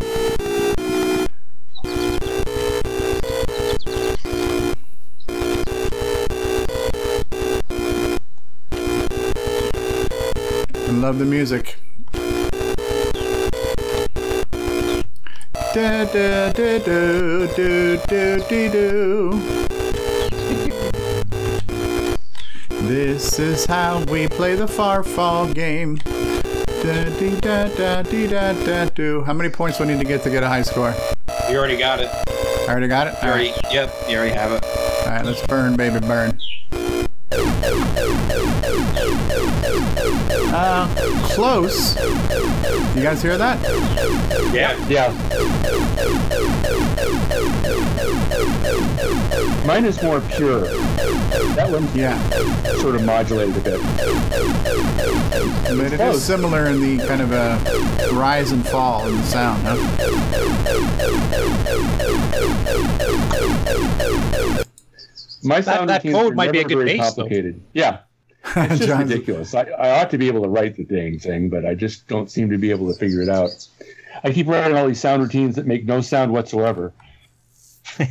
[10.76, 11.78] I love the music.
[15.74, 16.74] Da, da, da.
[22.84, 25.96] This is how we play the Farfall game.
[25.96, 27.10] Da,
[27.40, 29.24] da, da, da, da, do.
[29.24, 30.94] How many points do I need to get to get a high score?
[31.50, 32.10] You already got it.
[32.12, 33.16] I already got it?
[33.24, 34.64] You already, yep, you already have it.
[34.64, 36.38] All right, let's burn, baby, burn.
[40.66, 40.88] Uh,
[41.34, 41.94] close.
[42.96, 43.62] You guys hear that?
[44.54, 44.88] Yeah.
[44.88, 45.12] Yeah.
[49.68, 50.62] Mine is more pure.
[51.56, 52.18] That one's yeah.
[52.78, 53.82] sort of modulated a bit.
[55.76, 57.60] But it is similar in the kind of a
[58.14, 59.76] rise and fall in the sound, huh?
[65.44, 67.28] My sound that routines code might be a good very base, though.
[67.74, 68.00] Yeah.
[68.56, 69.54] It's just ridiculous.
[69.56, 72.30] I, I ought to be able to write the dang thing, but I just don't
[72.30, 73.50] seem to be able to figure it out.
[74.24, 76.94] I keep writing all these sound routines that make no sound whatsoever.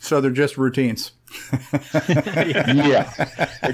[0.00, 1.12] So they're just routines.
[2.08, 3.10] yeah.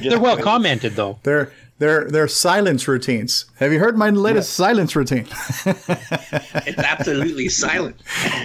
[0.00, 1.18] They're well commented though.
[1.22, 3.46] They're their their silence routines.
[3.56, 4.66] Have you heard my latest yeah.
[4.66, 5.26] silence routine?
[5.66, 7.96] it's absolutely silent.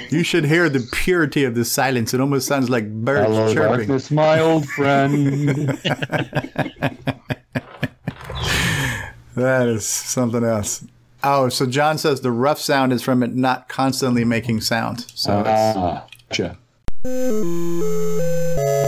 [0.10, 2.12] you should hear the purity of the silence.
[2.16, 3.78] It almost sounds like birds Hello, chirping.
[3.78, 5.50] Darkness, my old friend.
[9.36, 10.84] that is something else.
[11.24, 15.06] Oh, so John says the rough sound is from it not constantly making sound.
[15.14, 16.58] So uh, it's.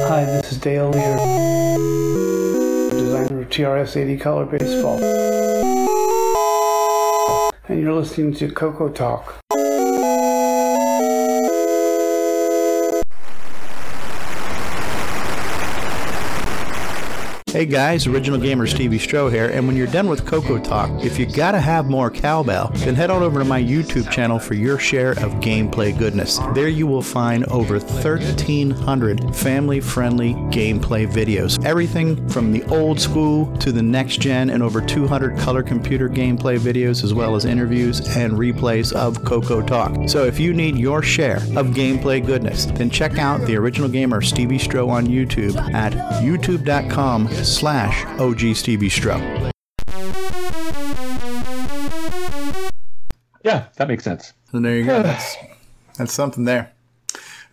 [0.07, 2.57] Hi, this is Dale here.
[3.52, 5.03] TRS-80 Color Baseball.
[7.68, 9.41] And you're listening to Coco Talk.
[17.52, 21.19] Hey guys, Original Gamer Stevie Stroh here, and when you're done with Coco Talk, if
[21.19, 24.80] you gotta have more cowbell, then head on over to my YouTube channel for your
[24.80, 26.40] share of gameplay goodness.
[26.56, 31.61] There you will find over 1,300 family-friendly gameplay videos.
[31.65, 36.57] Everything from the old school to the next gen, and over 200 color computer gameplay
[36.57, 40.07] videos, as well as interviews and replays of Coco Talk.
[40.07, 44.22] So if you need your share of gameplay goodness, then check out the Original Gamer
[44.22, 45.91] Stevie Stroh on YouTube at
[46.23, 49.51] youtube.com slash OG Stevie Stroh.
[53.43, 54.34] Yeah, that makes sense.
[54.51, 55.01] so there you go.
[55.03, 55.35] That's
[55.97, 56.72] that's something there.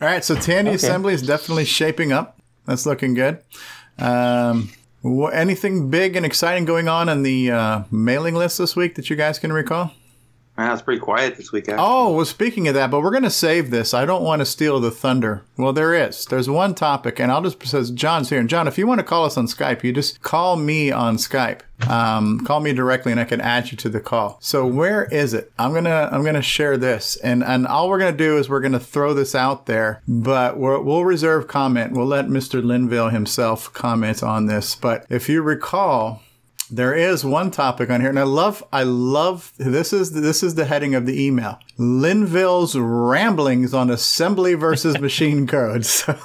[0.01, 0.77] All right, so Tandy Okay.
[0.77, 2.39] Assembly is definitely shaping up.
[2.67, 3.43] That's looking good.
[3.99, 4.71] Um,
[5.05, 9.17] anything big and exciting going on in the uh, mailing list this week that you
[9.17, 9.91] guys can recall?
[10.59, 11.67] Man, it's pretty quiet this week.
[11.69, 13.95] Oh, well, speaking of that, but we're going to save this.
[13.95, 15.45] I don't want to steal the thunder.
[15.57, 16.25] Well, there is.
[16.25, 18.41] There's one topic, and I'll just says John's here.
[18.41, 21.17] And John, if you want to call us on Skype, you just call me on
[21.17, 21.61] Skype.
[21.89, 24.39] Um, call me directly, and I can add you to the call.
[24.41, 25.53] So where is it?
[25.61, 28.81] I'm gonna I'm gonna share this, and and all we're gonna do is we're gonna
[28.81, 31.93] throw this out there, but we're, we'll reserve comment.
[31.93, 32.65] We'll let Mr.
[32.65, 34.75] Linville himself comment on this.
[34.75, 36.23] But if you recall.
[36.71, 40.55] There is one topic on here, and I love, I love this is this is
[40.55, 45.87] the heading of the email: Linville's ramblings on assembly versus machine code.
[45.87, 46.13] So,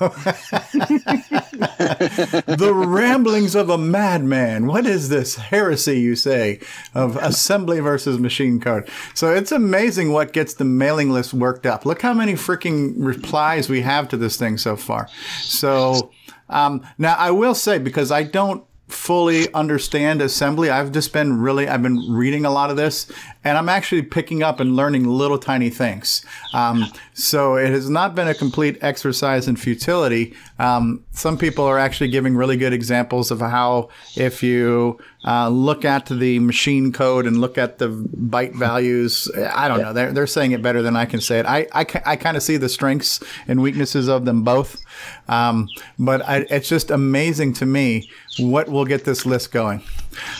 [2.47, 4.67] the ramblings of a madman.
[4.67, 6.59] What is this heresy you say
[6.93, 8.89] of assembly versus machine code?
[9.13, 11.85] So it's amazing what gets the mailing list worked up.
[11.85, 15.07] Look how many freaking replies we have to this thing so far.
[15.39, 16.11] So
[16.49, 20.69] um, now I will say because I don't fully understand assembly.
[20.69, 23.11] I've just been really, I've been reading a lot of this
[23.43, 26.23] and I'm actually picking up and learning little tiny things.
[26.53, 30.35] Um, so it has not been a complete exercise in futility.
[30.59, 35.83] Um, some people are actually giving really good examples of how if you uh, look
[35.83, 40.27] at the machine code and look at the byte values, I don't know, they're, they're
[40.27, 41.45] saying it better than I can say it.
[41.45, 44.82] I, I, I kind of see the strengths and weaknesses of them both.
[45.27, 48.09] Um, but I, it's just amazing to me
[48.39, 49.79] what will get this list going.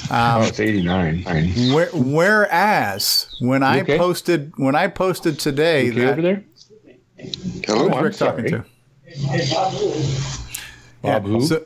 [0.10, 1.24] Um, oh, it's 89.
[1.74, 3.98] Where, whereas when I okay?
[3.98, 6.44] posted when I posted today, Okay that, over there?
[7.68, 8.66] Who's I'm Rick talking to?
[11.02, 11.42] Bob who?
[11.42, 11.66] So,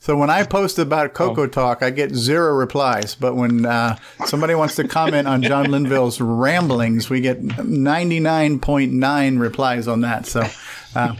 [0.00, 1.46] So when I post about Coco Oh.
[1.46, 3.14] Talk, I get zero replies.
[3.14, 3.96] But when uh,
[4.26, 10.24] somebody wants to comment on John Linville's ramblings, we get 99.9 replies on that.
[10.26, 10.44] So
[10.94, 11.14] uh,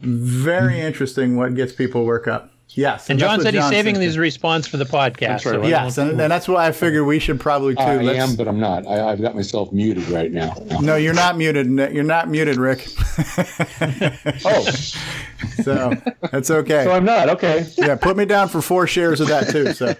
[0.00, 2.50] very interesting what gets people work up.
[2.74, 3.10] Yes.
[3.10, 4.04] And that's John what said he's saving said.
[4.04, 5.18] his response for the podcast.
[5.20, 5.54] That's right.
[5.56, 7.82] so Yes, and, and that's why I figured we should probably too.
[7.82, 8.86] I Let's- am, but I'm not.
[8.86, 10.54] I, I've got myself muted right now.
[10.80, 11.66] No, you're not muted.
[11.92, 12.88] You're not muted, Rick.
[14.46, 14.62] oh,
[15.62, 15.92] so
[16.30, 16.84] that's okay.
[16.84, 17.66] So I'm not okay.
[17.76, 19.74] Yeah, put me down for four shares of that too.
[19.74, 19.94] So,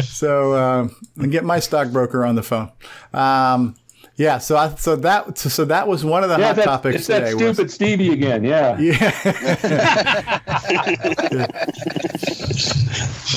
[0.02, 2.70] so um, and get my stockbroker on the phone.
[3.12, 3.76] Um,
[4.18, 6.96] yeah, so I, so that so that was one of the yeah, hot that, topics
[6.96, 7.34] it's that today.
[7.34, 8.42] was- stupid Stevie again.
[8.42, 8.76] Yeah.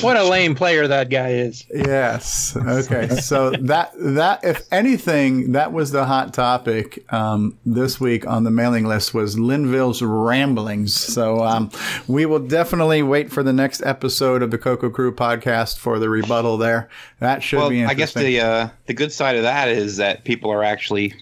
[0.02, 1.64] What a lame player that guy is.
[1.72, 2.56] Yes.
[2.56, 3.08] Okay.
[3.08, 8.50] So that that if anything, that was the hot topic um, this week on the
[8.50, 10.92] mailing list was Linville's ramblings.
[10.92, 11.70] So um,
[12.08, 16.08] we will definitely wait for the next episode of the Coco Crew podcast for the
[16.08, 16.58] rebuttal.
[16.58, 16.88] There,
[17.20, 17.84] that should well, be.
[17.84, 20.71] I guess the uh, the good side of that is that people are actually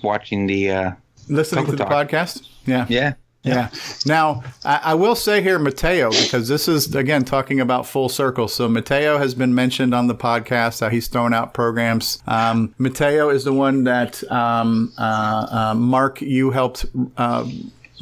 [0.02, 0.92] watching the uh,
[1.28, 2.08] listening to the Talk.
[2.08, 2.46] podcast.
[2.66, 2.86] Yeah.
[2.88, 3.14] Yeah.
[3.42, 3.70] Yeah.
[4.04, 8.48] Now, I, I will say here, Mateo, because this is, again, talking about full circle.
[8.48, 12.22] So, Mateo has been mentioned on the podcast, how he's thrown out programs.
[12.26, 16.84] Um, Mateo is the one that, um, uh, uh, Mark, you helped
[17.16, 17.48] uh,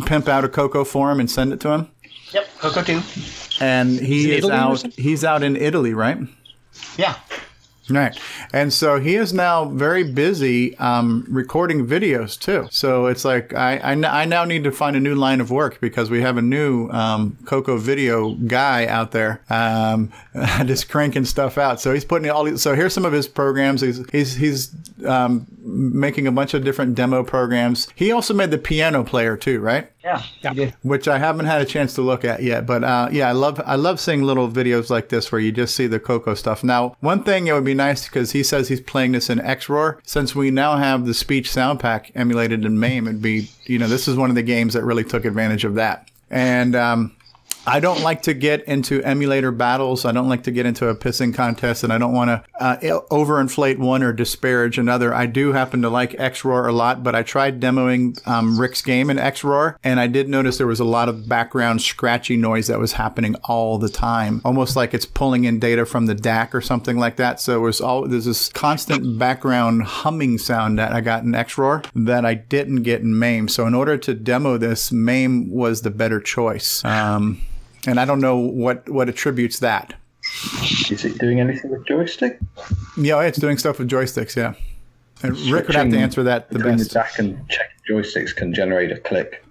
[0.06, 1.88] pimp out a Coco for him and send it to him.
[2.32, 3.00] Yep, Coco 2.
[3.60, 6.18] And Is he it is Italy or out, he's out in Italy, right?
[6.96, 7.14] Yeah.
[7.90, 8.18] Right.
[8.52, 12.68] And so he is now very busy um, recording videos too.
[12.70, 15.50] So it's like I, I, n- I now need to find a new line of
[15.50, 20.12] work because we have a new um, Coco video guy out there um,
[20.66, 21.80] just cranking stuff out.
[21.80, 23.80] So he's putting all these, so here's some of his programs.
[23.80, 24.74] He's, he's, he's
[25.06, 27.88] um, making a bunch of different demo programs.
[27.94, 29.90] He also made the piano player too, right?
[30.08, 30.52] Yeah.
[30.52, 30.70] yeah.
[30.82, 32.66] which I haven't had a chance to look at yet.
[32.66, 35.74] But uh, yeah, I love I love seeing little videos like this where you just
[35.74, 36.64] see the Coco stuff.
[36.64, 39.98] Now, one thing it would be nice because he says he's playing this in XRoar.
[40.04, 43.88] Since we now have the speech sound pack emulated in MAME, it'd be you know
[43.88, 46.10] this is one of the games that really took advantage of that.
[46.30, 47.16] And um,
[47.68, 50.06] I don't like to get into emulator battles.
[50.06, 52.76] I don't like to get into a pissing contest, and I don't want to uh,
[53.10, 55.12] overinflate one or disparage another.
[55.12, 59.10] I do happen to like XRoar a lot, but I tried demoing um, Rick's game
[59.10, 62.78] in XRoar, and I did notice there was a lot of background scratchy noise that
[62.78, 66.62] was happening all the time, almost like it's pulling in data from the DAC or
[66.62, 67.38] something like that.
[67.38, 71.84] So it was all there's this constant background humming sound that I got in XRoar
[71.94, 73.48] that I didn't get in MAME.
[73.48, 76.82] So in order to demo this, MAME was the better choice.
[76.84, 77.42] Um,
[77.86, 79.94] and I don't know what what attributes that.
[80.90, 82.38] Is it doing anything with joystick?
[82.96, 84.36] Yeah, it's doing stuff with joysticks.
[84.36, 84.54] Yeah,
[85.22, 86.92] and Rick would have to answer that the best.
[86.92, 89.44] The DAC and check joysticks can generate a click.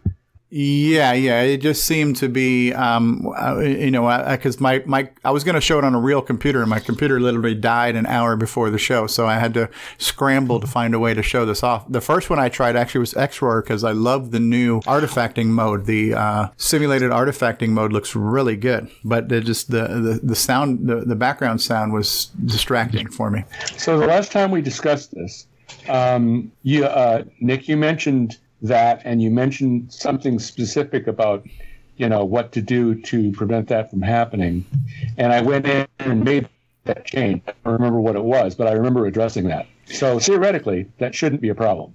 [0.49, 1.41] Yeah, yeah.
[1.41, 5.55] It just seemed to be, um, uh, you know, because my, my I was going
[5.55, 8.69] to show it on a real computer, and my computer literally died an hour before
[8.69, 11.85] the show, so I had to scramble to find a way to show this off.
[11.91, 15.85] The first one I tried actually was XRoar because I love the new artifacting mode.
[15.85, 21.01] The uh, simulated artifacting mode looks really good, but just the the, the sound, the,
[21.01, 23.43] the background sound was distracting for me.
[23.75, 25.45] So the last time we discussed this,
[25.89, 31.45] um, you, uh, Nick, you mentioned that, and you mentioned something specific about,
[31.97, 34.65] you know, what to do to prevent that from happening.
[35.17, 36.47] And I went in and made
[36.85, 37.41] that change.
[37.47, 39.67] I don't remember what it was, but I remember addressing that.
[39.85, 41.93] So theoretically, that shouldn't be a problem.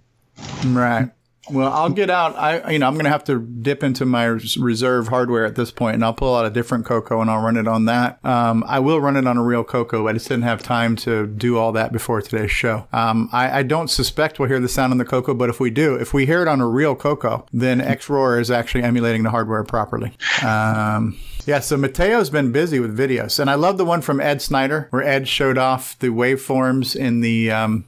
[0.66, 1.10] Right.
[1.51, 2.36] Well, I'll get out.
[2.36, 5.73] I, you know, I'm going to have to dip into my reserve hardware at this
[5.73, 8.24] point, and I'll pull out a different Coco and I'll run it on that.
[8.24, 10.05] Um, I will run it on a real Coco.
[10.05, 12.86] But I just didn't have time to do all that before today's show.
[12.93, 15.70] Um, I, I don't suspect we'll hear the sound on the Coco, but if we
[15.70, 19.31] do, if we hear it on a real Coco, then XRoar is actually emulating the
[19.31, 20.12] hardware properly.
[20.44, 24.40] Um, yeah, so Mateo's been busy with videos, and I love the one from Ed
[24.40, 27.85] Snyder where Ed showed off the waveforms in the um,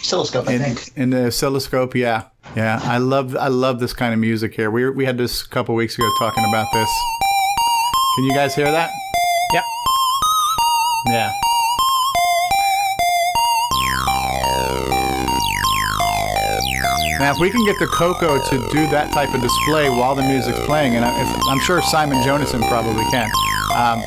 [0.00, 0.48] oscilloscope.
[0.48, 0.96] I think.
[0.96, 1.94] in the oscilloscope.
[1.94, 2.24] Yeah,
[2.56, 2.80] yeah.
[2.82, 4.70] I love I love this kind of music here.
[4.70, 6.90] We we had this a couple weeks ago talking about this.
[8.16, 8.90] Can you guys hear that?
[9.52, 9.64] Yep.
[11.08, 11.32] Yeah.
[17.18, 20.22] Now, if we can get the Coco to do that type of display while the
[20.22, 23.30] music's playing, and I, if, I'm sure Simon Jonassen probably can,
[23.74, 24.00] um,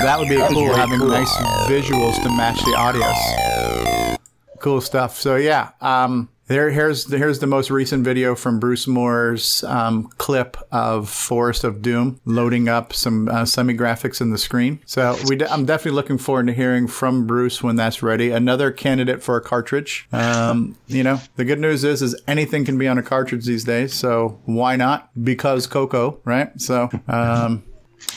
[0.00, 1.32] that would be cool having nice
[1.68, 4.16] visuals to match the audios.
[4.58, 5.18] Cool stuff.
[5.18, 10.56] So yeah, um, there here's here's the most recent video from Bruce Moore's um, clip
[10.72, 14.80] of Forest of Doom loading up some uh, semi graphics in the screen.
[14.84, 18.32] So we de- I'm definitely looking forward to hearing from Bruce when that's ready.
[18.32, 20.08] Another candidate for a cartridge.
[20.10, 23.62] Um, you know, the good news is is anything can be on a cartridge these
[23.62, 23.94] days.
[23.94, 25.08] So why not?
[25.22, 26.60] Because Coco, right?
[26.60, 27.62] So um,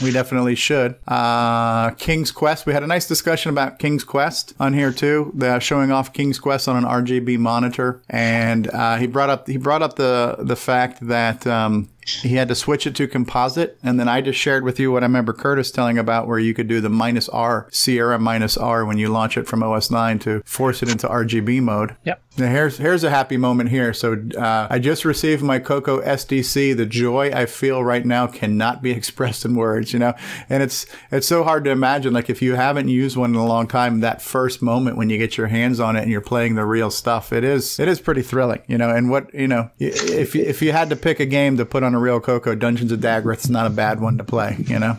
[0.02, 0.96] We definitely should.
[1.08, 2.66] Uh, King's Quest.
[2.66, 5.34] We had a nice discussion about King's Quest on here too.
[5.60, 9.82] Showing off King's Quest on an RGB monitor, and uh, he brought up he brought
[9.82, 14.08] up the the fact that um, he had to switch it to composite, and then
[14.08, 16.82] I just shared with you what I remember Curtis telling about, where you could do
[16.82, 20.84] the minus R Sierra minus R when you launch it from OS 9 to force
[20.84, 21.96] it into RGB mode.
[22.06, 22.22] Yep.
[22.36, 23.94] Now here's here's a happy moment here.
[23.94, 26.76] So uh, I just received my Coco SDC.
[26.76, 29.94] The joy I feel right now cannot be expressed in words.
[29.94, 30.14] You know,
[30.50, 32.12] and it's it's so hard to imagine.
[32.12, 35.20] Like if you haven't used one in a long time, that first moment when you
[35.20, 38.02] get your hands on it and you're playing the real stuff, it is it is
[38.02, 38.64] pretty thrilling.
[38.68, 41.58] You know, and what you know, if you, if you had to pick a game
[41.58, 44.58] to put on a real Coco, Dungeons of Daggorath not a bad one to play.
[44.68, 44.98] You know.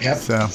[0.00, 0.16] Yep.
[0.16, 0.48] So.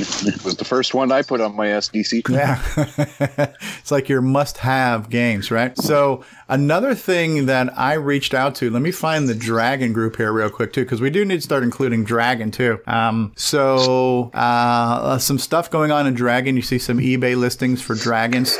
[0.00, 2.28] It was the first one I put on my SDC.
[2.28, 2.62] Yeah.
[3.80, 5.76] it's like your must have games, right?
[5.76, 10.32] So, another thing that I reached out to, let me find the Dragon group here
[10.32, 12.78] real quick, too, because we do need to start including Dragon, too.
[12.86, 16.54] Um, so, uh, some stuff going on in Dragon.
[16.54, 18.56] You see some eBay listings for Dragons.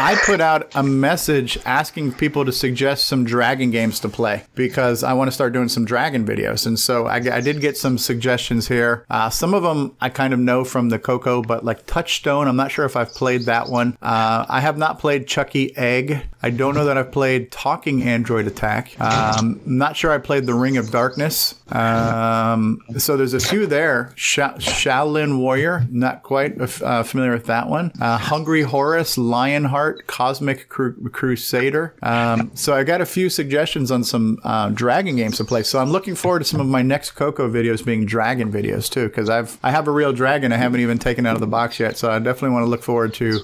[0.00, 5.04] I put out a message asking people to suggest some dragon games to play because
[5.04, 6.66] I want to start doing some dragon videos.
[6.66, 9.04] And so I, I did get some suggestions here.
[9.10, 12.56] Uh, some of them I kind of know from the Coco, but like Touchstone, I'm
[12.56, 13.98] not sure if I've played that one.
[14.00, 16.22] Uh, I have not played Chuckie Egg.
[16.42, 18.98] I don't know that I've played Talking Android Attack.
[18.98, 21.56] Um, I'm not sure I played The Ring of Darkness.
[21.70, 24.12] Um, so there's a few there.
[24.16, 27.92] Sha- Shaolin Warrior, not quite uh, familiar with that one.
[28.00, 31.94] Uh, Hungry Horace, Lionheart, Cosmic Cru- Crusader.
[32.02, 35.62] Um, so I got a few suggestions on some uh, dragon games to play.
[35.62, 39.08] So I'm looking forward to some of my next Coco videos being dragon videos too,
[39.08, 41.78] because I've I have a real dragon I haven't even taken out of the box
[41.78, 41.96] yet.
[41.96, 43.40] So I definitely want to look forward to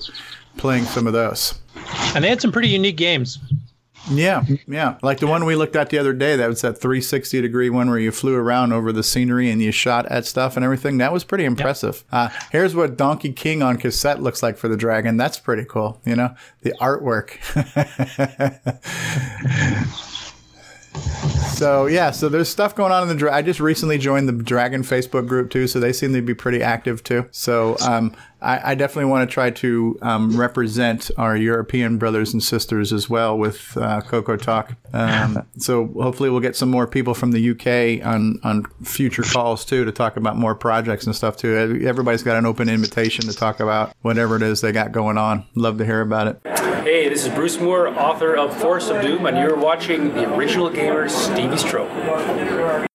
[0.56, 1.54] playing some of those.
[2.14, 3.38] And they had some pretty unique games.
[4.10, 4.98] Yeah, yeah.
[5.02, 7.90] Like the one we looked at the other day, that was that 360 degree one
[7.90, 10.98] where you flew around over the scenery and you shot at stuff and everything.
[10.98, 12.04] That was pretty impressive.
[12.12, 15.16] Uh, here's what Donkey King on cassette looks like for the dragon.
[15.16, 16.00] That's pretty cool.
[16.04, 17.36] You know, the artwork.
[21.56, 23.14] So yeah, so there's stuff going on in the.
[23.14, 26.34] Dra- I just recently joined the Dragon Facebook group too, so they seem to be
[26.34, 27.26] pretty active too.
[27.30, 28.14] So um,
[28.46, 33.10] I, I, definitely want to try to um, represent our European brothers and sisters as
[33.10, 34.74] well with uh, Coco Talk.
[34.92, 39.64] Um, so hopefully we'll get some more people from the UK on on future calls
[39.64, 41.82] too to talk about more projects and stuff too.
[41.84, 45.44] Everybody's got an open invitation to talk about whatever it is they got going on.
[45.56, 46.40] Love to hear about it.
[46.84, 50.70] Hey, this is Bruce Moore, author of Forest of Doom, and you're watching the original
[50.70, 52.86] gamer Stevie Stroh.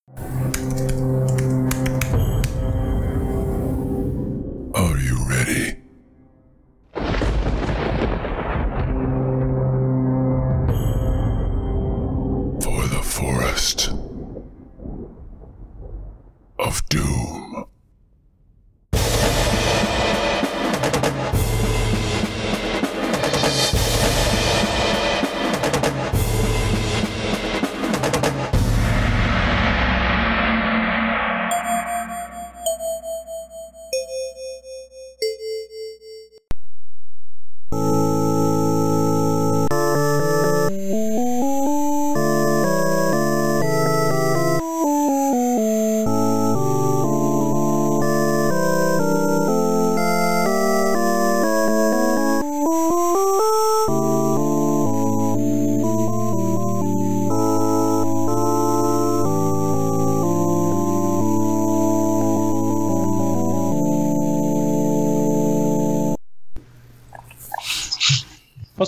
[16.58, 17.70] Of doom.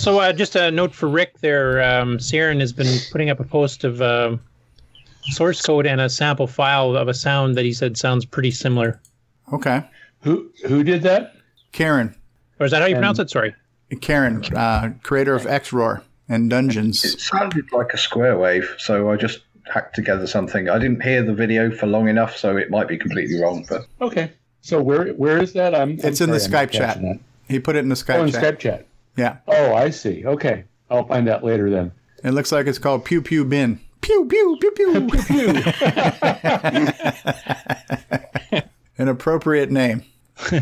[0.06, 1.82] Also, uh, just a note for Rick there.
[1.82, 4.36] Um, Ciaran has been putting up a post of uh,
[5.32, 9.00] source code and a sample file of a sound that he said sounds pretty similar.
[9.54, 9.82] Okay.
[10.24, 11.36] Who who did that?
[11.72, 12.14] Karen.
[12.60, 13.30] Or is that how you And- pronounce it?
[13.30, 13.56] Sorry.
[14.02, 17.06] Karen, uh, creator of XRoar and Dunjunz.
[17.06, 19.40] It sounded like a square wave, so I just
[19.74, 20.68] hacked together something.
[20.68, 23.66] I didn't hear the video for long enough, so it might be completely wrong.
[23.70, 24.32] But Okay.
[24.60, 25.74] So where where is that?
[25.74, 25.92] I'm.
[26.04, 27.00] It's in the Skype chat.
[27.48, 28.44] He put it in the Skype Oh, in chat.
[28.44, 28.86] Skype chat.
[29.16, 29.38] Yeah.
[29.48, 30.26] Oh, I see.
[30.26, 31.92] Okay, I'll find that later then.
[32.24, 33.80] It looks like it's called Pew Pew Bin.
[34.02, 35.64] Pew pew pew pew pew pew.
[38.98, 40.04] An appropriate name.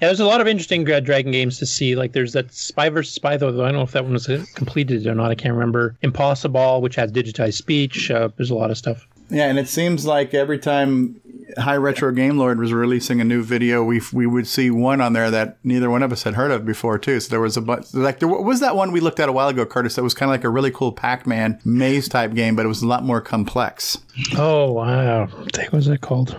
[0.00, 1.94] Yeah, there's a lot of interesting uh, Dragon games to see.
[1.94, 3.50] Like there's that Spy versus Spy, though.
[3.50, 4.26] I don't know if that one was
[4.56, 5.30] completed or not.
[5.30, 5.96] I can't remember.
[6.02, 8.10] Impossible, which has digitized speech.
[8.10, 9.06] Uh, there's a lot of stuff.
[9.32, 11.18] Yeah, and it seems like every time
[11.56, 15.14] High Retro Game Lord was releasing a new video, we we would see one on
[15.14, 17.18] there that neither one of us had heard of before too.
[17.18, 17.94] So there was a bunch.
[17.94, 19.94] Like there was that one we looked at a while ago, Curtis.
[19.94, 22.82] That was kind of like a really cool Pac-Man maze type game, but it was
[22.82, 23.96] a lot more complex.
[24.36, 25.26] Oh wow!
[25.26, 26.36] What was that called?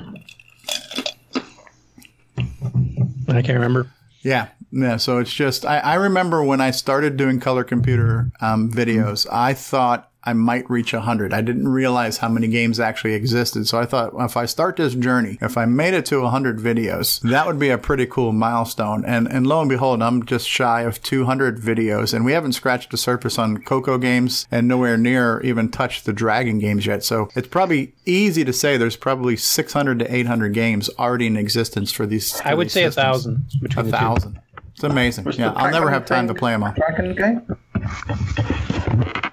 [3.28, 3.88] I can't remember.
[4.22, 4.98] Yeah, yeah.
[4.98, 9.56] So it's just I, I remember when I started doing color computer um, videos, I
[9.56, 11.34] thought I might reach 100.
[11.34, 13.68] I didn't realize how many games actually existed.
[13.68, 17.20] So I thought if I start this journey, if I made it to 100 videos,
[17.30, 19.04] that would be a pretty cool milestone.
[19.06, 22.92] And and lo and behold, I'm just shy of 200 videos, and we haven't scratched
[22.92, 27.04] the surface on Coco games, and nowhere near even touched the Dragon games yet.
[27.04, 31.92] So it's probably easy to say there's probably 600 to 800 games already in existence
[31.92, 32.40] for these.
[32.46, 34.04] I would these say a thousand between A the two.
[34.04, 34.40] thousand.
[34.74, 35.26] It's amazing.
[35.26, 36.74] Was yeah, I'll never have time to play them all.
[36.74, 39.30] Dragon game?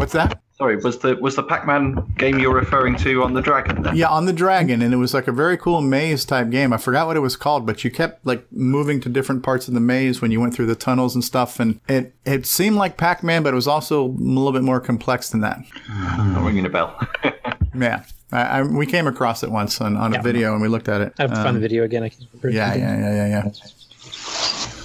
[0.00, 0.40] What's that?
[0.56, 3.82] Sorry, was the was the Pac-Man game you're referring to on the Dragon?
[3.82, 3.96] Then?
[3.96, 6.72] Yeah, on the dragon, and it was like a very cool maze type game.
[6.72, 9.74] I forgot what it was called, but you kept like moving to different parts of
[9.74, 12.96] the maze when you went through the tunnels and stuff, and it it seemed like
[12.96, 15.58] Pac Man, but it was also a little bit more complex than that.
[15.88, 16.98] Not ringing a bell.
[17.72, 18.02] Yeah,
[18.32, 21.00] I, I, we came across it once on, on a video and we looked at
[21.00, 21.12] it.
[21.20, 22.02] I have to find Um, the video again.
[22.02, 22.50] I can remember.
[22.50, 24.79] Yeah, yeah, yeah, yeah,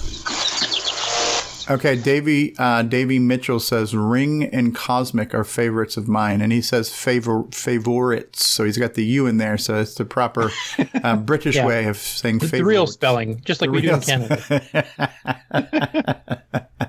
[1.68, 6.62] Okay, Davey uh, Davey Mitchell says Ring and Cosmic are favorites of mine, and he
[6.62, 8.46] says favor favorites.
[8.46, 10.52] So he's got the U in there, so it's the proper
[11.04, 11.66] uh, British Yeah.
[11.66, 12.60] way of saying favorites.
[12.60, 14.88] the real spelling, just like The we do in Canada.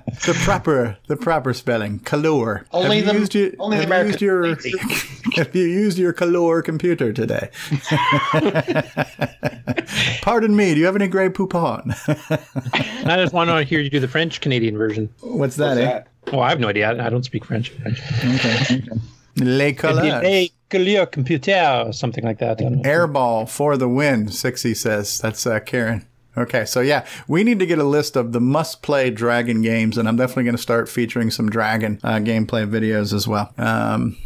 [0.27, 2.65] the proper the proper spelling color.
[2.73, 4.79] Only have you the- used your, only the have you used your American-
[5.37, 7.51] have you used your color computer today?
[10.23, 10.75] Pardon me.
[10.75, 11.95] Do you have any Grey Poupon?
[13.07, 15.09] I just want to hear you do the French Canadian version.
[15.21, 15.79] What's that?
[15.79, 16.03] eh?
[16.33, 16.91] Oh, I have no idea.
[16.91, 17.73] I, I don't speak French.
[18.25, 18.83] Okay.
[19.37, 20.23] Les couleurs.
[20.23, 22.59] Les couleurs computer something like that.
[22.61, 22.83] I don't know.
[22.83, 25.19] Airball for the win, Sixty says.
[25.21, 26.05] That's uh, Karen.
[26.37, 30.07] Okay, so yeah, we need to get a list of the must-play Dragon games, and
[30.09, 33.53] I'm definitely going to start featuring some Dragon uh, gameplay videos as well.
[33.57, 34.17] Um,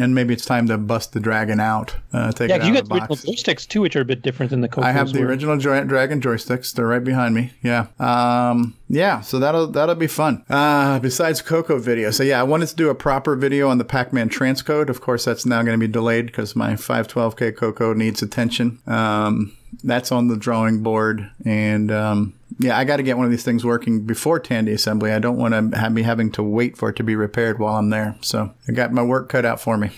[0.00, 1.94] and maybe it's time to bust the Dragon out.
[2.10, 4.22] Uh, take Yeah, it out you got the original joysticks too, which are a bit
[4.22, 5.26] different than the Cocos I have the were.
[5.26, 6.72] original Joy- Dragon joysticks.
[6.72, 7.52] They're right behind me.
[7.62, 7.88] Yeah.
[7.98, 9.20] Um, yeah.
[9.20, 10.42] So that'll that'll be fun.
[10.48, 12.10] Uh, besides Coco video.
[12.12, 14.88] So yeah, I wanted to do a proper video on the Pac-Man transcode.
[14.88, 18.78] Of course, that's now going to be delayed because my 512K Coco needs attention.
[18.86, 19.52] Um,
[19.82, 23.42] that's on the drawing board, and um, yeah, I got to get one of these
[23.42, 25.12] things working before Tandy assembly.
[25.12, 27.76] I don't want to have me having to wait for it to be repaired while
[27.76, 28.16] I'm there.
[28.20, 29.90] So I got my work cut out for me.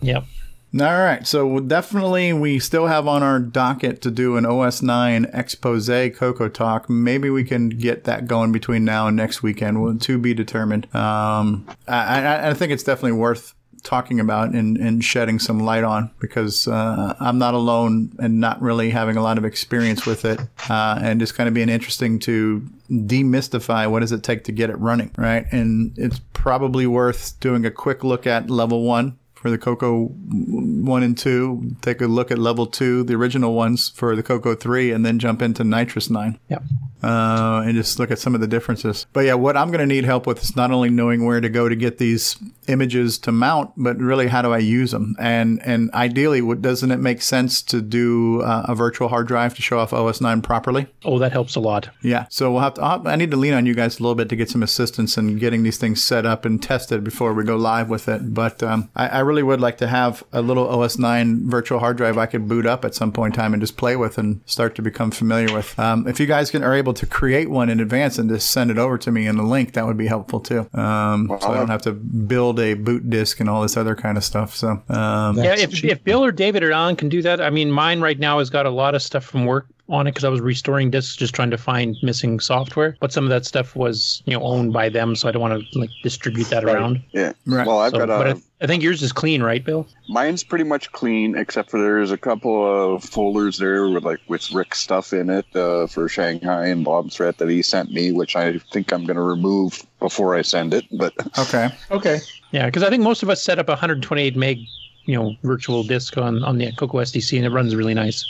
[0.00, 0.24] Yep.
[0.72, 5.26] All right, so definitely we still have on our docket to do an OS 9
[5.32, 6.88] expose Coco talk.
[6.88, 9.82] Maybe we can get that going between now and next weekend.
[9.82, 10.86] Well, to be determined.
[10.94, 15.84] Um, I, I, I think it's definitely worth talking about and, and shedding some light
[15.84, 20.24] on because uh, I'm not alone and not really having a lot of experience with
[20.24, 24.52] it, uh, and it's kind of being interesting to demystify what does it take to
[24.52, 25.46] get it running, right?
[25.52, 31.02] And it's probably worth doing a quick look at level one for the Coco one
[31.02, 31.74] and two.
[31.80, 35.18] Take a look at level two, the original ones for the Coco three, and then
[35.18, 36.38] jump into NitrOS-9.
[36.48, 36.62] Yep.
[37.02, 39.06] Uh, and just look at some of the differences.
[39.12, 41.48] But yeah, what I'm going to need help with is not only knowing where to
[41.48, 42.36] go to get these
[42.68, 45.16] images to mount, but really how do I use them?
[45.18, 49.54] And and ideally, what doesn't it make sense to do uh, a virtual hard drive
[49.56, 50.86] to show off OS 9 properly?
[51.04, 51.90] Oh, that helps a lot.
[52.02, 52.82] Yeah, so we'll have to.
[52.82, 55.16] I'll- I need to lean on you guys a little bit to get some assistance
[55.18, 58.32] in getting these things set up and tested before we go live with it.
[58.34, 61.96] But um, I, I really would like to have a little OS 9 virtual hard
[61.96, 64.40] drive I could boot up at some point in time and just play with and
[64.46, 65.76] start to become familiar with.
[65.78, 68.70] Um, if you guys can, are able to create one in advance and just send
[68.70, 70.68] it over to me in a link, that would be helpful too.
[70.74, 74.16] Um, so I don't have to build a boot disk and all this other kind
[74.16, 74.54] of stuff.
[74.54, 77.70] So um, yeah, if, if Bill or David or Alan can do that, I mean,
[77.70, 80.28] mine right now has got a lot of stuff from work on it because I
[80.28, 82.96] was restoring disks, just trying to find missing software.
[83.00, 85.62] But some of that stuff was, you know, owned by them, so I don't want
[85.72, 87.02] to like distribute that around.
[87.12, 87.32] Yeah.
[87.46, 87.66] Right.
[87.66, 88.30] Well, I've So- got but a.
[88.36, 89.86] I, I think yours is clean, right, Bill?
[90.10, 94.50] Mine's pretty much clean, except for there's a couple of folders there with like with
[94.52, 98.36] Rick's stuff in it uh, for Shanghai and Bomb Threat that he sent me, which
[98.36, 100.84] I think I'm going to remove before I send it.
[100.92, 102.18] But okay, okay,
[102.50, 104.58] Yeah, because I think most of us set up a 128 meg,
[105.06, 108.26] you know, virtual disk on on the Coco SDC, and it runs really nice.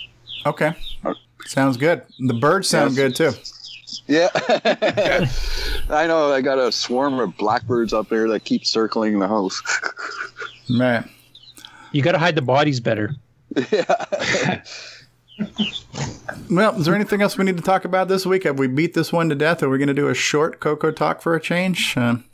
[0.46, 0.72] okay,
[1.46, 2.02] sounds good.
[2.18, 3.32] The birds sound good too.
[4.06, 4.28] yeah,
[5.88, 9.62] I know I got a swarm of blackbirds up there that keep circling the house.
[10.68, 11.08] Man.
[11.92, 13.16] You got to hide the bodies better.
[16.50, 18.44] Well, is there anything else we need to talk about this week?
[18.44, 19.62] Have we beat this one to death?
[19.62, 21.96] Are we going to do a short Coco talk for a change?
[21.96, 22.24] Um,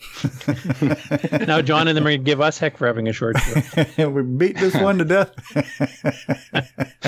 [1.46, 4.08] now, John and them are going to give us heck for having a short show.
[4.08, 5.34] we beat this one to death.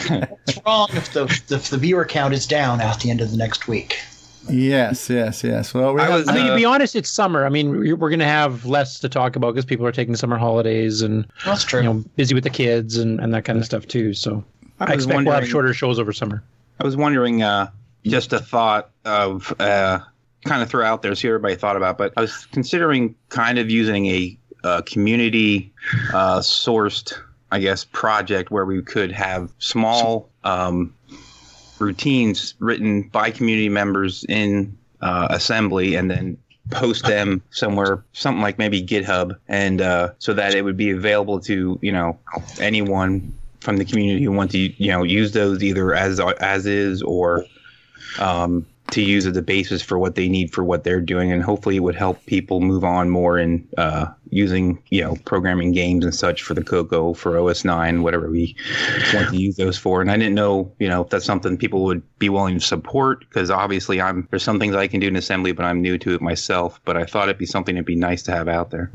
[0.08, 3.36] What's wrong if the, if the viewer count is down at the end of the
[3.36, 3.98] next week?
[4.50, 5.74] yes, yes, yes.
[5.74, 7.44] Well, we have, I mean, to uh, be honest, it's summer.
[7.44, 10.16] I mean, we're, we're going to have less to talk about because people are taking
[10.16, 11.80] summer holidays and That's true.
[11.80, 14.14] you know busy with the kids and, and that kind of stuff too.
[14.14, 14.44] So
[14.80, 16.42] I, was expect we'll have wondering- shorter shows over summer.
[16.80, 17.70] I was wondering, uh,
[18.04, 19.98] just a thought of uh,
[20.44, 23.58] kind of throw out there, see what everybody thought about, but I was considering kind
[23.58, 25.72] of using a, uh community
[26.12, 27.12] uh, sourced,
[27.52, 30.94] I guess, project where we could have small um,
[31.78, 36.36] routines written by community members in uh, assembly and then
[36.70, 41.40] post them somewhere something like maybe github and uh, so that it would be available
[41.40, 42.18] to you know
[42.60, 47.02] anyone from the community who want to you know use those either as as is
[47.02, 47.44] or
[48.18, 51.30] um, to use as a basis for what they need for what they're doing.
[51.30, 55.72] And hopefully it would help people move on more in uh, using you know programming
[55.72, 58.54] games and such for the coco for os 9 whatever we
[59.14, 60.00] want to use those for.
[60.00, 63.20] And i didn't know you know if that's something people would be willing to support
[63.20, 66.14] because obviously i'm there's some things i can do in assembly but i'm new to
[66.14, 66.80] it myself.
[66.84, 68.90] But i thought it'd be something that'd be nice to have out there.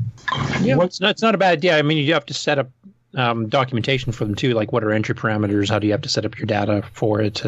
[0.60, 1.78] Yeah, it's not, it's not a bad idea.
[1.78, 2.70] I mean, you have to set up
[3.16, 4.54] um, documentation for them too.
[4.54, 5.68] Like, what are entry parameters?
[5.68, 7.42] How do you have to set up your data for it?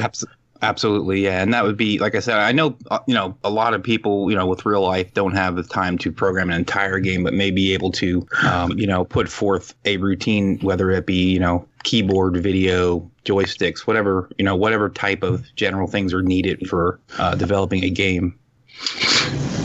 [0.63, 2.39] Absolutely, yeah, and that would be like I said.
[2.39, 5.35] I know, uh, you know, a lot of people, you know, with real life don't
[5.35, 8.87] have the time to program an entire game, but may be able to, um, you
[8.87, 14.45] know, put forth a routine, whether it be, you know, keyboard, video, joysticks, whatever, you
[14.45, 18.39] know, whatever type of general things are needed for uh, developing a game.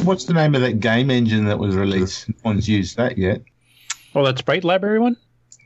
[0.03, 2.27] What's the name of that game engine that was released?
[2.27, 3.41] No one's used that yet.
[4.13, 5.15] Well, that Sprite Library one.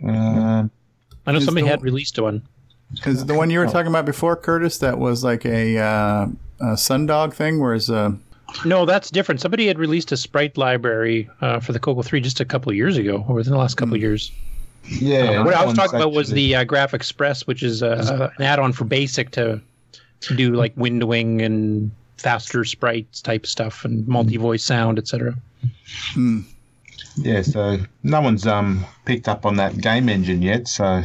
[0.03, 0.71] Um,
[1.25, 2.41] I know somebody the- had released one.
[3.05, 4.77] Is the one you were talking about before, Curtis?
[4.77, 6.27] That was like a, uh,
[6.59, 8.11] a Sundog thing, whereas uh,
[8.63, 9.41] No, that's different.
[9.41, 12.75] Somebody had released a Sprite library uh, for the Coco 3 just a couple of
[12.75, 14.31] years ago, or within the last couple of years.
[14.87, 15.41] Yeah.
[15.41, 18.29] Uh, what I was talking one's about was the uh, Graph Express, which is uh,
[18.37, 19.59] an add-on for BASIC to
[20.21, 25.35] to do like windowing and faster sprites type stuff and multi-voice sound, etc.
[27.17, 30.67] Yeah, so no one's um picked up on that game engine yet.
[30.67, 31.03] So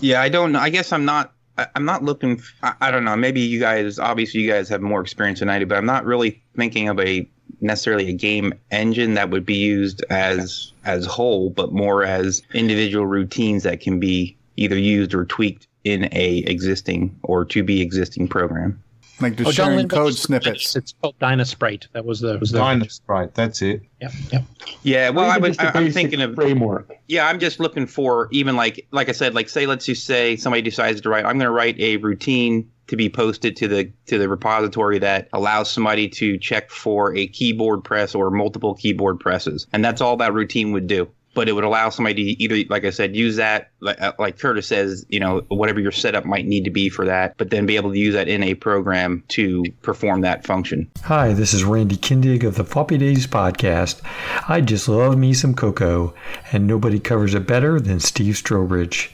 [0.00, 0.56] Yeah, I don't.
[0.56, 1.32] I guess I'm not.
[1.74, 2.42] I'm not looking.
[2.62, 3.16] I, I don't know.
[3.16, 3.98] Maybe you guys.
[3.98, 7.00] Obviously, you guys have more experience than I do, but I'm not really thinking of
[7.00, 7.28] a
[7.60, 13.06] necessarily a game engine that would be used as as whole, but more as individual
[13.06, 18.28] routines that can be either used or tweaked in a existing or to be existing
[18.28, 18.82] program.
[19.20, 20.76] Like Oh, just John sharing Lindbergh code just- snippets.
[20.76, 21.86] It's called Dynasprite.
[21.92, 23.82] That was the was the Dynasprite, that's it.
[24.00, 24.42] Yeah, yeah.
[24.82, 25.48] Yeah, well, I Even would.
[25.54, 26.90] just a I, I'm thinking of framework.
[27.08, 30.36] Yeah, I'm just looking for even like like I said, like say let's just say
[30.36, 31.24] somebody decides to write.
[31.24, 35.28] I'm going to write a routine to be posted to the to the repository that
[35.32, 40.16] allows somebody to check for a keyboard press or multiple keyboard presses, and that's all
[40.18, 41.08] that routine would do.
[41.36, 44.38] But it would allow somebody to either, like I said, use that, like, uh, like
[44.38, 47.66] Curtis says, you know, whatever your setup might need to be for that, but then
[47.66, 50.90] be able to use that in a program to perform that function.
[51.02, 54.00] Hi, this is Randy Kindig of the Floppy Days podcast.
[54.48, 56.14] I just love me some Coco,
[56.52, 59.10] and nobody covers it better than Steve Strobridge.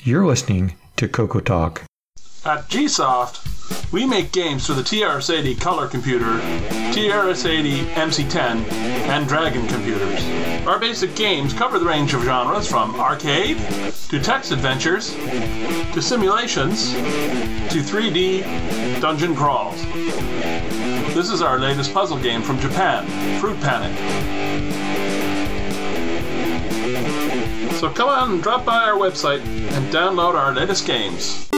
[0.00, 1.84] You're listening to Coco Talk.
[2.44, 3.51] At GSoft,
[3.92, 6.38] we make games for the TRS-80 color computer,
[6.94, 10.66] TRS-80 MC10, and Dragon computers.
[10.66, 13.58] Our basic games cover the range of genres from arcade
[14.08, 19.84] to text adventures to simulations to 3D dungeon crawls.
[21.14, 23.06] This is our latest puzzle game from Japan,
[23.40, 23.92] Fruit Panic.
[27.74, 31.51] So come on drop by our website and download our latest games.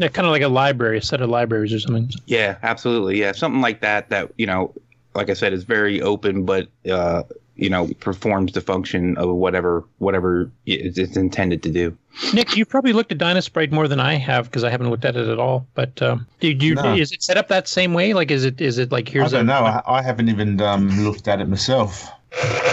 [0.00, 2.10] Yeah, kind of like a library, a set of libraries or something.
[2.26, 3.20] Yeah, absolutely.
[3.20, 4.08] Yeah, something like that.
[4.10, 4.72] That you know,
[5.14, 7.24] like I said, is very open, but uh,
[7.56, 11.96] you know, performs the function of whatever whatever it's it's intended to do.
[12.32, 15.16] Nick, you've probably looked at Dynasprite more than I have because I haven't looked at
[15.16, 15.66] it at all.
[15.74, 16.94] But um, do you, No.
[16.94, 18.14] is it set up that same way?
[18.14, 19.64] Like, is it is it like here's I don't a know.
[19.64, 22.10] I, I haven't even um, looked at it myself.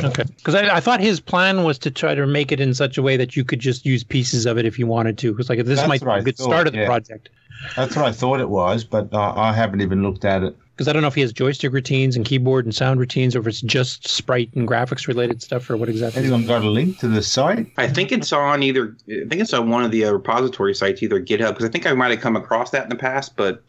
[0.03, 0.23] Okay.
[0.37, 3.01] Because I, I thought his plan was to try to make it in such a
[3.01, 5.31] way that you could just use pieces of it if you wanted to.
[5.31, 7.29] Because like this That's might be I a good thought, start of the project.
[7.75, 10.55] That's what I thought it was, but uh, I haven't even looked at it.
[10.75, 13.39] Because I don't know if he has joystick routines and keyboard and sound routines, or
[13.39, 16.21] if it's just sprite and graphics related stuff, or what exactly.
[16.21, 17.71] Anyone got a link to the site?
[17.77, 18.95] I think it's on either.
[19.09, 21.87] I think it's on one of the uh, repository sites, either GitHub, because I think
[21.87, 23.63] I might have come across that in the past, but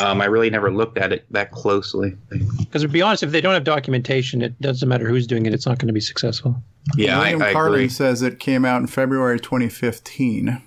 [0.00, 2.16] um, I really never looked at it that closely.
[2.30, 5.54] Because to be honest, if they don't have documentation, it doesn't matter who's doing it;
[5.54, 6.62] it's not going to be successful.
[6.96, 7.88] Yeah, William I, I Carlin agree.
[7.88, 10.62] says it came out in February 2015,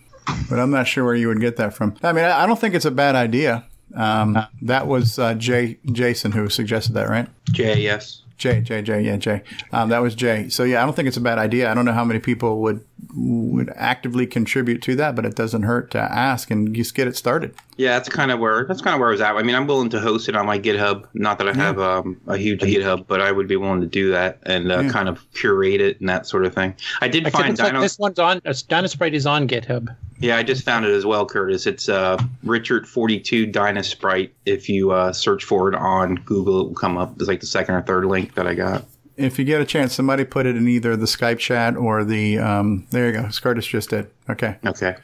[0.49, 1.95] but I'm not sure where you would get that from.
[2.03, 3.65] I mean, I I don't think it's a bad idea.
[3.95, 7.27] Um, that was uh, Jay Jason who suggested that, right?
[7.51, 8.23] Jay, yes.
[8.37, 9.41] Jay, Jay, Jay, yeah, Jay.
[9.71, 10.47] Um, that was Jay.
[10.49, 11.71] So yeah, I don't think it's a bad idea.
[11.71, 12.83] I don't know how many people would
[13.15, 17.15] would actively contribute to that, but it doesn't hurt to ask and just get it
[17.15, 17.55] started.
[17.77, 19.35] Yeah, that's kind of where that's kind of where I was at.
[19.35, 21.05] I mean, I'm willing to host it on my GitHub.
[21.15, 24.11] Not that I have um, a huge GitHub, but I would be willing to do
[24.11, 24.89] that and uh, Yeah.
[24.89, 26.75] kind of curate it and that sort of thing.
[27.01, 27.81] I did Okay, find looks like Dino.
[27.81, 28.37] this one's on.
[28.45, 29.95] Uh, Dynasprite is on GitHub.
[30.19, 31.67] Yeah, I just found it as well, Curtis.
[31.67, 34.31] It's uh, Richard42 Dynasprite.
[34.45, 37.13] If you uh, search for it on Google, it will come up.
[37.17, 38.85] It's like the second or third link that I got.
[39.15, 42.39] If you get a chance, somebody put it in either the Skype chat or the.
[42.39, 43.29] Um, there you go.
[43.29, 44.09] Curtis just did.
[44.29, 44.57] Okay.
[44.65, 44.95] Okay.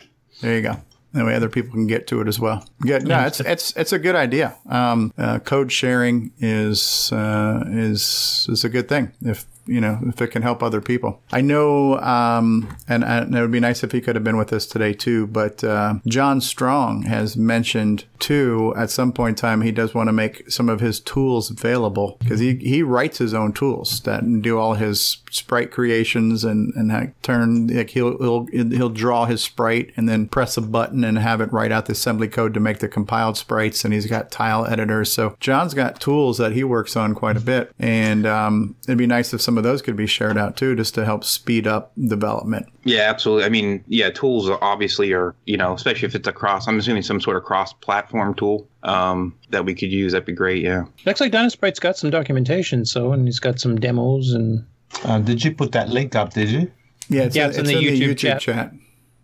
[0.42, 0.78] There you go.
[1.14, 2.68] That way, other people can get to it as well.
[2.82, 3.08] Good.
[3.08, 4.56] No, it's it's it's a good idea.
[4.68, 10.22] Um, uh, code sharing is uh, is is a good thing if you know if
[10.22, 11.22] it can help other people.
[11.32, 14.54] I know, um, and, and it would be nice if he could have been with
[14.54, 15.28] us today too.
[15.28, 18.74] But uh, John Strong has mentioned too.
[18.78, 22.18] At some point in time, he does want to make some of his tools available
[22.20, 27.14] because he he writes his own tools that do all his sprite creations and and
[27.24, 31.42] turn like he'll he'll he'll draw his sprite and then press a button and have
[31.42, 34.66] it write out the assembly code to make the compiled sprites and he's got tile
[34.68, 38.98] editors so john's got tools that he works on quite a bit and um, it'd
[38.98, 41.68] be nice if some of those could be shared out too just to help speed
[41.68, 43.46] up development Yeah, absolutely.
[43.46, 46.68] I mean, yeah, tools obviously are you know, especially if it's a cross.
[46.68, 50.12] I'm assuming some sort of cross-platform tool um, that we could use.
[50.12, 50.64] That'd be great.
[50.64, 50.86] Yeah.
[51.06, 54.66] Looks like Dynasprite's got some documentation, so and he's got some demos and.
[55.06, 56.34] Uh, did you put that link up?
[56.34, 56.72] Did you?
[57.10, 58.42] yeah it's, Yeah, in, it's in the YouTube chat.
[58.42, 58.74] chat.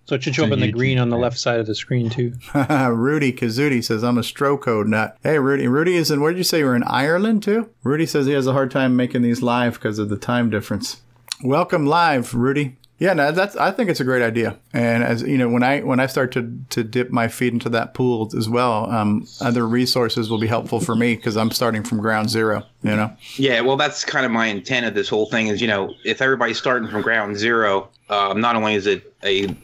[0.10, 1.76] So it should show It's up in the green on the left side of the
[1.76, 2.34] screen too.
[2.56, 5.16] Rudy Kazuti says, I'm a stroke code nut.
[5.22, 5.68] Hey, Rudy.
[5.68, 7.70] Rudy is in, where did you say you were in Ireland too?
[7.84, 11.02] Rudy says he has a hard time making these live because of the time difference.
[11.44, 12.78] Welcome live, Rudy.
[12.98, 13.56] Yeah, no, that's.
[13.56, 14.58] I think it's a great idea.
[14.74, 17.70] And as you know, when I when I start to to dip my feet into
[17.70, 21.84] that pool as well, um, other resources will be helpful for me because I'm starting
[21.84, 22.66] from ground zero.
[22.84, 23.16] You know.
[23.36, 25.48] Yeah, well, that's kind of my intent of this whole thing.
[25.48, 29.56] Is you know, if everybody's starting from ground zero, um, not only is it a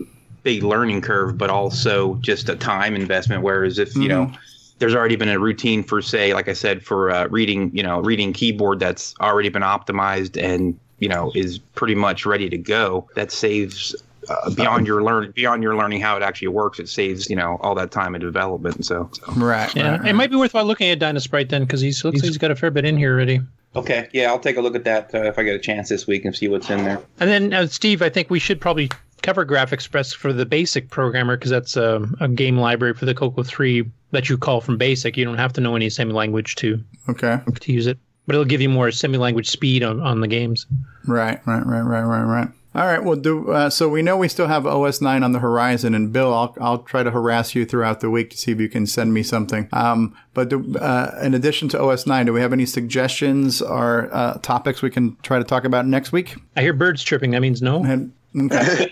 [0.45, 3.41] big learning curve, but also just a time investment.
[3.41, 4.31] Whereas if you know,
[4.77, 7.99] there's already been a routine for, say, like I said, for uh, reading, you know,
[7.99, 13.09] reading keyboard that's already been optimized and you know is pretty much ready to go.
[13.15, 13.93] That saves.
[14.27, 17.59] Uh, beyond your learn, beyond your learning how it actually works, it saves you know
[17.61, 18.83] all that time of development.
[18.83, 19.31] So, so.
[19.33, 19.75] Right.
[19.75, 22.49] Yeah, it might be worthwhile looking at Dynasprite then because he's looks like he's got
[22.49, 23.41] a fair bit in here already.
[23.75, 26.07] okay, yeah, I'll take a look at that uh, if I get a chance this
[26.07, 27.03] week and see what's in there.
[27.19, 28.89] And then, uh, Steve, I think we should probably
[29.25, 33.13] cover graph express for the basic programmer because that's a, a game library for the
[33.15, 35.17] Coco 3 that you call from basic.
[35.17, 37.39] You don't have to know any semi language to Okay.
[37.59, 37.97] to use it,
[38.27, 40.67] but it'll give you more semi language speed on, on the games.
[41.07, 42.47] Right, right, right, right, right, right.
[42.75, 43.01] All right.
[43.01, 43.87] Well, do uh, so.
[43.87, 47.03] We know we still have OS nine on the horizon, and Bill, I'll I'll try
[47.03, 49.69] to harass you throughout the week to see if you can send me something.
[49.71, 54.09] Um, but do, uh, in addition to OS nine, do we have any suggestions or
[54.11, 56.35] uh, topics we can try to talk about next week?
[56.57, 57.31] I hear birds chirping.
[57.31, 57.81] That means no.
[57.81, 58.91] And, okay.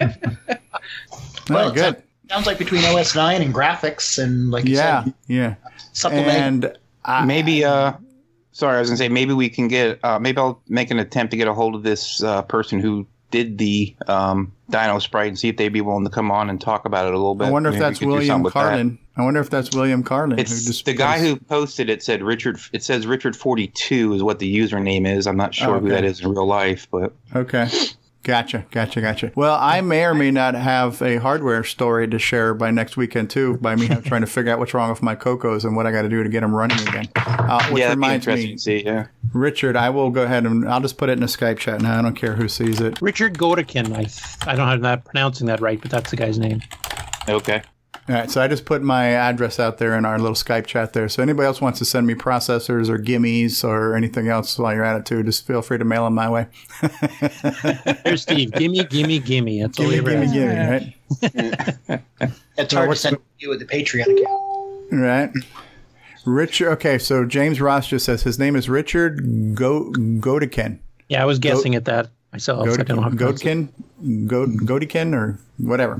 [0.00, 0.08] Well,
[1.50, 1.94] All right, good.
[1.96, 5.54] it sounds like between OS 9 and graphics and like you Yeah, said, yeah.
[5.92, 6.64] supplement.
[7.06, 7.92] And maybe uh
[8.52, 11.32] sorry i was gonna say maybe we can get uh maybe i'll make an attempt
[11.32, 15.48] to get a hold of this uh person who did the um DynoSprite and see
[15.50, 17.50] if they'd be willing to come on and talk about it a little bit I
[17.50, 18.60] wonder if Maybe we that's William something with that.
[18.60, 18.98] Carlin.
[19.18, 20.38] I wonder if that's William Carlin.
[20.38, 24.56] it's the guy who posted it said richard it says richard 42 is what the
[24.56, 27.68] username is i'm not sure Oh, who that is in real life but Okay.
[28.24, 29.32] Gotcha, gotcha, gotcha.
[29.36, 33.28] Well, I may or may not have a hardware story to share by next weekend
[33.28, 33.58] too.
[33.58, 36.02] By me trying to figure out what's wrong with my Cocos and what I got
[36.02, 37.06] to do to get them running again.
[37.16, 40.22] Uh, which yeah that'd be reminds interesting me, to see yeah Richard, I will go
[40.22, 41.98] ahead and I'll just put it in a Skype chat now.
[41.98, 43.00] I don't care who sees it.
[43.02, 43.92] Richard Godekin.
[43.94, 46.62] I I don't know how I'm not pronouncing that right, but that's the guy's name.
[47.28, 47.62] okay
[48.06, 50.92] All right, so I just put my address out there in our little Skype chat
[50.92, 51.08] there.
[51.08, 54.84] So anybody else wants to send me processors or gimmies or anything else while you're
[54.84, 56.46] at it too, just feel free to mail them my way.
[58.04, 58.52] There's Steve.
[58.52, 59.62] gimme, gimme, gimme.
[59.62, 60.94] That's all gimme, he gimme, ever gimme, asks.
[61.88, 62.02] right?
[62.58, 64.92] it's So hard to what's send you with the Patreon account.
[64.92, 65.30] Right.
[66.26, 66.72] Richard.
[66.72, 70.78] Okay, so James Ross just says his name is Richard Go Godikin.
[71.08, 72.68] Yeah, I was guessing at that myself.
[72.68, 73.16] I don't know how to.
[73.16, 73.68] Godkin,
[74.26, 75.98] Godikin, or whatever.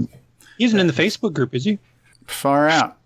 [0.59, 1.79] He isn't in the Facebook group, is he?
[2.27, 2.97] Far out.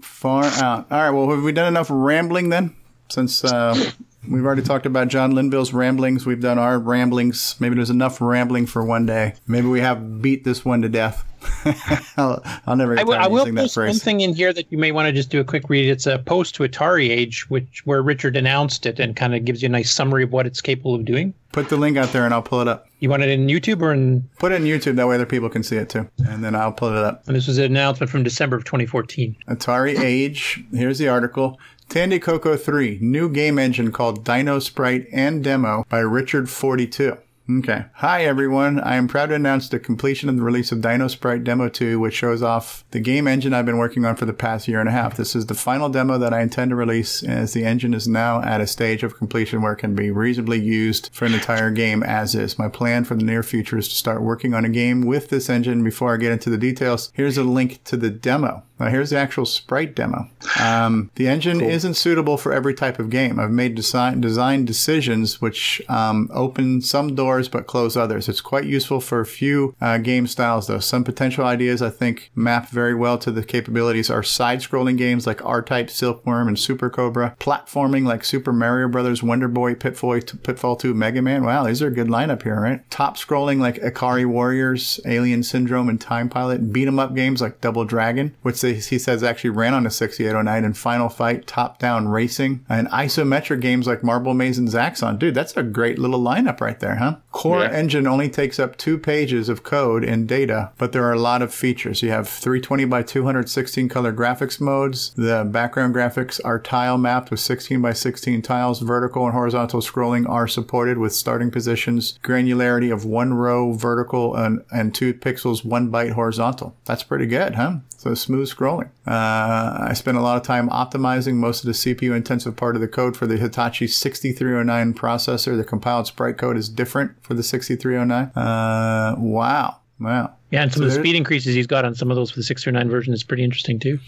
[0.00, 0.86] Far out.
[0.90, 1.10] All right.
[1.10, 2.74] Well, have we done enough rambling then?
[3.08, 3.92] Since uh,
[4.28, 7.56] we've already talked about John Linville's ramblings, we've done our ramblings.
[7.60, 9.34] Maybe there's enough rambling for one day.
[9.46, 11.24] Maybe we have beat this one to death.
[12.16, 14.34] I'll, I'll never get will, tired I of will using that post one thing in
[14.34, 15.88] here that you may want to just do a quick read.
[15.88, 19.62] It's a post to Atari Age, which where Richard announced it and kind of gives
[19.62, 21.34] you a nice summary of what it's capable of doing.
[21.52, 22.86] Put the link out there and I'll pull it up.
[23.00, 24.28] You want it in YouTube or in?
[24.38, 24.96] Put it in YouTube.
[24.96, 26.08] That way other people can see it too.
[26.26, 27.24] And then I'll pull it up.
[27.26, 29.36] And this was an announcement from December of 2014.
[29.48, 30.64] Atari Age.
[30.72, 31.58] Here's the article.
[31.92, 37.18] Tandy Coco 3, new game engine called DynoSprite and Demo by Richard42.
[37.58, 37.84] Okay.
[37.96, 38.80] Hi, everyone.
[38.80, 42.14] I am proud to announce the completion of the release of DynoSprite Demo 2, which
[42.14, 44.92] shows off the game engine I've been working on for the past year and a
[44.92, 45.18] half.
[45.18, 48.40] This is the final demo that I intend to release, as the engine is now
[48.40, 52.02] at a stage of completion where it can be reasonably used for an entire game
[52.02, 52.58] as is.
[52.58, 55.50] My plan for the near future is to start working on a game with this
[55.50, 55.84] engine.
[55.84, 58.62] Before I get into the details, here's a link to the demo.
[58.82, 60.28] Now, here's the actual sprite demo.
[60.60, 63.38] Um, the engine isn't suitable for every type of game.
[63.38, 68.28] I've made design, design decisions which um, open some doors but close others.
[68.28, 70.80] It's quite useful for a few uh, game styles, though.
[70.80, 75.44] Some potential ideas I think map very well to the capabilities are side-scrolling games like
[75.44, 80.92] R-Type, Silkworm, and Super Cobra, platforming like Super Mario Brothers, Wonder Boy, Pitfall, Pitfall 2,
[80.92, 81.44] Mega Man.
[81.44, 82.88] Wow, these are a good lineup here, right?
[82.90, 86.72] Top scrolling like Ikari Warriors, Alien Syndrome, and Time Pilot.
[86.72, 89.90] Beat 'em up games like Double Dragon, which they, he says actually ran on a
[89.90, 95.18] 6809, in Final Fight, top down racing, and isometric games like Marble Maze and Zaxxon.
[95.18, 97.16] Dude, that's a great little lineup right there, huh?
[97.32, 97.70] Core Yeah.
[97.70, 101.40] engine only takes up two pages of code and data, but there are a lot
[101.40, 102.02] of features.
[102.02, 105.12] You have 320 by 216 color graphics modes.
[105.16, 108.80] The background graphics are tile mapped with 16 by 16 tiles.
[108.80, 114.62] Vertical and horizontal scrolling are supported with starting positions, granularity of one row vertical and,
[114.70, 116.76] and two pixels, one byte horizontal.
[116.84, 117.76] That's pretty good, huh?
[117.96, 118.88] So smooth scrolling.
[119.06, 122.80] Uh, I spent a lot of time optimizing most of the CPU intensive part of
[122.82, 125.56] the code for the Hitachi 6309 processor.
[125.56, 128.32] The compiled sprite code is different for the 6309.
[128.44, 129.76] Uh, wow.
[130.00, 130.34] Wow.
[130.50, 132.38] Yeah, and some So of the speed increases he's got on some of those for
[132.40, 133.98] the 609 version is pretty interesting too.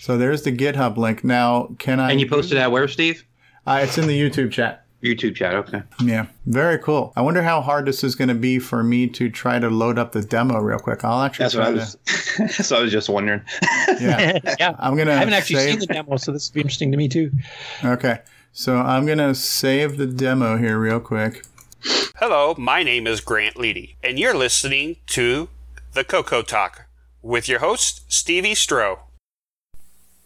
[0.00, 1.24] So there's the GitHub link.
[1.24, 2.10] Now, can I?
[2.10, 3.24] And you posted that where, Steve?
[3.66, 4.84] Uh, it's in the YouTube chat.
[5.02, 5.54] YouTube chat.
[5.54, 5.82] Okay.
[6.02, 7.12] Yeah, very cool.
[7.16, 9.98] I wonder how hard this is going to be for me to try to load
[9.98, 11.04] up the demo real quick.
[11.04, 11.96] I'll actually That's try what I was.
[12.04, 12.22] to.
[12.38, 13.40] That's what I was just wondering.
[14.00, 14.76] Yeah, yeah.
[14.78, 15.12] I'm gonna.
[15.12, 17.30] I haven't actually save- seen the demo, so this would be interesting to me too.
[17.84, 18.20] Okay,
[18.52, 21.44] so I'm gonna save the demo here real quick.
[21.82, 25.48] Hello, my name is Grant Leedy, and you're listening to
[25.94, 26.86] the Coco Talk
[27.22, 28.98] with your host, Stevie Stroh.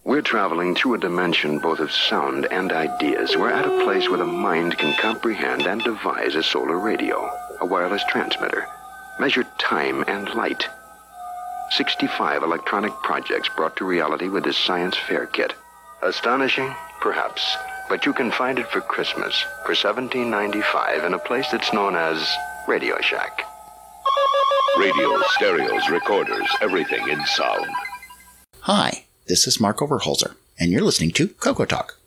[0.02, 3.36] We're traveling through a dimension both of sound and ideas.
[3.36, 7.66] We're at a place where the mind can comprehend and devise a solar radio, a
[7.66, 8.66] wireless transmitter,
[9.20, 10.68] measure time and light.
[11.70, 15.54] 65 electronic projects brought to reality with this science fair kit.
[16.02, 16.74] Astonishing?
[17.00, 17.56] Perhaps.
[17.88, 22.26] But you can find it for Christmas for $17.95 in a place that's known as
[22.66, 23.42] Radio Shack.
[24.78, 27.66] Radio, stereos, recorders, everything in sound.
[28.60, 31.98] Hi, this is Mark Overholzer, and you're listening to Coco Talk,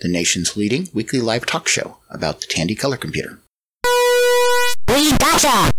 [0.00, 3.38] the nation's leading weekly live talk show about the Tandy color computer.
[4.88, 5.72] We gotcha!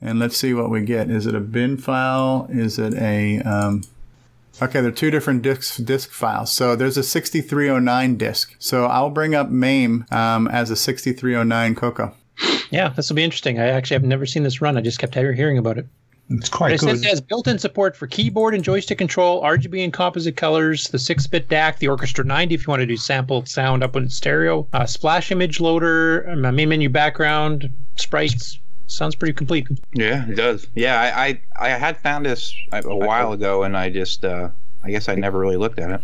[0.00, 1.10] And let's see what we get.
[1.10, 2.46] Is it a bin file?
[2.48, 3.82] Is it a um,
[4.62, 6.52] Okay, they're two different disk disk files.
[6.52, 8.54] So there's a 6309 disk.
[8.58, 12.14] So I'll bring up MAME um, as a 6309 Coco.
[12.70, 13.58] Yeah, this will be interesting.
[13.58, 14.76] I actually have never seen this run.
[14.76, 15.86] I just kept hearing about it.
[16.30, 17.06] It's quite it says good.
[17.06, 21.48] it has built-in support for keyboard and joystick control, RGB and composite colors, the 6-bit
[21.48, 24.86] DAC, the Orchestra 90 if you want to do sample sound up in stereo, uh,
[24.86, 28.60] splash image loader, um, a main menu background, sprites.
[28.90, 29.68] Sounds pretty complete.
[29.94, 30.66] Yeah, it does.
[30.74, 34.50] Yeah, I I, I had found this a a while ago, and I just uh,
[34.82, 36.00] I guess I never really looked at it.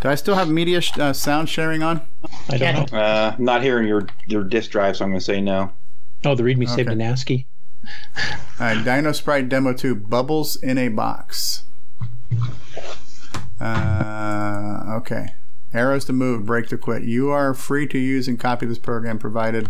[0.00, 2.00] Do I still have media sh- uh, sound sharing on?
[2.48, 2.98] I don't know.
[2.98, 5.70] Uh, I'm not hearing your your disk drive, so I'm going to say no.
[6.24, 6.92] Oh, the README saved Okay.
[6.92, 7.46] in ASCII.
[8.58, 11.64] All right, DynoSprite Demo 2 Bubbles in a Box.
[13.60, 15.28] Uh, okay.
[15.74, 17.02] Arrows to move, break to quit.
[17.02, 19.68] You are free to use and copy this program provided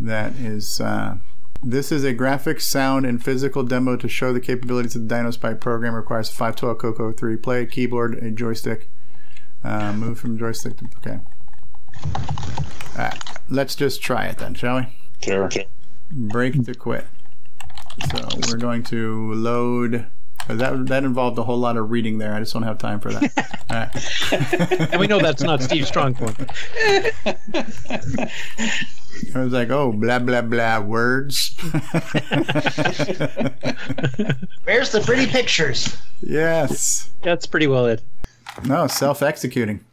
[0.00, 0.80] that is.
[0.80, 1.18] Uh,
[1.62, 5.58] this is a graphics, sound, and physical demo to show the capabilities of the DynoSprite
[5.60, 5.94] program.
[5.94, 8.90] Requires a 512 Coco 3 play, a keyboard, a joystick.
[9.64, 10.84] Uh, move from joystick to.
[10.98, 11.18] Okay.
[12.04, 13.18] All right.
[13.48, 14.86] Let's just try it then, shall we?
[15.22, 15.48] Sure.
[16.12, 17.06] break to quit.
[18.14, 20.06] So we're going to load.
[20.48, 22.34] uh, That that involved a whole lot of reading there.
[22.34, 23.32] I just don't have time for that.
[23.70, 24.90] All right.
[24.92, 26.36] and we know that's not Steve's strong point.
[29.34, 31.54] I was like, oh, blah blah blah words.
[34.64, 35.96] Where's the pretty pictures?
[36.22, 37.10] yes.
[37.22, 38.02] That's pretty well it.
[38.64, 39.84] No, self-executing.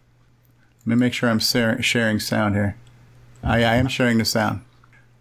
[0.81, 2.75] Let me make sure I'm sa- sharing sound here.
[3.43, 4.61] I, I am sharing the sound.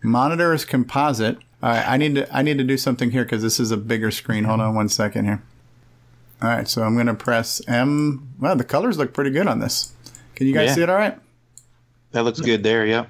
[0.02, 1.38] Monitor is composite.
[1.62, 3.76] All right, I need to I need to do something here because this is a
[3.76, 4.44] bigger screen.
[4.44, 5.42] Hold on one second here.
[6.40, 8.32] All right, so I'm gonna press M.
[8.40, 9.92] Wow, the colors look pretty good on this.
[10.34, 10.74] Can you guys Yeah.
[10.74, 10.90] see it?
[10.90, 11.16] All right.
[12.10, 12.84] That looks good there.
[12.84, 13.08] Yep.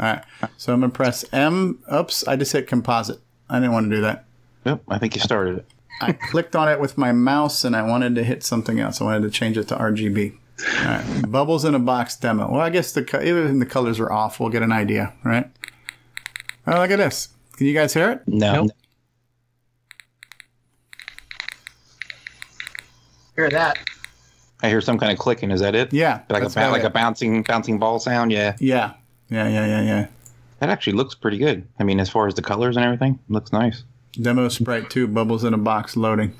[0.00, 0.24] All right.
[0.56, 1.80] So I'm gonna press M.
[1.92, 3.20] Oops, I just hit composite.
[3.50, 4.24] I didn't want to do that.
[4.64, 4.82] Yep.
[4.88, 5.66] I think you started it.
[6.00, 9.00] I clicked on it with my mouse and I wanted to hit something else.
[9.00, 10.32] I wanted to change it to RGB.
[10.80, 11.22] All right.
[11.30, 12.50] Bubbles in a box demo.
[12.50, 14.38] Well, I guess the co- even the colors are off.
[14.38, 15.50] We'll get an idea, right?
[16.66, 17.28] Oh, look at this.
[17.56, 18.22] Can you guys hear it?
[18.26, 18.68] No.
[23.36, 23.78] Hear that?
[24.62, 25.50] I hear some kind of clicking.
[25.50, 25.92] Is that it?
[25.92, 26.86] Yeah, Like a ba- like it.
[26.86, 28.32] a bouncing bouncing ball sound.
[28.32, 28.56] Yeah.
[28.58, 28.94] Yeah.
[29.30, 30.06] Yeah, yeah, yeah, yeah.
[30.60, 31.66] That actually looks pretty good.
[31.78, 33.84] I mean, as far as the colors and everything, looks nice.
[34.20, 36.34] Demo Sprite 2 bubbles in a box loading.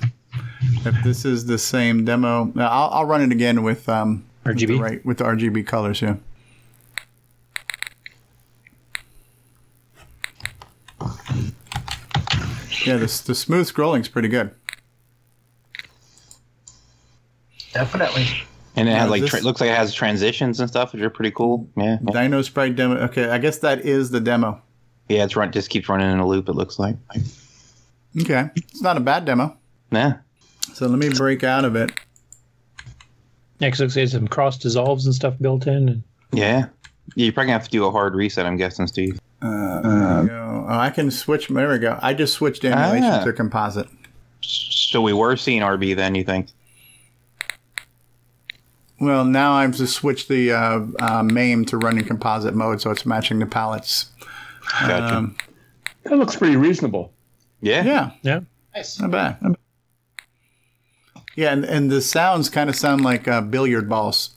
[0.85, 4.57] If this is the same demo, uh, I'll, I'll run it again with um with
[4.57, 4.79] the RGB?
[4.79, 6.01] right with the RGB colors.
[6.01, 6.15] Yeah.
[12.85, 14.51] Yeah, the the smooth scrolling's pretty good.
[17.73, 18.27] Definitely.
[18.79, 21.01] And it Now, has like this- tra- looks like it has transitions and stuff, which
[21.01, 21.67] are pretty cool.
[21.77, 21.97] Yeah.
[22.11, 22.95] Dino Sprite demo.
[23.05, 24.61] Okay, I guess that is the demo.
[25.09, 26.47] Yeah, it's run just keeps running in a loop.
[26.49, 26.95] It looks like.
[28.21, 29.55] Okay, it's not a bad demo.
[29.91, 30.17] Yeah.
[30.73, 31.91] So let me break out of it.
[33.59, 35.89] Next looks like some cross dissolves and stuff built in.
[35.89, 36.67] And Yeah.
[37.15, 38.45] Yeah, You're probably gonna have to do a hard reset.
[38.45, 39.19] I'm guessing, Steve.
[39.41, 40.65] Uh, there we go.
[40.69, 41.47] Oh, I can switch.
[41.47, 41.97] There we go.
[42.01, 43.23] I just switched emulation Ah.
[43.23, 43.87] to composite.
[44.41, 46.13] So we were seeing RB then.
[46.15, 46.47] You think?
[48.99, 53.05] Well, now I've just switched the uh, uh, MAME to running composite mode, so it's
[53.05, 54.11] matching the palettes.
[54.81, 55.15] Gotcha.
[55.15, 55.35] Um,
[56.03, 57.13] That looks pretty reasonable.
[57.61, 57.83] Yeah.
[57.83, 58.39] yeah, yeah.
[58.75, 58.99] Nice.
[58.99, 59.41] not bad.
[59.41, 60.23] Not bad.
[61.35, 64.31] Yeah, and, and the sounds kind of sound like uh, billiard balls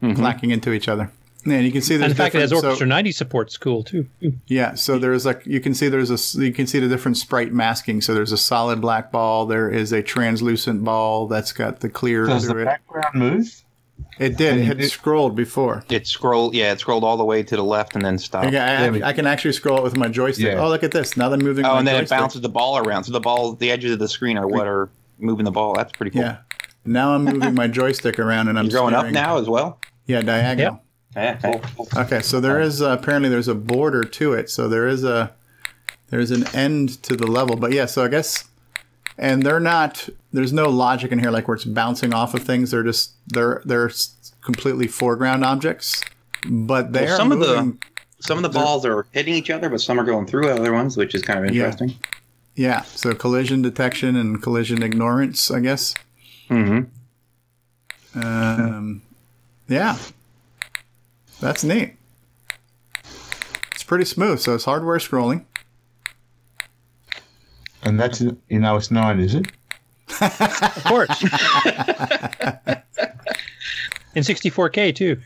[0.00, 1.10] clacking into each other.
[1.46, 3.12] Yeah, and you can see there's and the fact it has different- so- Orchestra 90
[3.12, 4.06] support cool too.
[4.46, 7.52] Yeah, so there's like you can see there's a you can see the different sprite
[7.52, 8.00] masking.
[8.02, 9.46] So there's a solid black ball.
[9.46, 12.64] There is a translucent ball that's got the clear Does the through it.
[12.66, 13.63] background move?
[14.18, 14.58] It did.
[14.58, 15.84] It had scrolled before.
[15.88, 16.54] It scrolled.
[16.54, 18.46] Yeah, it scrolled all the way to the left and then stopped.
[18.46, 20.46] Okay, I, I, I can actually scroll it with my joystick.
[20.46, 20.62] Yeah.
[20.62, 21.16] Oh, look at this!
[21.16, 21.64] Now that I'm moving.
[21.64, 23.04] Oh, my and then it bounces the ball around.
[23.04, 24.88] So the ball, the edges of the screen are what are
[25.18, 25.74] moving the ball.
[25.74, 26.22] That's pretty cool.
[26.22, 26.38] Yeah.
[26.84, 29.80] Now I'm moving my joystick around and I'm You're going up now as well.
[30.06, 30.82] Yeah, diagonal.
[31.16, 31.88] Yeah, cool.
[31.96, 34.50] Okay, so there is uh, apparently there's a border to it.
[34.50, 35.32] So there is a
[36.08, 37.56] there's an end to the level.
[37.56, 38.44] But yeah, so I guess
[39.18, 42.70] and they're not there's no logic in here like where it's bouncing off of things.
[42.70, 43.90] They're just they're they're
[44.42, 46.02] completely foreground objects.
[46.46, 47.76] But they Well, are some of the
[48.20, 50.96] some of the balls are hitting each other, but some are going through other ones,
[50.96, 51.64] which is kind of Yeah.
[51.66, 51.94] interesting.
[52.54, 52.82] yeah.
[52.82, 55.94] So collision detection and collision ignorance, I guess.
[56.50, 56.84] Mm-hmm.
[58.20, 59.02] Um,
[59.68, 59.96] yeah,
[61.40, 61.94] that's neat.
[63.72, 65.44] It's pretty smooth, so it's hardware scrolling.
[67.84, 69.46] And that's you know it's nine, is it?
[70.20, 71.22] Of course.
[74.14, 75.20] In 64K too.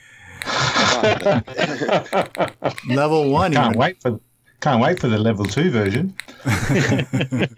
[2.94, 3.52] Level one.
[3.52, 3.78] Can't even.
[3.78, 4.18] wait for
[4.60, 6.14] can't wait for the level two version.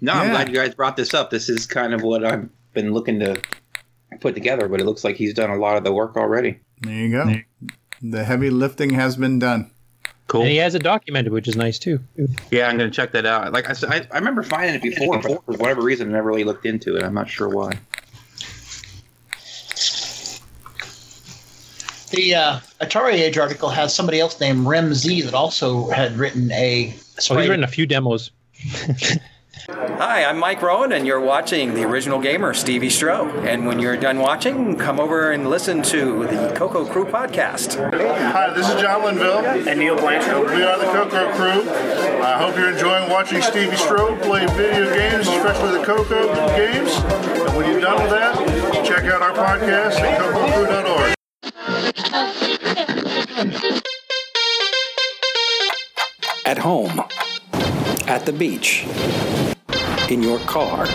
[0.00, 0.30] No, I'm Yeah.
[0.32, 1.30] glad you guys brought this up.
[1.30, 3.40] This is kind of what I've been looking to
[4.20, 6.60] put together, but it looks like he's done a lot of the work already.
[6.82, 7.34] There you go.
[8.00, 9.72] The heavy lifting has been done.
[10.28, 10.42] Cool.
[10.42, 12.00] And he has it documented, which is nice too.
[12.50, 13.50] Yeah, I'm gonna check that out.
[13.52, 16.28] Like I said, I, I remember finding it before, but for whatever reason, I never
[16.28, 17.02] really looked into it.
[17.02, 17.72] I'm not sure why.
[22.10, 26.52] The uh, Atari Age article has somebody else named Rem Z that also had written
[26.52, 26.94] a.
[27.30, 28.30] Oh, he's written a few demos.
[29.70, 33.44] Hi, I'm Mike Rowan, and you're watching the original gamer, Stevie Stroh.
[33.44, 37.76] And when you're done watching, come over and listen to the Coco Crew podcast.
[38.32, 39.44] Hi, this is John Linville.
[39.68, 40.50] And Neil Blanchard.
[40.56, 41.70] We are the Coco Crew.
[41.70, 46.90] I hope you're enjoying watching Stevie Stroh play video games, especially the Coco games.
[46.96, 48.36] And when you're done with that,
[48.86, 51.14] check out our podcast at cococrew.org.
[56.46, 57.02] At home,
[58.08, 58.86] at the beach,
[60.10, 60.86] in your car,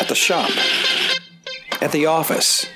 [0.00, 0.50] at the shop,
[1.80, 2.66] at the office,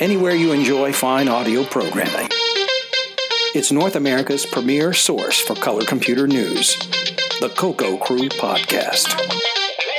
[0.00, 2.28] anywhere you enjoy fine audio programming.
[3.54, 6.76] It's North America's premier source for color computer news,
[7.40, 9.14] the Coco Crew Podcast.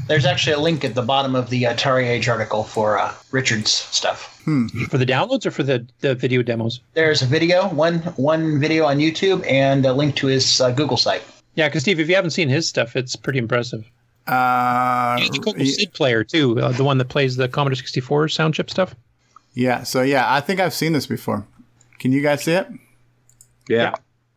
[0.08, 3.72] There's actually a link at the bottom of the Atari Age article for uh, Richard's
[3.72, 4.35] stuff.
[4.46, 6.80] For the downloads or for the, the video demos?
[6.94, 10.98] There's a video, one one video on YouTube, and a link to his uh, Google
[10.98, 11.24] site.
[11.56, 13.90] Yeah, because Steve, if you haven't seen his stuff, it's pretty impressive.
[14.28, 18.30] Uh, He's the Coco Sid player too, uh, the one that plays the Commodore 64
[18.30, 18.96] sound chip stuff.
[19.54, 21.46] Yeah, so yeah, I think I've seen this before.
[22.00, 22.68] Can you guys see it?
[23.70, 23.96] Yeah.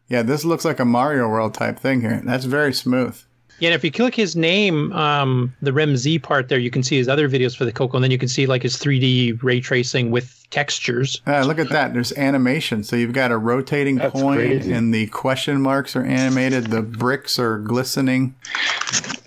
[0.08, 2.22] Yeah, this looks like a Mario World type thing here.
[2.24, 3.20] That's very smooth.
[3.60, 6.82] Yeah, and if you click his name, um, the Rem Z part there, you can
[6.82, 9.42] see his other videos for the Coco, and then you can see like his 3D
[9.42, 11.20] ray tracing with textures.
[11.26, 11.92] Uh, look at that.
[11.92, 12.84] There's animation.
[12.84, 14.72] So you've got a rotating That's coin, crazy.
[14.72, 16.68] and the question marks are animated.
[16.68, 18.34] The bricks are glistening.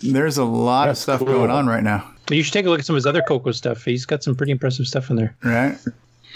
[0.02, 2.10] There's a lot of stuff going on right now.
[2.28, 3.84] But you should take a look at some of his other Coco stuff.
[3.84, 5.36] He's got some pretty impressive stuff in there.
[5.44, 5.78] Right?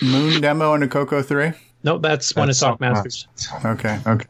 [0.02, 1.54] Moon demo in the Coco 3?
[1.84, 3.66] No, that's, one of That's Sockmasters.
[3.66, 4.00] Okay.
[4.06, 4.26] Okay.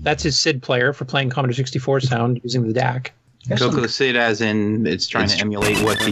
[0.00, 3.10] That's his SID player for playing Commodore 64 sound using the DAC.
[3.58, 6.10] Coco Sid, as in it's trying to emulate what the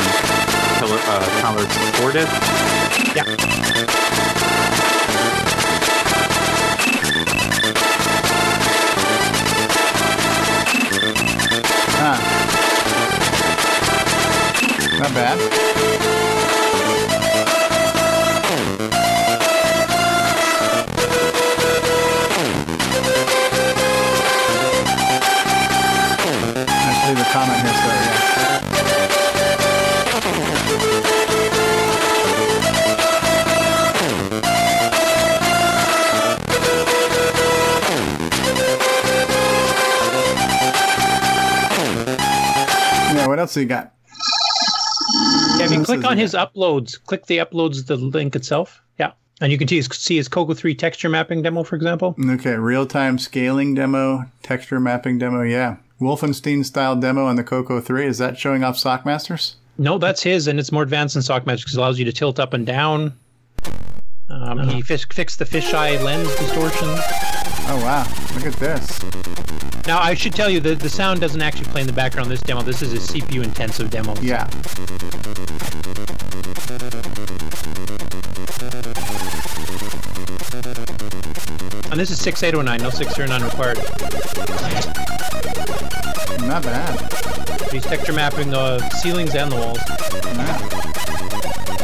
[0.79, 2.29] color, uh, Commodore 64 did.
[3.17, 3.52] Yeah.
[43.53, 43.93] Else you got?
[45.59, 48.83] Yeah, if you click on his uploads, click the uploads, the link itself.
[48.99, 49.13] Yeah.
[49.41, 52.17] And you can see his, see his Coco 3 texture mapping demo, for example.
[52.31, 55.77] Okay, real time scaling demo, texture mapping demo, yeah.
[56.01, 58.07] Wolfenstein style demo on the Coco 3.
[58.07, 59.55] Is that showing off Sockmasters?
[59.79, 62.41] No, that's his, and it's more advanced than Sockmasters because it allows you to tilt
[62.41, 63.13] up and down.
[64.29, 66.89] Um, He fix, fixed the fisheye lens distortion.
[67.75, 68.07] Oh, wow.
[68.35, 69.03] Look at this.
[69.87, 72.39] Now, I should tell you that the sound doesn't actually play in the background of
[72.39, 72.61] this demo.
[72.61, 74.15] This is a CPU intensive demo.
[74.21, 74.45] Yeah.
[81.91, 83.79] And this is 6809, no 609 required.
[86.47, 87.73] Not bad.
[87.73, 89.79] He's texture mapping the ceilings and the walls.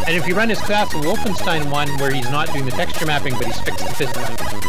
[0.07, 3.07] And if you run his class of Wolfenstein one where he's not doing the texture
[3.07, 4.68] mapping, but he's fixed the physics.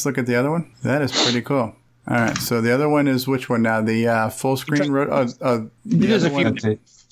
[0.00, 0.72] Let's look at the other one.
[0.82, 1.76] That is pretty cool.
[2.08, 3.82] All right, so the other one is which one now?
[3.82, 4.90] The uh, full screen.
[4.90, 6.44] Ro- uh, uh, There's a few.
[6.44, 6.56] one-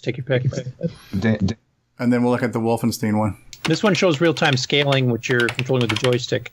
[0.00, 0.44] Take your pick.
[1.98, 3.36] and then we'll look at the Wolfenstein one.
[3.64, 6.50] This one shows real-time scaling, which you're controlling with the joystick.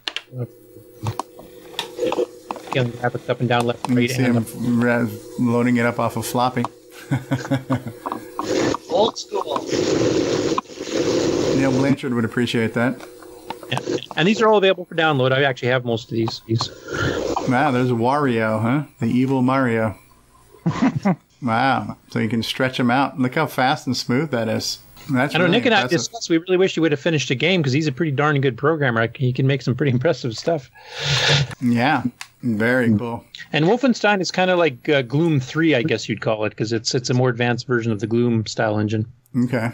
[2.68, 5.07] Scaling graphics up and down, left, You right, see him ra-
[5.40, 6.66] loading it up off of floppy.
[8.90, 9.66] Old school.
[11.56, 12.99] Neil Blanchard would appreciate that.
[14.15, 15.31] And these are all available for download.
[15.31, 16.41] I actually have most of these.
[16.47, 16.69] these.
[17.49, 18.83] Wow, there's Wario, huh?
[18.99, 19.97] The evil Mario.
[21.41, 21.97] wow.
[22.09, 23.19] So you can stretch them out.
[23.19, 24.79] Look how fast and smooth that is.
[25.11, 26.29] That's I know really Nick and I discussed.
[26.31, 28.57] We really wish he would have finished the game because he's a pretty darn good
[28.57, 29.07] programmer.
[29.15, 30.71] He can make some pretty impressive stuff.
[31.61, 32.03] Yeah,
[32.41, 32.97] very Hmm.
[32.97, 33.25] cool.
[33.53, 36.73] And Wolfenstein is kind of like uh, Gloom Three, I guess you'd call it, because
[36.73, 39.05] it's it's a more advanced version of the Gloom style engine.
[39.43, 39.71] Okay.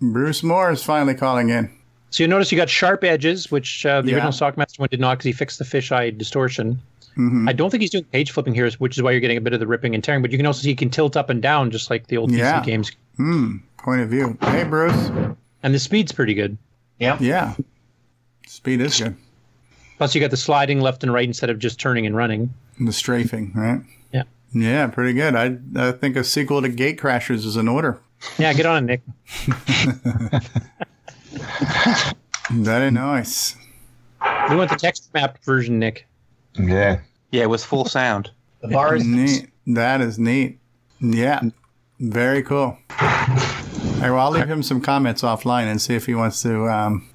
[0.00, 1.70] Bruce Moore is finally calling in.
[2.10, 4.14] So you notice you got sharp edges, which uh, the Yeah.
[4.16, 6.80] original Sockmaster one did not, because he fixed the fisheye distortion.
[7.16, 7.48] Mhm.
[7.48, 9.52] I don't think he's doing page flipping here, which is why you're getting a bit
[9.52, 10.22] of the ripping and tearing.
[10.22, 12.30] But you can also see he can tilt up and down, just like the old
[12.32, 12.60] Yeah.
[12.60, 12.92] PC games.
[13.16, 13.56] Hmm.
[13.76, 14.38] Point of view.
[14.40, 15.10] Hey, Bruce.
[15.62, 16.56] And the speed's pretty good.
[16.98, 17.16] Yeah.
[17.20, 17.54] Yeah.
[18.46, 19.16] Speed is good.
[19.98, 22.54] Plus, you got the sliding left and right instead of just turning and running.
[22.78, 23.80] And the strafing, right?
[24.12, 24.22] Yeah.
[24.54, 25.34] Yeah, pretty good.
[25.34, 27.98] I I think a sequel to Gate Crashers is in order.
[28.38, 29.02] Yeah, get on it,
[29.48, 30.42] Nick.
[32.50, 33.56] Very nice.
[34.50, 36.06] We want the text map version, Nick.
[36.58, 37.00] Yeah.
[37.30, 38.30] Yeah, with full sound.
[38.62, 39.48] The bar is neat.
[39.66, 40.58] That is neat.
[41.00, 41.40] Yeah,
[42.00, 42.76] very cool.
[42.90, 46.66] All right, well, I'll leave him some comments offline and see if he wants to
[46.68, 47.08] um,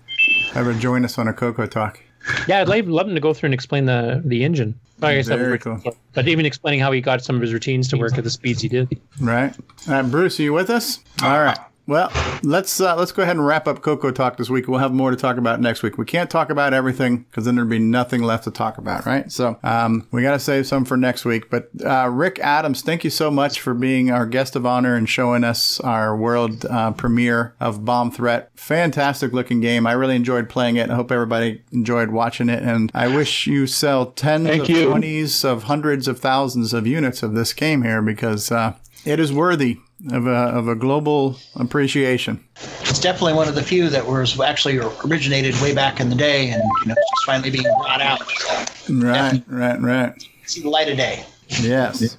[0.55, 1.99] ever join us on a Coco Talk.
[2.47, 4.79] Yeah, I'd love, love him to go through and explain the the engine.
[4.99, 5.81] Like I said, Very we- cool.
[6.13, 8.61] But even explaining how he got some of his routines to work at the speeds
[8.61, 9.01] he did.
[9.19, 9.53] Right.
[9.87, 10.99] All right, Bruce, are you with us?
[11.21, 11.57] All right.
[11.85, 12.11] Well,
[12.43, 14.69] let's uh, let's go ahead and wrap up Coco Talk this week.
[14.69, 15.97] We'll have more to talk about next week.
[15.97, 19.30] We can't talk about everything because then there'd be nothing left to talk about, right?
[19.30, 21.49] So um, we got to save some for next week.
[21.49, 25.10] But uh, Rick Adams, thank you so much for being our guest of honor and
[25.10, 28.49] showing us our world uh, premiere of Bomb Threat.
[28.55, 29.85] Fantastic looking game.
[29.85, 30.89] I really enjoyed playing it.
[30.89, 32.64] I hope everybody enjoyed watching it.
[32.64, 34.88] And I wish you sell tens Thank of you.
[34.88, 39.34] twenties of hundreds of thousands of units of this game here because uh, it is
[39.34, 39.80] worthy
[40.11, 42.43] of a, of a global appreciation.
[42.81, 46.49] It's definitely one of the few that was actually originated way back in the day,
[46.49, 48.21] and you know, it's just finally being brought out.
[48.30, 50.23] So, Right, right, right.
[50.45, 51.25] see the light of day.
[51.61, 52.17] Yes.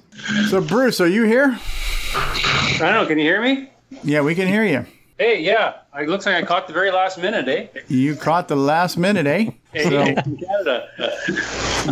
[0.49, 1.57] So, Bruce, are you here?
[2.15, 3.05] I don't know.
[3.05, 3.69] Can you hear me?
[4.03, 4.85] Yeah, we can hear you.
[5.17, 5.75] Hey, yeah.
[5.97, 7.67] It looks like I caught the very last minute, eh?
[7.87, 9.51] You caught the last minute, eh?
[9.83, 10.15] So,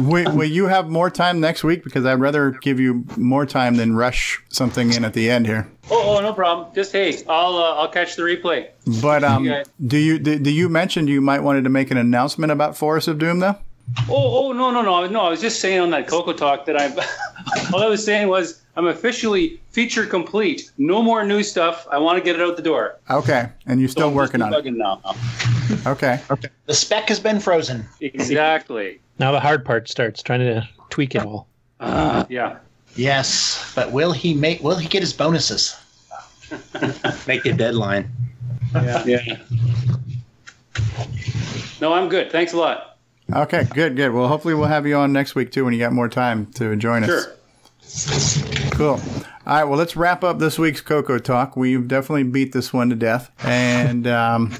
[0.01, 1.83] will, will you have more time next week?
[1.83, 5.69] Because I'd rather give you more time than rush something in at the end here.
[5.91, 6.73] Oh, oh, no problem.
[6.73, 8.69] Just hey, I'll uh, I'll catch the replay.
[9.01, 9.63] But um, Yeah.
[9.85, 13.07] do you do, do you mentioned you might wanted to make an announcement about Forest
[13.07, 13.57] of Doom though?
[14.09, 15.21] Oh, oh, no, no, no, no.
[15.21, 16.93] I was just saying on that Coco Talk that I'm.
[17.73, 20.71] all I was saying was I'm officially feature complete.
[20.77, 21.87] No more new stuff.
[21.91, 22.97] I want to get it out the door.
[23.09, 24.65] Okay, and you're still So I'm working just on it.
[24.65, 25.01] debugging now.
[25.85, 26.19] Okay.
[26.31, 26.49] Okay.
[26.65, 27.85] The spec has been frozen.
[28.01, 28.99] Exactly.
[29.19, 31.47] Now the hard part starts trying to tweak it all.
[31.79, 32.57] Uh, yeah.
[32.95, 34.61] Yes, but will he make?
[34.61, 35.75] Will he get his bonuses?
[37.27, 38.11] Make the deadline.
[38.75, 39.03] Yeah.
[39.05, 39.37] yeah.
[41.81, 42.31] No, I'm good.
[42.31, 42.92] Thanks a lot.
[43.35, 44.11] Okay, good, good.
[44.11, 46.75] Well, hopefully we'll have you on next week too when you got more time to
[46.75, 47.09] join us.
[47.09, 47.35] Sure.
[48.71, 49.01] Cool.
[49.45, 51.57] All right, well, let's wrap up this week's Coco Talk.
[51.57, 54.53] We've definitely beat this one to death, and um,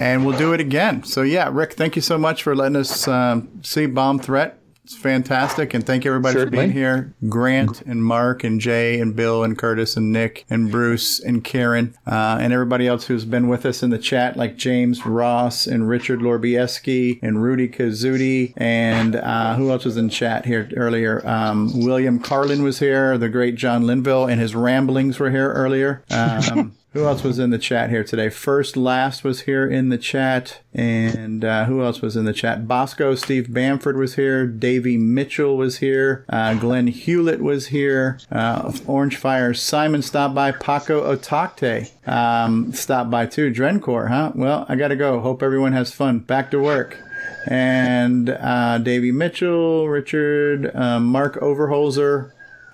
[0.00, 1.04] and we'll do it again.
[1.04, 4.58] So yeah, Rick, thank you so much for letting us um, see Bomb Threat.
[4.84, 7.14] It's fantastic, and thank you everybody for being here.
[7.28, 11.94] Grant and Mark and Jay and Bill and Curtis and Nick and Bruce and Karen
[12.04, 15.88] uh, and everybody else who's been with us in the chat, like James Ross and
[15.88, 21.24] Richard Lorbieski and Rudy Kazuti and uh, who else was in chat here earlier?
[21.24, 23.16] Um, William Carlin was here.
[23.16, 26.02] The great John Linville and his ramblings were here earlier.
[26.22, 28.28] Um, Who else was in the chat here today?
[28.28, 30.60] First Last was here in the chat.
[30.74, 32.68] And uh, who else was in the chat?
[32.68, 34.46] Bosco, Steve Bamford was here.
[34.46, 36.26] Davey Mitchell was here.
[36.28, 38.18] Uh, Glenn Hewlett was here.
[38.30, 40.52] Uh, Orange Fire Simon stopped by.
[40.52, 43.50] Paco Otakte um, stopped by too.
[43.50, 44.32] Drencor, huh?
[44.34, 45.20] Well, I got to go.
[45.20, 46.18] Hope everyone has fun.
[46.18, 46.98] Back to work.
[47.46, 52.32] And uh, Davey Mitchell, Richard, uh, Mark Overholzer,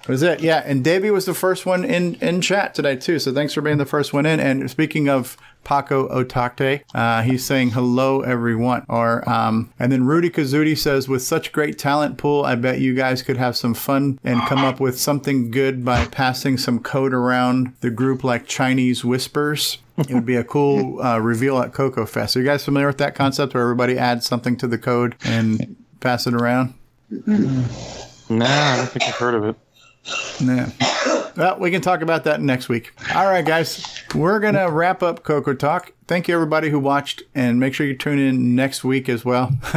[0.09, 0.40] was it?
[0.40, 3.18] Yeah, and Davey was the first one in in chat today too.
[3.18, 4.40] So thanks for being the first one in.
[4.40, 8.86] And speaking of Paco Otakte, uh, he's saying hello everyone.
[8.89, 12.94] Or um, and then Rudy Kazuti says, with such great talent pool, I bet you
[12.94, 17.12] guys could have some fun and come up with something good by passing some code
[17.12, 19.78] around the group like Chinese whispers.
[19.98, 22.36] It would be a cool uh, reveal at CocoFest.
[22.36, 25.76] Are you guys familiar with that concept where everybody adds something to the code and
[26.01, 26.72] pass it around?
[27.10, 29.56] Nah, I don't think I've heard of it.
[30.41, 30.70] Yeah.
[31.37, 32.93] Well, we can talk about that next week.
[33.15, 34.03] All right, guys.
[34.15, 35.93] We're going to wrap up Coco Talk.
[36.07, 39.53] Thank you, everybody who watched, and make sure you tune in next week as well.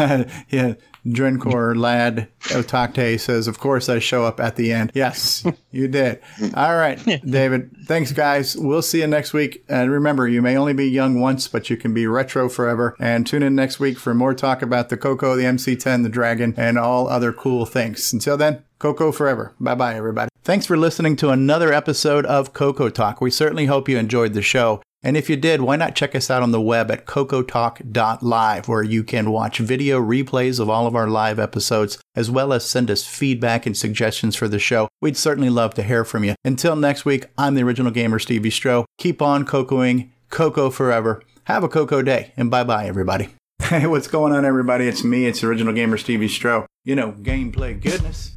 [0.49, 0.73] yeah.
[1.06, 4.91] Drencor Lad Otakte says, Of course, I show up at the end.
[4.93, 6.22] Yes, you did.
[6.53, 7.76] All right, David.
[7.85, 8.56] Thanks, guys.
[8.56, 9.64] We'll see you next week.
[9.68, 12.95] And remember, you may only be young once, but you can be retro forever.
[12.99, 16.53] And tune in next week for more talk about the Coco, the MC10, the Dragon,
[16.56, 18.14] and all other cool things.
[18.14, 19.53] Until then, Coco forever.
[19.59, 20.31] Bye bye, everybody.
[20.43, 23.21] Thanks for listening to another episode of Coco Talk.
[23.21, 24.81] We certainly hope you enjoyed the show.
[25.03, 28.81] And if you did, why not check us out on the web at cocotalk.live, where
[28.81, 32.89] you can watch video replays of all of our live episodes, as well as send
[32.89, 34.87] us feedback and suggestions for the show.
[34.99, 36.33] We'd certainly love to hear from you.
[36.43, 38.85] Until next week, I'm the original gamer, Stevie Stroh.
[38.97, 41.21] Keep on cocoing, Coco forever.
[41.43, 43.29] Have a Coco day, and bye bye, everybody.
[43.61, 44.87] Hey, what's going on, everybody?
[44.87, 46.65] It's me, it's original gamer Stevie Stroh.
[46.83, 48.35] You know, gameplay goodness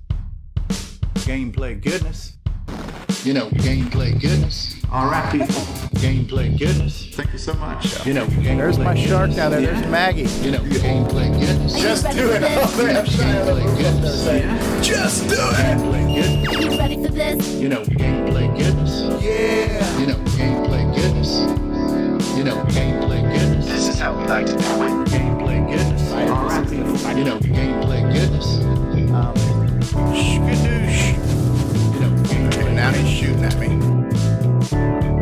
[1.24, 2.36] gameplay goodness.
[3.24, 4.76] You know, gameplay goodness.
[4.92, 5.46] All right, people.
[6.00, 7.08] Gameplay goodness.
[7.14, 8.04] Thank you so much.
[8.06, 9.62] You know, there's my shark down there.
[9.62, 10.22] There's Maggie.
[10.44, 11.80] You know, gameplay goodness.
[11.80, 12.42] Just do it.
[12.42, 14.86] Gameplay goodness.
[14.86, 15.38] Just do it.
[15.38, 16.60] Gameplay goodness.
[16.72, 17.48] You ready for this?
[17.54, 19.24] You know, gameplay goodness.
[19.24, 19.98] Yeah.
[20.00, 21.38] You know, gameplay goodness.
[22.36, 23.66] You know, gameplay goodness.
[23.66, 25.08] This is how we like to do it.
[25.08, 26.12] Gameplay goodness.
[26.12, 27.16] All right, people.
[27.16, 28.58] You know, gameplay goodness.
[29.14, 29.34] Um,
[30.14, 30.63] sh-
[32.84, 35.13] out, he's shooting at me.